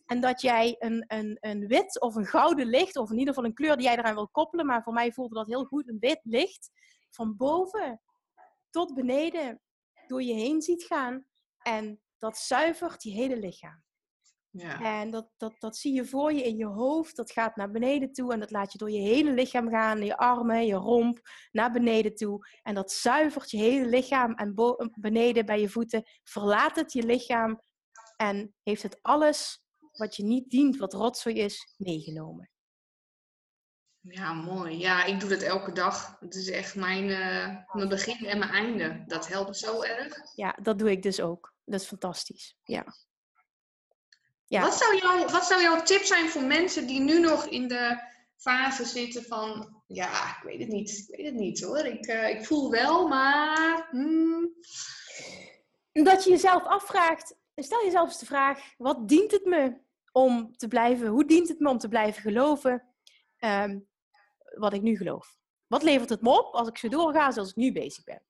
En 0.07 0.21
dat 0.21 0.41
jij 0.41 0.77
een, 0.79 1.05
een, 1.07 1.37
een 1.41 1.67
wit 1.67 2.01
of 2.01 2.15
een 2.15 2.27
gouden 2.27 2.67
licht, 2.67 2.97
of 2.97 3.11
in 3.11 3.19
ieder 3.19 3.35
geval 3.35 3.49
een 3.49 3.55
kleur 3.55 3.77
die 3.77 3.87
jij 3.87 3.97
eraan 3.97 4.15
wil 4.15 4.29
koppelen, 4.29 4.67
maar 4.67 4.83
voor 4.83 4.93
mij 4.93 5.13
voelde 5.13 5.35
dat 5.35 5.47
heel 5.47 5.65
goed, 5.65 5.89
een 5.89 5.99
wit 5.99 6.21
licht, 6.23 6.71
van 7.11 7.37
boven 7.37 8.01
tot 8.71 8.95
beneden 8.95 9.61
door 10.07 10.23
je 10.23 10.35
heen 10.35 10.63
ziet 10.63 10.85
gaan. 10.85 11.27
En 11.59 12.03
dat 12.19 12.39
zuivert 12.39 13.03
je 13.03 13.11
hele 13.11 13.37
lichaam. 13.37 13.83
Ja. 14.53 15.01
En 15.01 15.11
dat, 15.11 15.29
dat, 15.37 15.55
dat 15.59 15.77
zie 15.77 15.95
je 15.95 16.05
voor 16.05 16.33
je 16.33 16.43
in 16.43 16.57
je 16.57 16.67
hoofd. 16.67 17.17
Dat 17.17 17.33
gaat 17.33 17.57
naar 17.57 17.71
beneden 17.71 18.13
toe 18.13 18.33
en 18.33 18.41
dat 18.41 18.51
laat 18.51 18.73
je 18.73 18.79
door 18.79 18.91
je 18.91 19.01
hele 19.01 19.33
lichaam 19.33 19.69
gaan. 19.69 20.05
Je 20.05 20.17
armen, 20.17 20.67
je 20.67 20.75
romp, 20.75 21.21
naar 21.51 21.73
beneden 21.73 22.15
toe. 22.15 22.47
En 22.63 22.75
dat 22.75 22.93
zuivert 22.93 23.51
je 23.51 23.57
hele 23.57 23.87
lichaam. 23.87 24.35
En 24.35 24.55
beneden 24.95 25.47
bij 25.47 25.61
je 25.61 25.69
voeten 25.69 26.03
verlaat 26.23 26.77
het 26.77 26.93
je 26.93 27.03
lichaam. 27.03 27.61
En 28.17 28.55
heeft 28.63 28.83
het 28.83 28.99
alles 29.03 29.65
wat 29.93 30.17
je 30.17 30.25
niet 30.25 30.51
dient, 30.51 30.77
wat 30.77 30.93
rotzooi 30.93 31.39
is, 31.39 31.75
meegenomen. 31.77 32.51
Ja, 34.01 34.33
mooi. 34.33 34.79
Ja, 34.79 35.05
ik 35.05 35.21
doe 35.21 35.29
dat 35.29 35.43
elke 35.43 35.73
dag. 35.73 36.17
Het 36.21 36.35
is 36.35 36.51
echt 36.51 36.75
mijn, 36.75 37.05
uh, 37.05 37.57
mijn 37.73 37.89
begin 37.89 38.27
en 38.27 38.39
mijn 38.39 38.51
einde. 38.51 39.05
Dat 39.07 39.29
helpt 39.29 39.57
zo 39.57 39.83
erg. 39.83 40.17
Ja, 40.35 40.59
dat 40.63 40.79
doe 40.79 40.91
ik 40.91 41.03
dus 41.03 41.21
ook. 41.21 41.55
Dat 41.65 41.81
is 41.81 41.87
fantastisch. 41.87 42.57
Ja. 42.63 42.85
Ja. 44.53 44.63
Wat, 44.63 44.75
zou 44.75 44.97
jouw, 44.97 45.29
wat 45.29 45.45
zou 45.45 45.63
jouw 45.63 45.83
tip 45.83 46.03
zijn 46.03 46.29
voor 46.29 46.43
mensen 46.43 46.87
die 46.87 47.01
nu 47.01 47.21
nog 47.21 47.47
in 47.47 47.69
de 47.69 48.03
fase 48.37 48.85
zitten 48.85 49.25
van, 49.25 49.83
ja, 49.87 50.37
ik 50.37 50.43
weet 50.43 50.59
het 50.59 50.69
niet, 50.69 50.91
ik 51.09 51.17
weet 51.17 51.27
het 51.27 51.35
niet 51.35 51.63
hoor. 51.63 51.85
Ik, 51.85 52.07
uh, 52.07 52.29
ik 52.29 52.47
voel 52.47 52.71
wel, 52.71 53.09
maar. 53.09 53.89
Hmm. 53.91 54.51
Dat 55.93 56.25
je 56.25 56.31
jezelf 56.31 56.63
afvraagt, 56.63 57.37
stel 57.55 57.85
jezelf 57.85 58.09
eens 58.09 58.19
de 58.19 58.27
vraag: 58.27 58.75
wat 58.77 59.09
dient 59.09 59.31
het 59.31 59.45
me 59.45 59.81
om 60.13 60.57
te 60.57 60.69
blijven, 60.69 61.07
hoe 61.07 61.25
dient 61.25 61.49
het 61.49 61.59
me 61.59 61.69
om 61.69 61.79
te 61.79 61.89
blijven 61.89 62.23
geloven 62.23 62.83
um, 63.39 63.89
wat 64.57 64.73
ik 64.73 64.83
nu 64.83 64.97
geloof? 64.97 65.37
Wat 65.67 65.83
levert 65.83 66.09
het 66.09 66.23
me 66.23 66.31
op 66.31 66.55
als 66.55 66.69
ik 66.69 66.79
zo 66.79 66.89
doorga 66.89 67.31
zoals 67.31 67.51
ik 67.51 67.57
nu 67.57 67.73
bezig 67.73 68.05
ben? 68.05 68.23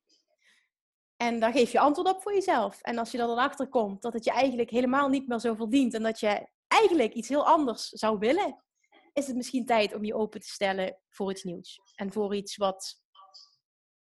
En 1.22 1.40
daar 1.40 1.52
geef 1.52 1.72
je 1.72 1.80
antwoord 1.80 2.08
op 2.08 2.22
voor 2.22 2.32
jezelf. 2.34 2.80
En 2.80 2.98
als 2.98 3.10
je 3.10 3.18
dan 3.18 3.38
achter 3.38 3.68
komt 3.68 4.02
dat 4.02 4.12
het 4.12 4.24
je 4.24 4.30
eigenlijk 4.30 4.70
helemaal 4.70 5.08
niet 5.08 5.28
meer 5.28 5.38
zo 5.38 5.54
verdient 5.54 5.94
en 5.94 6.02
dat 6.02 6.20
je 6.20 6.48
eigenlijk 6.66 7.14
iets 7.14 7.28
heel 7.28 7.46
anders 7.46 7.88
zou 7.88 8.18
willen, 8.18 8.64
is 9.12 9.26
het 9.26 9.36
misschien 9.36 9.66
tijd 9.66 9.94
om 9.94 10.04
je 10.04 10.14
open 10.14 10.40
te 10.40 10.48
stellen 10.48 10.98
voor 11.08 11.30
iets 11.30 11.42
nieuws. 11.42 11.80
En 11.94 12.12
voor 12.12 12.34
iets 12.34 12.56
wat 12.56 13.02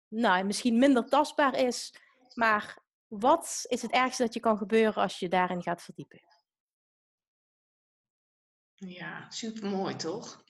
nou, 0.08 0.44
misschien 0.44 0.80
minder 0.80 1.10
tastbaar 1.10 1.56
is. 1.56 1.94
Maar 2.34 2.84
wat 3.08 3.66
is 3.68 3.82
het 3.82 3.92
ergste 3.92 4.24
dat 4.24 4.34
je 4.34 4.40
kan 4.40 4.58
gebeuren 4.58 5.02
als 5.04 5.20
je 5.20 5.30
daarin 5.30 5.64
gaat 5.64 5.82
verdiepen? 5.82 6.22
Ja, 8.76 9.30
super 9.30 9.70
mooi 9.70 9.96
toch? 9.96 10.44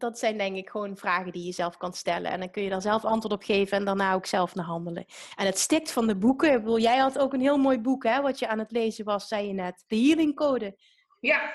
Dat 0.00 0.18
zijn 0.18 0.38
denk 0.38 0.56
ik 0.56 0.68
gewoon 0.68 0.96
vragen 0.96 1.32
die 1.32 1.44
je 1.44 1.52
zelf 1.52 1.76
kan 1.76 1.92
stellen. 1.92 2.30
En 2.30 2.40
dan 2.40 2.50
kun 2.50 2.62
je 2.62 2.70
daar 2.70 2.82
zelf 2.82 3.04
antwoord 3.04 3.34
op 3.34 3.42
geven 3.42 3.76
en 3.76 3.84
daarna 3.84 4.14
ook 4.14 4.26
zelf 4.26 4.54
naar 4.54 4.64
handelen. 4.64 5.06
En 5.36 5.46
het 5.46 5.58
stikt 5.58 5.92
van 5.92 6.06
de 6.06 6.16
boeken. 6.16 6.52
Ik 6.52 6.58
bedoel, 6.58 6.78
jij 6.78 6.96
had 6.96 7.18
ook 7.18 7.32
een 7.32 7.40
heel 7.40 7.58
mooi 7.58 7.78
boek, 7.78 8.04
hè, 8.04 8.20
wat 8.20 8.38
je 8.38 8.48
aan 8.48 8.58
het 8.58 8.70
lezen 8.70 9.04
was, 9.04 9.28
zei 9.28 9.46
je 9.46 9.52
net. 9.52 9.84
De 9.86 9.96
Healing 9.96 10.34
Code. 10.34 10.76
Ja, 11.20 11.52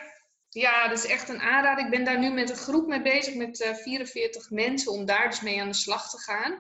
ja, 0.54 0.88
dat 0.88 0.98
is 0.98 1.06
echt 1.06 1.30
een 1.30 1.39
aanrader. 1.39 1.86
Ik 1.86 1.91
ben 1.91 2.06
daar 2.06 2.20
nu 2.20 2.30
met 2.30 2.50
een 2.50 2.56
groep 2.56 2.88
mee 2.88 3.02
bezig, 3.02 3.36
met 3.36 3.60
uh, 3.60 3.70
eh, 3.70 3.76
44 3.76 4.50
mensen, 4.50 4.91
om 4.91 5.06
daar 5.06 5.30
dus 5.30 5.41
mee 5.41 5.62
aan 5.62 5.68
de 5.68 5.74
slag 5.74 6.10
te 6.10 6.18
gaan. 6.18 6.60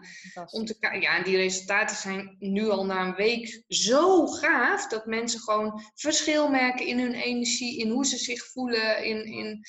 Om 0.51 0.65
te, 0.65 0.75
ja, 0.79 1.17
en 1.17 1.23
die 1.23 1.37
resultaten 1.37 1.95
zijn 1.95 2.35
nu 2.39 2.69
al 2.69 2.85
na 2.85 3.05
een 3.05 3.15
week 3.15 3.63
zo 3.67 4.27
gaaf, 4.27 4.87
dat 4.87 5.05
mensen 5.05 5.39
gewoon 5.39 5.81
verschil 5.95 6.49
merken 6.49 6.85
in 6.85 6.99
hun 6.99 7.13
energie, 7.13 7.79
in 7.79 7.89
hoe 7.89 8.05
ze 8.05 8.17
zich 8.17 8.45
voelen, 8.45 9.03
in, 9.03 9.25
in 9.25 9.65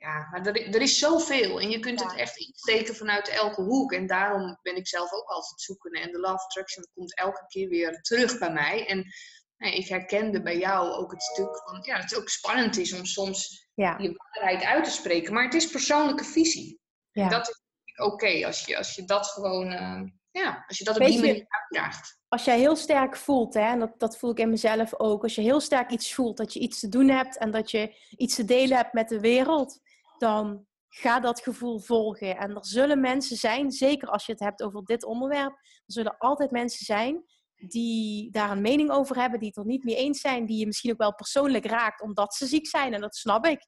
ja, 0.00 0.28
maar 0.30 0.46
er, 0.46 0.74
er 0.74 0.80
is 0.80 0.98
zoveel 0.98 1.60
en 1.60 1.70
je 1.70 1.78
kunt 1.78 2.02
het 2.02 2.14
echt 2.14 2.36
insteken 2.36 2.94
vanuit 2.94 3.28
elke 3.28 3.62
hoek. 3.62 3.92
En 3.92 4.06
daarom 4.06 4.58
ben 4.62 4.76
ik 4.76 4.88
zelf 4.88 5.12
ook 5.12 5.28
altijd 5.28 5.60
zoeken. 5.60 5.90
En 5.90 6.12
de 6.12 6.18
Love 6.18 6.44
Attraction 6.44 6.86
komt 6.94 7.16
elke 7.16 7.44
keer 7.46 7.68
weer 7.68 8.00
terug 8.00 8.38
bij 8.38 8.52
mij. 8.52 8.86
En 8.86 9.06
nou, 9.56 9.74
ik 9.74 9.88
herkende 9.88 10.42
bij 10.42 10.58
jou 10.58 10.90
ook 10.90 11.10
het 11.10 11.22
stuk 11.22 11.62
van 11.64 11.78
ja, 11.82 11.94
dat 11.94 12.10
het 12.10 12.18
ook 12.18 12.28
spannend 12.28 12.76
is 12.76 12.92
om 12.92 13.04
soms 13.04 13.68
je 13.74 14.14
waarheid 14.32 14.64
uit 14.64 14.84
te 14.84 14.90
spreken. 14.90 15.32
Maar 15.32 15.44
het 15.44 15.54
is 15.54 15.70
persoonlijke 15.70 16.24
visie. 16.24 16.80
Ja. 17.10 17.22
En 17.22 17.30
dat 17.30 17.48
is 17.48 17.62
oké 17.96 18.46
als, 18.46 18.64
je, 18.64 18.76
als 18.76 18.94
je 18.94 19.04
dat 19.04 19.26
gewoon, 19.26 19.72
uh, 19.72 20.02
ja, 20.30 20.64
als 20.66 20.78
je 20.78 20.84
dat 20.84 20.98
op 20.98 21.06
die 21.06 21.20
manier 21.20 21.46
uitdraagt 21.48 22.20
als 22.30 22.44
jij 22.44 22.58
heel 22.58 22.76
sterk 22.76 23.16
voelt, 23.16 23.54
hè, 23.54 23.60
en 23.60 23.78
dat, 23.78 23.98
dat 23.98 24.18
voel 24.18 24.30
ik 24.30 24.38
in 24.38 24.50
mezelf 24.50 24.94
ook, 24.98 25.22
als 25.22 25.34
je 25.34 25.40
heel 25.40 25.60
sterk 25.60 25.90
iets 25.90 26.14
voelt, 26.14 26.36
dat 26.36 26.52
je 26.52 26.60
iets 26.60 26.80
te 26.80 26.88
doen 26.88 27.08
hebt 27.08 27.38
en 27.38 27.50
dat 27.50 27.70
je 27.70 27.94
iets 28.16 28.34
te 28.34 28.44
delen 28.44 28.76
hebt 28.76 28.92
met 28.92 29.08
de 29.08 29.20
wereld, 29.20 29.80
dan 30.20 30.66
ga 30.88 31.20
dat 31.20 31.40
gevoel 31.40 31.78
volgen. 31.78 32.36
En 32.36 32.54
er 32.54 32.66
zullen 32.66 33.00
mensen 33.00 33.36
zijn, 33.36 33.70
zeker 33.70 34.08
als 34.08 34.26
je 34.26 34.32
het 34.32 34.40
hebt 34.40 34.62
over 34.62 34.84
dit 34.84 35.04
onderwerp, 35.04 35.52
er 35.52 35.92
zullen 35.92 36.18
altijd 36.18 36.50
mensen 36.50 36.84
zijn 36.84 37.24
die 37.68 38.30
daar 38.30 38.50
een 38.50 38.60
mening 38.60 38.90
over 38.90 39.16
hebben, 39.16 39.38
die 39.38 39.48
het 39.48 39.56
er 39.56 39.66
niet 39.66 39.84
mee 39.84 39.96
eens 39.96 40.20
zijn, 40.20 40.46
die 40.46 40.58
je 40.58 40.66
misschien 40.66 40.90
ook 40.92 40.98
wel 40.98 41.14
persoonlijk 41.14 41.66
raakt 41.66 42.02
omdat 42.02 42.34
ze 42.34 42.46
ziek 42.46 42.66
zijn, 42.66 42.94
en 42.94 43.00
dat 43.00 43.16
snap 43.16 43.46
ik. 43.46 43.66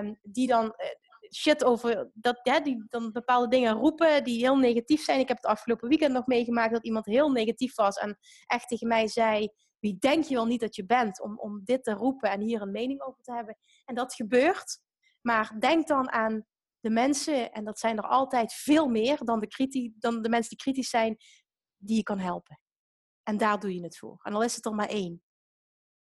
Um, 0.00 0.18
die 0.22 0.46
dan 0.46 0.70
eh, 0.70 0.88
shit 1.34 1.64
over 1.64 2.10
dat, 2.14 2.60
die 2.62 2.84
dan 2.88 3.12
bepaalde 3.12 3.48
dingen 3.48 3.74
roepen 3.74 4.24
die 4.24 4.38
heel 4.38 4.56
negatief 4.56 5.02
zijn. 5.02 5.20
Ik 5.20 5.28
heb 5.28 5.36
het 5.36 5.46
afgelopen 5.46 5.88
weekend 5.88 6.12
nog 6.12 6.26
meegemaakt 6.26 6.72
dat 6.72 6.84
iemand 6.84 7.06
heel 7.06 7.30
negatief 7.30 7.74
was 7.74 7.96
en 7.96 8.18
echt 8.46 8.68
tegen 8.68 8.88
mij 8.88 9.08
zei: 9.08 9.48
Wie 9.78 9.96
denk 9.98 10.24
je 10.24 10.34
wel 10.34 10.46
niet 10.46 10.60
dat 10.60 10.76
je 10.76 10.86
bent 10.86 11.20
om, 11.20 11.38
om 11.38 11.60
dit 11.64 11.84
te 11.84 11.92
roepen 11.92 12.30
en 12.30 12.40
hier 12.40 12.62
een 12.62 12.70
mening 12.70 13.02
over 13.02 13.22
te 13.22 13.32
hebben? 13.32 13.56
En 13.84 13.94
dat 13.94 14.14
gebeurt. 14.14 14.80
Maar 15.20 15.56
denk 15.58 15.86
dan 15.86 16.10
aan 16.10 16.46
de 16.80 16.90
mensen, 16.90 17.52
en 17.52 17.64
dat 17.64 17.78
zijn 17.78 17.96
er 17.96 18.06
altijd 18.06 18.52
veel 18.52 18.88
meer 18.88 19.18
dan 19.24 19.40
de, 19.40 19.46
kriti 19.46 19.92
dan 19.98 20.22
de 20.22 20.28
mensen 20.28 20.48
die 20.48 20.58
kritisch 20.58 20.90
zijn, 20.90 21.16
die 21.76 21.96
je 21.96 22.02
kan 22.02 22.18
helpen. 22.18 22.60
En 23.22 23.36
daar 23.36 23.60
doe 23.60 23.74
je 23.74 23.82
het 23.82 23.98
voor. 23.98 24.20
En 24.22 24.34
al 24.34 24.42
is 24.42 24.56
het 24.56 24.66
er 24.66 24.74
maar 24.74 24.88
één. 24.88 25.22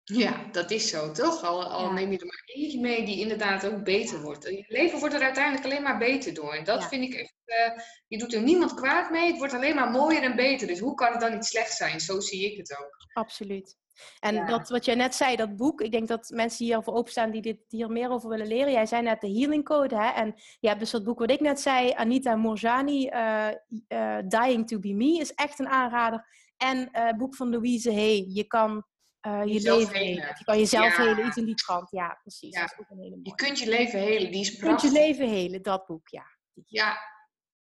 Ja, 0.05 0.49
dat 0.51 0.71
is 0.71 0.89
zo, 0.89 1.13
toch? 1.13 1.43
Al, 1.43 1.65
al 1.65 1.93
neem 1.93 2.11
je 2.13 2.19
er 2.19 2.27
maar 2.27 2.43
eentje 2.45 2.81
mee 2.81 3.05
die 3.05 3.21
inderdaad 3.21 3.67
ook 3.67 3.85
beter 3.85 4.23
wordt. 4.23 4.45
Je 4.45 4.65
leven 4.69 4.99
wordt 4.99 5.15
er 5.15 5.23
uiteindelijk 5.23 5.65
alleen 5.65 5.83
maar 5.83 5.99
beter 5.99 6.35
door. 6.35 6.55
En 6.55 6.65
dat 6.65 6.89
vind 6.89 7.05
ik 7.05 7.15
echt, 7.15 7.35
uh, 7.47 7.85
je 8.07 8.19
doet 8.19 8.35
er 8.35 8.43
niemand 8.43 8.75
kwaad 8.75 9.11
mee. 9.11 9.31
Het 9.31 9.39
wordt 9.39 9.55
alleen 9.55 9.75
maar 9.75 9.91
mooier 9.91 10.23
en 10.23 10.37
beter. 10.37 10.67
Dus 10.67 10.79
hoe 10.79 10.95
kan 10.95 11.13
het 11.13 11.21
dan 11.21 11.33
niet 11.33 11.45
slecht 11.45 11.73
zijn? 11.73 12.01
Zo 12.01 12.21
zie 12.21 12.51
ik 12.51 12.57
het 12.57 12.79
ook. 12.79 12.97
Absoluut. 13.13 13.77
En 14.21 14.47
dat 14.47 14.69
wat 14.69 14.85
jij 14.85 14.95
net 14.95 15.15
zei, 15.15 15.37
dat 15.37 15.57
boek, 15.57 15.81
ik 15.81 15.91
denk 15.91 16.09
dat 16.09 16.31
mensen 16.35 16.65
hier 16.65 16.83
voor 16.83 16.95
openstaan 16.95 17.31
die 17.31 17.43
dit, 17.43 17.59
hier 17.69 17.91
meer 17.91 18.11
over 18.11 18.29
willen 18.29 18.47
leren. 18.47 18.73
Jij 18.73 18.87
zei 18.87 19.03
net 19.03 19.21
de 19.21 19.33
Healing 19.33 19.65
Code, 19.65 19.97
hè? 19.97 20.09
En 20.09 20.35
je 20.61 20.69
hebt 20.69 20.81
dus 20.81 20.91
dat 20.91 21.05
boek 21.05 21.19
wat 21.19 21.31
ik 21.31 21.41
net 21.41 21.61
zei, 21.61 21.93
Anita 21.93 22.37
Morjani, 22.37 23.11
uh, 23.11 23.49
uh, 23.89 24.19
Dying 24.29 24.67
to 24.67 24.79
be 24.79 24.93
Me, 24.95 25.19
is 25.19 25.35
echt 25.35 25.59
een 25.59 25.69
aanrader. 25.69 26.27
En 26.57 26.89
het 26.93 27.17
boek 27.17 27.37
van 27.37 27.51
Louise 27.51 27.93
Hay, 27.93 28.25
je 28.29 28.45
kan 28.45 28.85
je 29.25 29.61
leven 29.63 29.97
helen. 29.97 30.35
Je 30.39 30.45
kan 30.45 30.59
jezelf 30.59 30.97
ja. 30.97 31.03
helen, 31.03 31.27
iets 31.27 31.37
in 31.37 31.45
die 31.45 31.55
trant. 31.55 31.91
Ja, 31.91 32.19
precies. 32.23 32.55
Dat 32.55 32.73
is 32.73 32.79
ook 32.79 32.91
een 32.91 32.99
hele 32.99 33.11
mooie. 33.11 33.29
Je 33.29 33.35
kunt 33.35 33.59
je 33.59 33.69
leven 33.69 34.01
helen, 34.01 34.31
die 34.31 34.41
is 34.41 34.51
Je 34.51 34.59
kunt 34.59 34.81
je 34.81 34.93
leven 34.93 35.29
helen, 35.29 35.63
dat 35.63 35.87
boek, 35.87 36.09
ja. 36.09 36.25
Ja. 36.65 36.97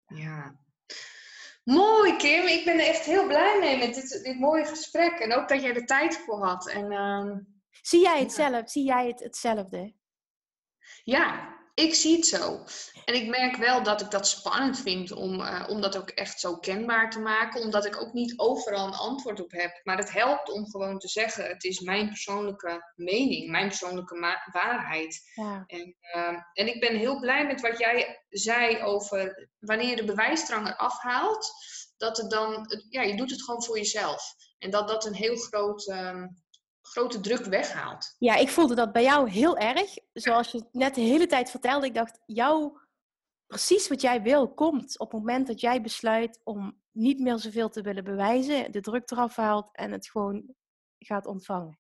Ja. 0.05 0.59
Mooi, 1.70 2.15
Kim. 2.15 2.47
Ik 2.47 2.65
ben 2.65 2.80
er 2.80 2.88
echt 2.88 3.05
heel 3.05 3.28
blij 3.28 3.59
mee 3.59 3.78
met 3.78 3.93
dit, 3.93 4.24
dit 4.24 4.39
mooie 4.39 4.65
gesprek. 4.65 5.20
En 5.20 5.34
ook 5.34 5.47
dat 5.47 5.61
jij 5.61 5.76
er 5.76 5.86
tijd 5.86 6.17
voor 6.17 6.45
had. 6.45 6.70
En, 6.70 6.91
uh, 6.91 7.36
Zie 7.82 8.01
jij 8.01 8.20
het 8.20 8.32
zelf? 8.32 8.70
Zie 8.70 8.86
jij 8.86 9.07
het 9.07 9.20
hetzelfde? 9.20 9.93
Ja, 11.03 11.57
ik 11.80 11.93
zie 11.93 12.15
het 12.15 12.25
zo. 12.25 12.63
En 13.05 13.15
ik 13.15 13.27
merk 13.27 13.55
wel 13.55 13.84
dat 13.84 14.01
ik 14.01 14.11
dat 14.11 14.27
spannend 14.27 14.80
vind 14.80 15.11
om, 15.11 15.39
uh, 15.39 15.65
om 15.69 15.82
dat 15.82 15.97
ook 15.97 16.09
echt 16.09 16.39
zo 16.39 16.57
kenbaar 16.57 17.09
te 17.09 17.19
maken. 17.19 17.61
Omdat 17.61 17.86
ik 17.86 18.01
ook 18.01 18.13
niet 18.13 18.34
overal 18.38 18.88
een 18.88 18.93
antwoord 18.93 19.41
op 19.41 19.51
heb. 19.51 19.80
Maar 19.84 19.97
het 19.97 20.11
helpt 20.11 20.51
om 20.51 20.69
gewoon 20.69 20.99
te 20.99 21.07
zeggen: 21.07 21.47
het 21.47 21.63
is 21.63 21.80
mijn 21.80 22.07
persoonlijke 22.07 22.93
mening, 22.95 23.49
mijn 23.49 23.67
persoonlijke 23.67 24.41
waarheid. 24.51 25.21
Ja. 25.34 25.63
En, 25.67 25.95
uh, 26.15 26.38
en 26.53 26.67
ik 26.67 26.80
ben 26.80 26.95
heel 26.95 27.19
blij 27.19 27.45
met 27.45 27.61
wat 27.61 27.77
jij 27.77 28.25
zei 28.30 28.82
over 28.82 29.49
wanneer 29.59 29.89
je 29.89 29.95
de 29.95 30.05
bewijsdrang 30.05 30.67
eraf 30.67 30.99
haalt. 30.99 31.51
Dat 31.97 32.17
het 32.17 32.30
dan, 32.30 32.65
ja, 32.89 33.01
je 33.01 33.15
doet 33.15 33.32
het 33.32 33.43
gewoon 33.43 33.63
voor 33.63 33.77
jezelf. 33.77 34.23
En 34.57 34.69
dat 34.69 34.88
dat 34.88 35.05
een 35.05 35.15
heel 35.15 35.36
groot. 35.36 35.88
Uh, 35.88 36.23
grote 36.91 37.19
druk 37.19 37.45
weghaalt. 37.45 38.15
Ja, 38.19 38.35
ik 38.35 38.49
voelde 38.49 38.75
dat 38.75 38.91
bij 38.91 39.03
jou 39.03 39.29
heel 39.29 39.57
erg. 39.57 39.97
Zoals 40.13 40.51
je 40.51 40.67
net 40.71 40.95
de 40.95 41.01
hele 41.01 41.27
tijd 41.27 41.49
vertelde. 41.49 41.85
Ik 41.85 41.93
dacht, 41.93 42.19
jou, 42.25 42.79
precies 43.47 43.87
wat 43.87 44.01
jij 44.01 44.21
wil, 44.21 44.53
komt 44.53 44.99
op 44.99 45.11
het 45.11 45.19
moment 45.19 45.47
dat 45.47 45.61
jij 45.61 45.81
besluit 45.81 46.39
om 46.43 46.81
niet 46.91 47.19
meer 47.19 47.37
zoveel 47.37 47.69
te 47.69 47.81
willen 47.81 48.03
bewijzen, 48.03 48.71
de 48.71 48.81
druk 48.81 49.11
eraf 49.11 49.35
haalt 49.35 49.69
en 49.71 49.91
het 49.91 50.09
gewoon 50.09 50.55
gaat 50.99 51.25
ontvangen. 51.25 51.79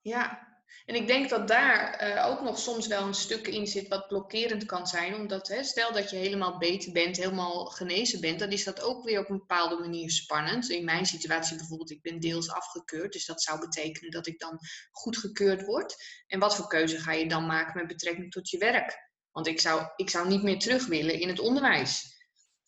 Ja, 0.00 0.49
En 0.84 0.94
ik 0.94 1.06
denk 1.06 1.28
dat 1.28 1.48
daar 1.48 1.92
eh, 1.92 2.26
ook 2.26 2.40
nog 2.40 2.58
soms 2.58 2.86
wel 2.86 3.06
een 3.06 3.14
stuk 3.14 3.46
in 3.46 3.66
zit 3.66 3.88
wat 3.88 4.08
blokkerend 4.08 4.64
kan 4.64 4.86
zijn. 4.86 5.14
Omdat 5.14 5.48
hè, 5.48 5.62
stel 5.62 5.92
dat 5.92 6.10
je 6.10 6.16
helemaal 6.16 6.58
beter 6.58 6.92
bent, 6.92 7.16
helemaal 7.16 7.66
genezen 7.66 8.20
bent, 8.20 8.38
dan 8.38 8.50
is 8.50 8.64
dat 8.64 8.80
ook 8.80 9.04
weer 9.04 9.20
op 9.20 9.30
een 9.30 9.38
bepaalde 9.38 9.78
manier 9.78 10.10
spannend. 10.10 10.70
In 10.70 10.84
mijn 10.84 11.06
situatie 11.06 11.56
bijvoorbeeld, 11.56 11.90
ik 11.90 12.02
ben 12.02 12.20
deels 12.20 12.50
afgekeurd. 12.50 13.12
Dus 13.12 13.26
dat 13.26 13.42
zou 13.42 13.60
betekenen 13.60 14.10
dat 14.10 14.26
ik 14.26 14.38
dan 14.38 14.58
goedgekeurd 14.90 15.64
word. 15.64 15.94
En 16.26 16.38
wat 16.38 16.56
voor 16.56 16.66
keuze 16.66 16.98
ga 16.98 17.12
je 17.12 17.28
dan 17.28 17.46
maken 17.46 17.78
met 17.78 17.86
betrekking 17.86 18.30
tot 18.30 18.50
je 18.50 18.58
werk? 18.58 19.08
Want 19.30 19.46
ik 19.46 19.60
zou, 19.60 19.82
ik 19.96 20.10
zou 20.10 20.28
niet 20.28 20.42
meer 20.42 20.58
terug 20.58 20.86
willen 20.86 21.20
in 21.20 21.28
het 21.28 21.40
onderwijs. 21.40 22.18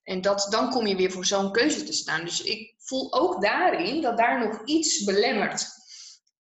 En 0.03 0.21
dat, 0.21 0.47
dan 0.51 0.71
kom 0.71 0.87
je 0.87 0.97
weer 0.97 1.11
voor 1.11 1.27
zo'n 1.27 1.53
keuze 1.53 1.85
te 1.85 1.93
staan. 1.93 2.25
Dus 2.25 2.43
ik 2.43 2.75
voel 2.79 3.13
ook 3.13 3.43
daarin 3.43 4.01
dat 4.01 4.17
daar 4.17 4.49
nog 4.49 4.63
iets 4.65 5.05
belemmert. 5.05 5.67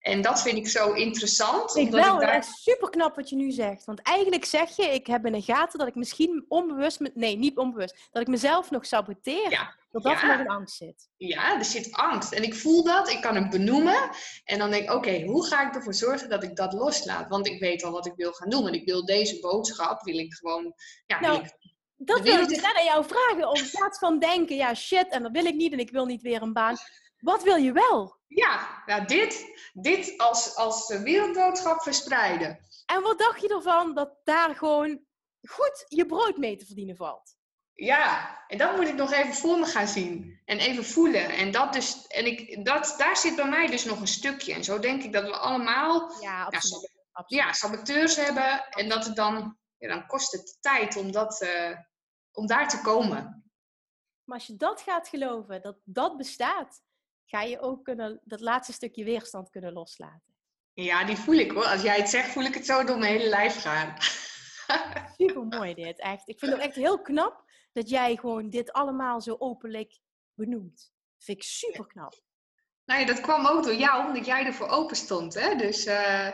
En 0.03 0.22
dat 0.22 0.42
vind 0.42 0.57
ik 0.57 0.68
zo 0.68 0.92
interessant. 0.92 1.76
Ik 1.76 1.90
wel, 1.90 2.14
ik 2.14 2.20
daar... 2.20 2.44
super 2.44 2.90
knap 2.90 3.16
wat 3.16 3.28
je 3.28 3.36
nu 3.36 3.50
zegt. 3.50 3.84
Want 3.84 4.03
eigenlijk 4.03 4.44
zeg 4.44 4.76
je, 4.76 4.82
ik 4.82 5.07
heb 5.07 5.26
in 5.26 5.32
de 5.32 5.42
gaten 5.42 5.78
dat 5.78 5.88
ik 5.88 5.94
misschien 5.94 6.44
onbewust, 6.48 7.00
nee, 7.14 7.36
niet 7.36 7.59
onbewust, 7.59 8.09
dat 8.11 8.22
ik 8.22 8.28
mezelf 8.28 8.70
nog 8.70 8.86
saboteer. 8.86 9.50
Ja. 9.50 9.80
Dat 9.90 10.03
dat 10.03 10.20
er 10.20 10.26
nog 10.26 10.38
een 10.38 10.48
angst 10.48 10.76
zit. 10.76 11.09
Ja, 11.16 11.59
er 11.59 11.64
zit 11.64 11.92
angst. 11.92 12.32
En 12.32 12.42
ik 12.42 12.55
voel 12.55 12.84
dat, 12.84 13.11
ik 13.11 13.20
kan 13.20 13.36
het 13.36 13.50
benoemen. 13.50 14.11
En 14.44 14.59
dan 14.59 14.70
denk 14.70 14.82
ik, 14.82 14.92
oké, 14.92 15.22
hoe 15.22 15.46
ga 15.46 15.66
ik 15.68 15.74
ervoor 15.74 15.94
zorgen 15.94 16.28
dat 16.28 16.42
ik 16.42 16.57
dat 16.57 16.72
loslaat? 16.72 17.28
Want 17.28 17.46
ik 17.46 17.61
weet 17.61 17.84
al 17.84 17.92
wat 17.92 18.07
ik 18.07 18.12
wil 18.16 18.32
gaan 18.32 18.50
doen. 18.50 18.66
En 18.66 18.74
ik 18.74 18.84
wil 18.84 19.05
deze 19.05 19.40
boodschap, 19.40 20.03
wil 20.03 20.18
ik 20.18 20.34
gewoon, 20.34 20.74
ja, 21.07 21.20
nou, 21.20 21.46
dat 21.96 22.20
wil 22.20 22.40
ik 22.40 22.48
dus 22.48 22.62
aan 22.62 22.84
jou 22.84 23.05
vragen. 23.05 23.48
Om 23.48 23.57
in 23.57 23.70
plaats 23.70 23.98
van 23.98 24.18
denken, 24.18 24.57
ja 24.57 24.74
shit, 24.74 25.09
en 25.09 25.22
dat 25.22 25.32
wil 25.32 25.44
ik 25.44 25.55
niet 25.55 25.72
en 25.72 25.78
ik 25.78 25.90
wil 25.90 26.07
niet 26.07 26.22
weer 26.22 26.42
een 26.42 26.53
baan. 26.53 26.76
Wat 27.23 27.43
wil 27.43 27.57
je 27.57 27.73
wel? 27.73 28.16
Ja, 28.27 28.83
nou 28.87 29.05
dit, 29.05 29.47
dit 29.73 30.18
als, 30.18 30.57
als 30.57 30.89
wereldboodschap 30.89 31.83
verspreiden. 31.83 32.59
En 32.87 33.03
wat 33.03 33.18
dacht 33.18 33.41
je 33.41 33.49
ervan 33.49 33.95
dat 33.95 34.16
daar 34.25 34.57
gewoon 34.57 35.01
goed 35.49 35.85
je 35.89 36.07
brood 36.07 36.37
mee 36.37 36.57
te 36.57 36.66
verdienen 36.66 36.97
valt? 36.97 37.37
Ja, 37.73 38.39
en 38.47 38.59
dat 38.59 38.77
moet 38.77 38.89
ik 38.89 38.95
nog 38.95 39.12
even 39.12 39.35
voor 39.35 39.59
me 39.59 39.66
gaan 39.66 39.89
zien. 39.89 40.41
En 40.45 40.59
even 40.59 40.85
voelen. 40.85 41.29
En, 41.29 41.51
dat 41.51 41.73
dus, 41.73 42.07
en 42.07 42.27
ik, 42.27 42.64
dat, 42.64 42.95
daar 42.99 43.16
zit 43.16 43.37
bij 43.37 43.49
mij 43.49 43.66
dus 43.66 43.85
nog 43.85 44.01
een 44.01 44.07
stukje. 44.07 44.55
En 44.55 44.64
zo 44.64 44.79
denk 44.79 45.03
ik 45.03 45.12
dat 45.12 45.25
we 45.25 45.37
allemaal 45.37 46.20
ja, 46.20 46.45
absoluut. 46.45 46.91
Ja, 47.27 47.53
saboteurs 47.53 48.16
hebben. 48.16 48.68
En 48.70 48.89
dat 48.89 49.05
het 49.05 49.16
dan, 49.16 49.59
ja, 49.79 49.89
dan 49.89 50.07
kost 50.07 50.33
het 50.33 50.59
tijd 50.61 50.97
om, 50.97 51.12
dat, 51.12 51.43
uh, 51.43 51.79
om 52.33 52.47
daar 52.47 52.68
te 52.68 52.81
komen. 52.81 53.45
Maar 54.25 54.37
als 54.39 54.47
je 54.47 54.57
dat 54.57 54.81
gaat 54.81 55.09
geloven, 55.09 55.62
dat 55.62 55.77
dat 55.85 56.16
bestaat, 56.16 56.83
ga 57.25 57.43
je 57.43 57.61
ook 57.61 57.85
kunnen, 57.85 58.20
dat 58.25 58.41
laatste 58.41 58.73
stukje 58.73 59.05
weerstand 59.05 59.51
kunnen 59.51 59.73
loslaten. 59.73 60.33
Ja, 60.75 61.05
die 61.05 61.16
voel 61.16 61.35
ik 61.35 61.51
hoor. 61.51 61.64
Als 61.64 61.83
jij 61.83 61.97
het 61.97 62.09
zegt, 62.09 62.31
voel 62.31 62.45
ik 62.45 62.55
het 62.55 62.66
zo 62.66 62.85
door 62.85 62.99
mijn 62.99 63.12
hele 63.12 63.29
lijf 63.29 63.62
gaan. 63.62 63.97
Super 65.16 65.47
mooi 65.47 65.75
dit, 65.75 65.99
echt. 65.99 66.29
Ik 66.29 66.39
vind 66.39 66.53
het 66.53 66.61
echt 66.61 66.75
heel 66.75 67.01
knap 67.03 67.45
dat 67.73 67.89
jij 67.89 68.16
gewoon 68.16 68.51
dit 68.51 68.73
allemaal 68.73 69.20
zo 69.20 69.37
openlijk 69.39 69.99
benoemt. 70.35 70.93
Dat 71.16 71.25
vind 71.25 71.39
ik 71.39 71.45
super 71.45 71.87
knap. 71.87 72.14
Nou 72.85 73.01
ja, 73.01 73.07
dat 73.07 73.20
kwam 73.20 73.47
ook 73.47 73.64
door 73.64 73.75
jou, 73.75 74.07
omdat 74.07 74.27
jij 74.27 74.47
ervoor 74.47 74.68
open 74.68 74.97
stond. 74.97 75.35
Hè? 75.35 75.55
Dus 75.55 75.87
uh, 75.87 76.29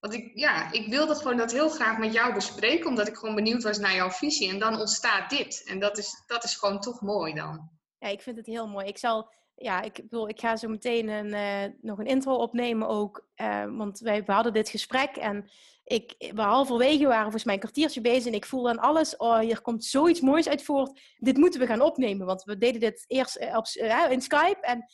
want 0.00 0.14
ik, 0.14 0.30
ja, 0.34 0.72
ik 0.72 0.88
wilde 0.88 1.14
gewoon 1.14 1.36
dat 1.36 1.52
heel 1.52 1.68
graag 1.68 1.98
met 1.98 2.12
jou 2.12 2.34
bespreken, 2.34 2.86
omdat 2.86 3.08
ik 3.08 3.16
gewoon 3.16 3.34
benieuwd 3.34 3.62
was 3.62 3.78
naar 3.78 3.94
jouw 3.94 4.10
visie. 4.10 4.48
En 4.48 4.58
dan 4.58 4.78
ontstaat 4.78 5.30
dit. 5.30 5.62
En 5.66 5.78
dat 5.78 5.98
is, 5.98 6.22
dat 6.26 6.44
is 6.44 6.56
gewoon 6.56 6.80
toch 6.80 7.00
mooi 7.00 7.34
dan. 7.34 7.70
Ja, 7.98 8.08
ik 8.08 8.22
vind 8.22 8.36
het 8.36 8.46
heel 8.46 8.68
mooi. 8.68 8.86
Ik 8.86 8.98
zal 8.98 9.32
ja, 9.62 9.82
ik 9.82 9.94
bedoel, 9.94 10.28
ik 10.28 10.40
ga 10.40 10.56
zo 10.56 10.68
meteen 10.68 11.08
een, 11.08 11.26
uh, 11.26 11.74
nog 11.80 11.98
een 11.98 12.06
intro 12.06 12.34
opnemen 12.34 12.88
ook. 12.88 13.26
Uh, 13.36 13.64
want 13.76 13.98
wij 13.98 14.24
we 14.24 14.32
hadden 14.32 14.52
dit 14.52 14.68
gesprek 14.68 15.16
en 15.16 15.50
ik, 15.84 16.14
we 16.34 16.40
halverwege 16.40 17.06
waren 17.06 17.22
volgens 17.22 17.44
mij 17.44 17.54
een 17.54 17.60
kwartiertje 17.60 18.00
bezig. 18.00 18.26
En 18.26 18.34
ik 18.34 18.46
voelde 18.46 18.68
aan 18.68 18.78
alles, 18.78 19.16
oh, 19.16 19.38
hier 19.38 19.60
komt 19.60 19.84
zoiets 19.84 20.20
moois 20.20 20.48
uit 20.48 20.62
voort. 20.62 21.00
Dit 21.16 21.36
moeten 21.36 21.60
we 21.60 21.66
gaan 21.66 21.80
opnemen. 21.80 22.26
Want 22.26 22.44
we 22.44 22.58
deden 22.58 22.80
dit 22.80 23.04
eerst 23.06 23.40
uh, 23.40 23.56
op, 23.56 23.66
in 24.10 24.20
Skype. 24.20 24.58
En 24.60 24.84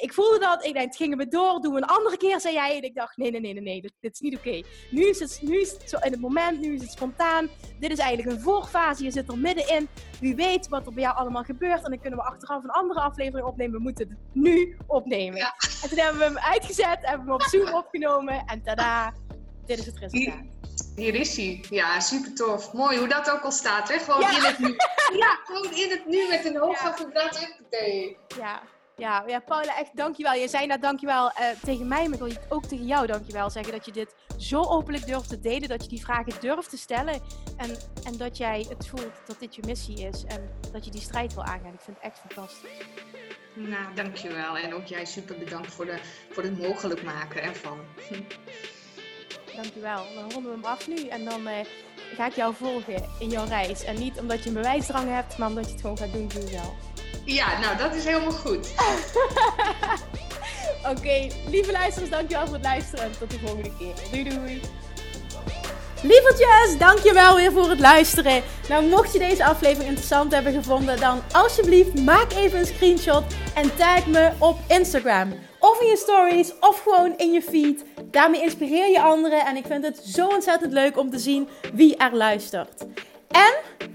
ik 0.00 0.12
voelde 0.12 0.38
dat. 0.38 0.64
Ik 0.64 0.74
dacht, 0.74 0.96
gingen 0.96 1.18
we 1.18 1.28
door, 1.28 1.60
doen 1.60 1.74
we 1.74 1.80
een 1.80 1.86
andere 1.86 2.16
keer, 2.16 2.40
zei 2.40 2.54
jij. 2.54 2.76
En 2.76 2.82
ik 2.82 2.94
dacht, 2.94 3.16
nee, 3.16 3.30
nee, 3.30 3.40
nee, 3.40 3.52
nee, 3.52 3.62
nee 3.62 3.80
dit, 3.80 3.92
dit 4.00 4.12
is 4.12 4.20
niet 4.20 4.36
oké. 4.36 4.62
Nu, 4.90 5.08
is 5.08 5.18
het, 5.18 5.38
nu 5.42 5.60
is 5.60 5.72
het 5.72 5.90
zo 5.90 5.98
in 5.98 6.12
het 6.12 6.20
moment, 6.20 6.60
nu 6.60 6.74
is 6.74 6.80
het 6.80 6.90
spontaan. 6.90 7.48
Dit 7.80 7.90
is 7.90 7.98
eigenlijk 7.98 8.36
een 8.36 8.42
voorfase, 8.42 9.04
je 9.04 9.10
zit 9.10 9.28
er 9.28 9.38
middenin. 9.38 9.88
Wie 10.20 10.34
weet 10.34 10.68
wat 10.68 10.86
er 10.86 10.92
bij 10.92 11.02
jou 11.02 11.16
allemaal 11.16 11.42
gebeurt. 11.42 11.84
En 11.84 11.90
dan 11.90 12.00
kunnen 12.00 12.18
we 12.18 12.24
achteraf 12.24 12.62
een 12.62 12.70
andere 12.70 13.00
aflevering 13.00 13.48
opnemen. 13.48 13.76
We 13.76 13.82
moeten 13.82 14.08
het 14.08 14.18
nu 14.32 14.76
opnemen. 14.86 15.40
En 15.82 15.88
toen 15.88 15.98
hebben 15.98 16.18
we 16.18 16.24
hem 16.24 16.38
uitgezet, 16.38 16.98
hebben 17.00 17.26
we 17.26 17.32
hem 17.32 17.40
op 17.40 17.42
Zoom 17.42 17.74
opgenomen. 17.74 18.44
En 18.46 18.62
tada, 18.62 19.14
dit 19.66 19.78
is 19.78 19.86
het 19.86 19.98
resultaat. 19.98 20.44
Hier 20.96 21.14
is 21.14 21.36
hij. 21.36 21.64
Ja, 21.70 22.00
super 22.00 22.34
tof. 22.34 22.72
Mooi 22.72 22.98
hoe 22.98 23.08
dat 23.08 23.30
ook 23.30 23.40
al 23.40 23.50
staat, 23.50 23.88
hè? 23.88 23.98
Gewoon 23.98 24.20
in 24.20 24.44
het 24.44 24.58
nu. 24.58 24.76
Ja, 25.16 25.38
gewoon 25.44 25.72
in 25.72 25.90
het 25.90 26.06
nu 26.06 26.28
met 26.28 26.44
een 26.44 26.56
hoog 26.56 26.82
ja. 26.82 26.94
Ja, 28.36 28.62
ja, 28.96 29.24
ja, 29.26 29.40
Paula, 29.40 29.78
echt 29.78 29.96
dankjewel. 29.96 30.34
Je 30.34 30.48
zei 30.48 30.66
nou 30.66 30.80
dankjewel 30.80 31.26
uh, 31.26 31.48
tegen 31.62 31.88
mij, 31.88 32.08
maar 32.08 32.18
ik 32.18 32.24
wil 32.24 32.56
ook 32.56 32.64
tegen 32.64 32.86
jou 32.86 33.06
dankjewel 33.06 33.50
zeggen 33.50 33.72
dat 33.72 33.84
je 33.84 33.92
dit 33.92 34.14
zo 34.38 34.62
openlijk 34.62 35.06
durft 35.06 35.28
te 35.28 35.40
delen, 35.40 35.68
dat 35.68 35.82
je 35.82 35.88
die 35.88 36.00
vragen 36.00 36.32
durft 36.40 36.70
te 36.70 36.76
stellen 36.76 37.20
en, 37.56 37.76
en 38.04 38.16
dat 38.16 38.36
jij 38.36 38.66
het 38.68 38.88
voelt 38.88 39.26
dat 39.26 39.40
dit 39.40 39.54
je 39.54 39.62
missie 39.66 40.06
is 40.06 40.24
en 40.24 40.50
dat 40.72 40.84
je 40.84 40.90
die 40.90 41.00
strijd 41.00 41.34
wil 41.34 41.44
aangaan. 41.44 41.72
Ik 41.72 41.80
vind 41.80 41.96
het 41.96 42.06
echt 42.06 42.18
fantastisch. 42.18 42.70
Nou, 43.54 43.94
dankjewel. 43.94 44.56
En 44.56 44.74
ook 44.74 44.86
jij 44.86 45.04
super 45.04 45.38
bedankt 45.38 45.72
voor, 45.72 45.84
de, 45.84 45.98
voor 46.30 46.42
het 46.42 46.58
mogelijk 46.58 47.02
maken 47.02 47.42
ervan. 47.42 47.78
Dankjewel. 49.56 50.04
Dan 50.14 50.32
ronden 50.32 50.42
we 50.42 50.56
hem 50.56 50.64
af 50.64 50.88
nu 50.88 51.08
en 51.08 51.24
dan 51.24 51.48
uh, 51.48 51.52
ga 52.14 52.26
ik 52.26 52.32
jou 52.32 52.54
volgen 52.54 53.08
in 53.18 53.28
jouw 53.28 53.46
reis. 53.46 53.84
En 53.84 53.98
niet 53.98 54.18
omdat 54.18 54.42
je 54.42 54.48
een 54.48 54.54
bewijsdrang 54.54 55.08
hebt, 55.08 55.38
maar 55.38 55.48
omdat 55.48 55.64
je 55.64 55.72
het 55.72 55.80
gewoon 55.80 55.98
gaat 55.98 56.12
doen 56.12 56.30
voor 56.30 56.40
jezelf. 56.40 56.95
Ja, 57.24 57.58
nou 57.60 57.76
dat 57.76 57.94
is 57.94 58.04
helemaal 58.04 58.32
goed. 58.32 58.68
Oké, 60.90 61.26
lieve 61.48 61.72
luisteraars, 61.72 62.10
dankjewel 62.10 62.46
voor 62.46 62.54
het 62.54 62.64
luisteren 62.64 63.04
en 63.04 63.18
tot 63.18 63.30
de 63.30 63.38
volgende 63.38 63.72
keer. 63.78 63.94
Doei 64.10 64.24
doei. 64.24 64.60
Lievertjes, 66.02 66.78
dankjewel 66.78 67.36
weer 67.36 67.52
voor 67.52 67.68
het 67.68 67.80
luisteren. 67.80 68.42
Nou, 68.68 68.84
mocht 68.84 69.12
je 69.12 69.18
deze 69.18 69.44
aflevering 69.44 69.88
interessant 69.88 70.32
hebben 70.32 70.52
gevonden, 70.52 71.00
dan 71.00 71.22
alsjeblieft 71.32 72.04
maak 72.04 72.32
even 72.32 72.58
een 72.58 72.66
screenshot 72.66 73.24
en 73.54 73.76
tag 73.76 74.06
me 74.06 74.30
op 74.38 74.58
Instagram. 74.68 75.32
Of 75.58 75.80
in 75.80 75.86
je 75.86 75.96
stories, 75.96 76.52
of 76.60 76.82
gewoon 76.82 77.14
in 77.16 77.32
je 77.32 77.42
feed. 77.42 77.84
Daarmee 78.10 78.42
inspireer 78.42 78.90
je 78.90 79.00
anderen 79.00 79.46
en 79.46 79.56
ik 79.56 79.66
vind 79.66 79.84
het 79.84 80.00
zo 80.04 80.26
ontzettend 80.26 80.72
leuk 80.72 80.98
om 80.98 81.10
te 81.10 81.18
zien 81.18 81.48
wie 81.74 81.96
er 81.96 82.16
luistert. 82.16 82.86
En 83.28 83.54